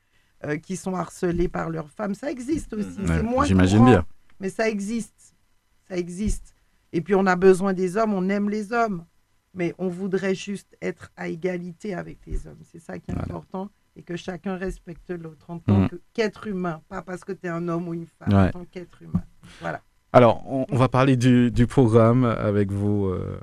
euh, 0.45 0.57
qui 0.57 0.75
sont 0.75 0.95
harcelés 0.95 1.47
par 1.47 1.69
leurs 1.69 1.89
femmes. 1.89 2.15
Ça 2.15 2.31
existe 2.31 2.73
aussi. 2.73 2.99
J'imagine 3.45 3.85
bien. 3.85 4.05
Mais 4.39 4.49
ça 4.49 4.67
existe, 4.67 5.35
ça 5.87 5.97
existe. 5.97 6.55
Et 6.93 7.01
puis 7.01 7.15
on 7.15 7.25
a 7.25 7.35
besoin 7.35 7.73
des 7.73 7.97
hommes, 7.97 8.13
on 8.13 8.27
aime 8.29 8.49
les 8.49 8.73
hommes, 8.73 9.05
mais 9.53 9.73
on 9.77 9.87
voudrait 9.87 10.35
juste 10.35 10.75
être 10.81 11.11
à 11.15 11.27
égalité 11.27 11.93
avec 11.93 12.19
les 12.25 12.47
hommes. 12.47 12.59
C'est 12.71 12.79
ça 12.79 12.99
qui 12.99 13.11
est 13.11 13.19
important 13.19 13.69
et 13.95 14.03
que 14.03 14.15
chacun 14.15 14.55
respecte 14.55 15.09
l'autre 15.11 15.49
en 15.49 15.59
tant 15.59 15.81
mm. 15.81 15.89
qu'être 16.13 16.47
humain, 16.47 16.81
pas 16.87 17.01
parce 17.01 17.23
que 17.23 17.31
tu 17.31 17.47
es 17.47 17.49
un 17.49 17.67
homme 17.67 17.87
ou 17.87 17.93
une 17.93 18.07
femme, 18.07 18.33
en 18.33 18.49
tant 18.49 18.65
qu'être 18.65 19.01
humain. 19.01 19.23
Voilà. 19.59 19.81
Alors, 20.13 20.43
on, 20.45 20.75
va 20.75 20.89
parler 20.89 21.15
du, 21.15 21.67
programme 21.67 22.25
avec 22.25 22.69
vous, 22.69 23.05
euh, 23.05 23.39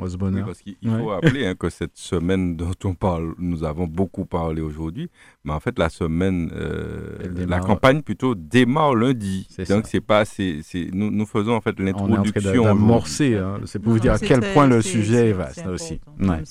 Osbonner. 0.00 0.42
parce 0.46 0.60
qu'il 0.62 0.76
faut 0.82 1.08
rappeler 1.08 1.46
hein, 1.48 1.54
que 1.56 1.68
cette 1.68 1.96
semaine 1.96 2.56
dont 2.56 2.74
on 2.84 2.94
parle, 2.94 3.34
nous 3.38 3.64
avons 3.64 3.88
beaucoup 3.88 4.24
parlé 4.24 4.62
aujourd'hui, 4.62 5.10
mais 5.44 5.52
en 5.52 5.58
fait, 5.58 5.76
la 5.80 5.88
semaine, 5.88 6.52
euh, 6.54 7.16
la 7.48 7.58
campagne 7.58 8.02
plutôt 8.02 8.36
démarre 8.36 8.94
lundi. 8.94 9.48
Donc, 9.68 9.88
c'est 9.88 10.00
pas, 10.00 10.24
c'est, 10.24 10.60
nous, 10.92 11.10
nous, 11.10 11.26
faisons 11.26 11.54
en 11.54 11.60
fait 11.60 11.78
l'introduction. 11.80 12.62
On 12.62 13.00
est 13.04 13.36
hein. 13.36 13.60
c'est 13.64 13.80
pour 13.80 13.94
vous 13.94 13.98
dire 13.98 14.12
à 14.12 14.18
quel 14.20 14.40
point 14.52 14.68
le 14.68 14.82
sujet 14.82 15.30
est 15.30 15.32
vaste 15.32 15.66
aussi. 15.66 16.00
Ouais. 16.20 16.42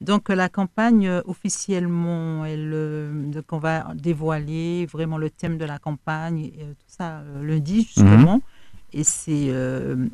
Donc 0.00 0.28
la 0.28 0.48
campagne 0.48 1.08
euh, 1.08 1.22
officiellement, 1.26 2.44
elle, 2.44 2.70
euh, 2.72 3.42
on 3.50 3.58
va 3.58 3.92
dévoiler 3.94 4.86
vraiment 4.86 5.18
le 5.18 5.28
thème 5.28 5.58
de 5.58 5.64
la 5.64 5.78
campagne, 5.78 6.38
et, 6.38 6.52
tout 6.52 6.86
ça 6.86 7.18
euh, 7.18 7.44
lundi 7.44 7.82
justement, 7.82 8.36
mhm. 8.36 8.40
et 8.92 9.04
c'est 9.04 9.52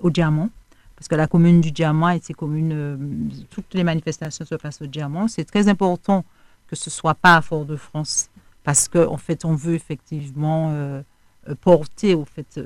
au 0.01 0.11
Diamant, 0.11 0.49
parce 0.97 1.09
que 1.09 1.15
la 1.15 1.27
commune 1.27 1.61
du 1.61 1.71
Diamant 1.71 2.11
et 2.11 2.21
ses 2.21 2.33
communes, 2.33 3.31
toutes 3.51 3.75
les 3.75 3.85
manifestations 3.85 4.47
se 4.47 4.55
passent 4.55 4.81
au 4.81 4.87
Diamant. 4.87 5.29
C'est 5.29 5.45
très 5.45 5.69
important 5.69 6.25
que 6.67 6.77
ce 6.77 6.89
soit 6.89 7.15
pas 7.15 7.37
à 7.37 7.43
Fort-de-France, 7.43 8.31
parce 8.63 8.89
qu'en 8.89 9.13
en 9.13 9.19
fait 9.19 9.45
on 9.45 9.55
veut 9.55 9.75
effectivement 9.75 10.75
porter 11.61 12.15
au 12.15 12.25
fait 12.25 12.59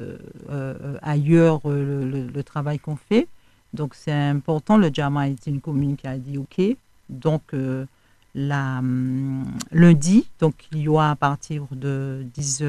ailleurs 1.02 1.62
le, 1.64 2.42
travail 2.42 2.78
qu'on 2.78 2.96
fait. 2.96 3.26
Donc 3.74 3.96
c'est 3.96 4.12
important. 4.12 4.76
Le 4.78 4.90
Diamant 4.90 5.22
est 5.22 5.46
une 5.48 5.60
commune 5.60 5.96
qui 5.96 6.06
a 6.06 6.16
dit 6.16 6.38
OK 6.38 6.60
donc 7.08 7.42
euh, 7.54 7.86
la, 8.34 8.78
hum, 8.78 9.44
lundi, 9.72 10.26
donc 10.40 10.54
il 10.72 10.78
y 10.78 10.88
aura 10.88 11.10
à 11.10 11.16
partir 11.16 11.66
de 11.70 12.24
10h 12.36 12.62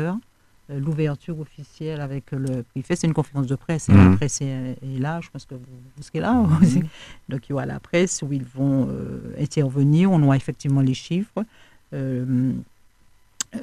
euh, 0.72 0.80
l'ouverture 0.80 1.40
officielle 1.40 2.02
avec 2.02 2.32
le 2.32 2.64
préfet. 2.64 2.96
C'est 2.96 3.08
une 3.08 3.14
conférence 3.14 3.48
de 3.48 3.56
presse 3.56 3.90
et 3.90 3.94
la 3.94 4.04
mhm. 4.04 4.18
presse 4.18 4.42
est, 4.42 4.78
là. 5.00 5.20
Je 5.22 5.30
pense 5.30 5.46
que 5.46 5.56
vous, 5.56 6.04
serez 6.04 6.20
là 6.20 6.46
aussi. 6.62 6.84
Donc 7.28 7.48
il 7.48 7.52
y 7.52 7.54
aura 7.54 7.66
la 7.66 7.80
presse 7.80 8.22
où 8.22 8.32
ils 8.32 8.46
vont 8.46 8.88
euh, 8.90 9.36
intervenir. 9.40 10.12
On 10.12 10.22
aura 10.24 10.36
effectivement 10.36 10.82
les 10.82 10.94
chiffres. 10.94 11.44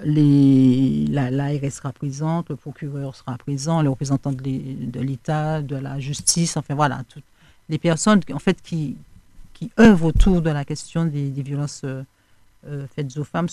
les, 0.05 1.07
l'ARS 1.09 1.71
sera 1.71 1.93
présente, 1.93 2.51
le 2.51 2.57
procureur 2.57 3.15
sera 3.15 3.39
présent, 3.39 3.83
les 3.83 3.89
représentants 3.89 4.33
de 4.33 5.01
l'État, 5.01 5.63
de 5.63 5.77
la 5.77 6.01
justice, 6.01 6.57
enfin 6.57 6.75
voilà, 6.75 7.05
toutes 7.09 7.23
les 7.69 7.79
personnes 7.79 8.21
en 8.33 8.41
fait 8.41 8.61
qui, 8.63 8.97
qui 9.57 9.73
œuvrent 9.81 10.07
autour 10.07 10.43
de 10.43 10.51
la 10.51 10.65
question 10.67 11.07
des, 11.07 11.31
violences 11.31 11.83
euh, 11.85 12.03
euh, 12.67 12.87
faites 12.95 13.17
aux 13.17 13.25
femmes. 13.25 13.49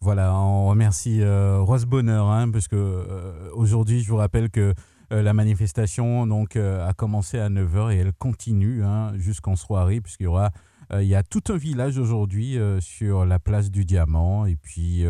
Voilà, 0.00 0.34
on 0.34 0.68
remercie 0.68 1.20
euh, 1.20 1.60
Rose 1.60 1.84
Bonheur, 1.84 2.28
hein, 2.28 2.50
parce 2.50 2.66
que 2.66 3.52
aujourd'hui, 3.52 4.00
je 4.02 4.08
vous 4.08 4.16
rappelle 4.16 4.50
que 4.50 4.74
la 5.10 5.34
manifestation 5.34 6.26
donc, 6.26 6.56
a 6.56 6.92
commencé 6.94 7.38
à 7.38 7.48
9h 7.48 7.92
et 7.92 7.98
elle 7.98 8.12
continue 8.14 8.82
hein, 8.82 9.12
jusqu'en 9.16 9.54
soirée, 9.54 10.00
puisqu'il 10.00 10.24
y 10.24 10.26
aura 10.26 10.50
il 10.92 11.06
y 11.06 11.14
a 11.14 11.22
tout 11.22 11.42
un 11.48 11.56
village 11.56 11.98
aujourd'hui 11.98 12.58
sur 12.80 13.24
la 13.24 13.38
place 13.38 13.70
du 13.70 13.84
Diamant, 13.84 14.46
et 14.46 14.56
puis 14.56 15.04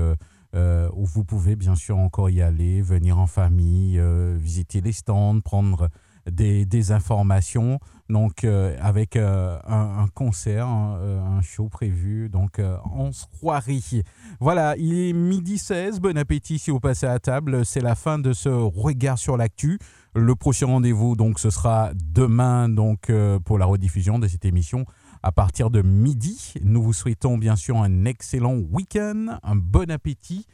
où 0.55 1.07
vous 1.07 1.25
pouvez 1.25 1.57
bien 1.57 1.75
sûr 1.75 1.97
encore 1.97 2.29
y 2.29 2.43
aller, 2.43 2.83
venir 2.83 3.19
en 3.19 3.27
famille, 3.27 4.01
visiter 4.37 4.81
les 4.81 4.93
stands, 4.93 5.41
prendre 5.41 5.89
des, 6.31 6.93
informations, 6.93 7.79
donc 8.09 8.45
euh, 8.45 8.77
avec 8.81 9.17
euh, 9.17 9.59
un, 9.67 10.07
concert, 10.15 10.67
euh, 10.69 11.21
un, 11.21 11.43
show 11.43 11.69
prévu 11.69 12.29
donc 12.29 12.61
en 12.85 13.11
soirée. 13.13 13.81
Voilà, 14.41 14.77
il 14.77 14.99
est 14.99 15.13
midi 15.13 15.59
16, 15.59 16.01
bon 16.01 16.17
appétit 16.17 16.59
si 16.59 16.71
vous 16.71 16.81
passez 16.81 17.07
à 17.07 17.19
table, 17.19 17.65
c'est 17.65 17.81
la 17.81 17.95
fin 17.95 18.19
de 18.19 18.33
ce 18.33 18.49
regard 18.49 19.19
sur 19.19 19.37
l'actu. 19.37 19.79
Le 20.15 20.35
prochain 20.35 20.67
rendez-vous 20.67 21.17
donc 21.17 21.39
ce 21.39 21.51
sera 21.51 21.91
demain 21.95 22.69
donc 22.69 23.11
pour 23.45 23.59
la 23.59 23.67
rediffusion 23.67 24.19
de 24.19 24.29
cette 24.29 24.45
émission 24.45 24.85
à 25.23 25.33
partir 25.33 25.71
de 25.71 25.83
midi. 25.83 26.55
Nous 26.63 26.83
vous 26.83 26.93
souhaitons 26.93 27.39
bien 27.39 27.57
sûr 27.57 27.79
un 27.79 28.05
excellent 28.05 28.55
week-end, 28.55 29.39
un 29.43 29.57
bon 29.57 29.91
appétit 29.91 30.47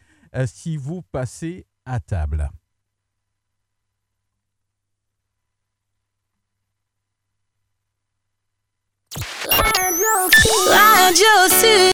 si 0.47 0.77
vous 0.77 1.03
passez 1.03 1.67
à 1.85 2.01
table. 2.01 2.51
Radio 10.01 11.49
Sud. 11.49 11.81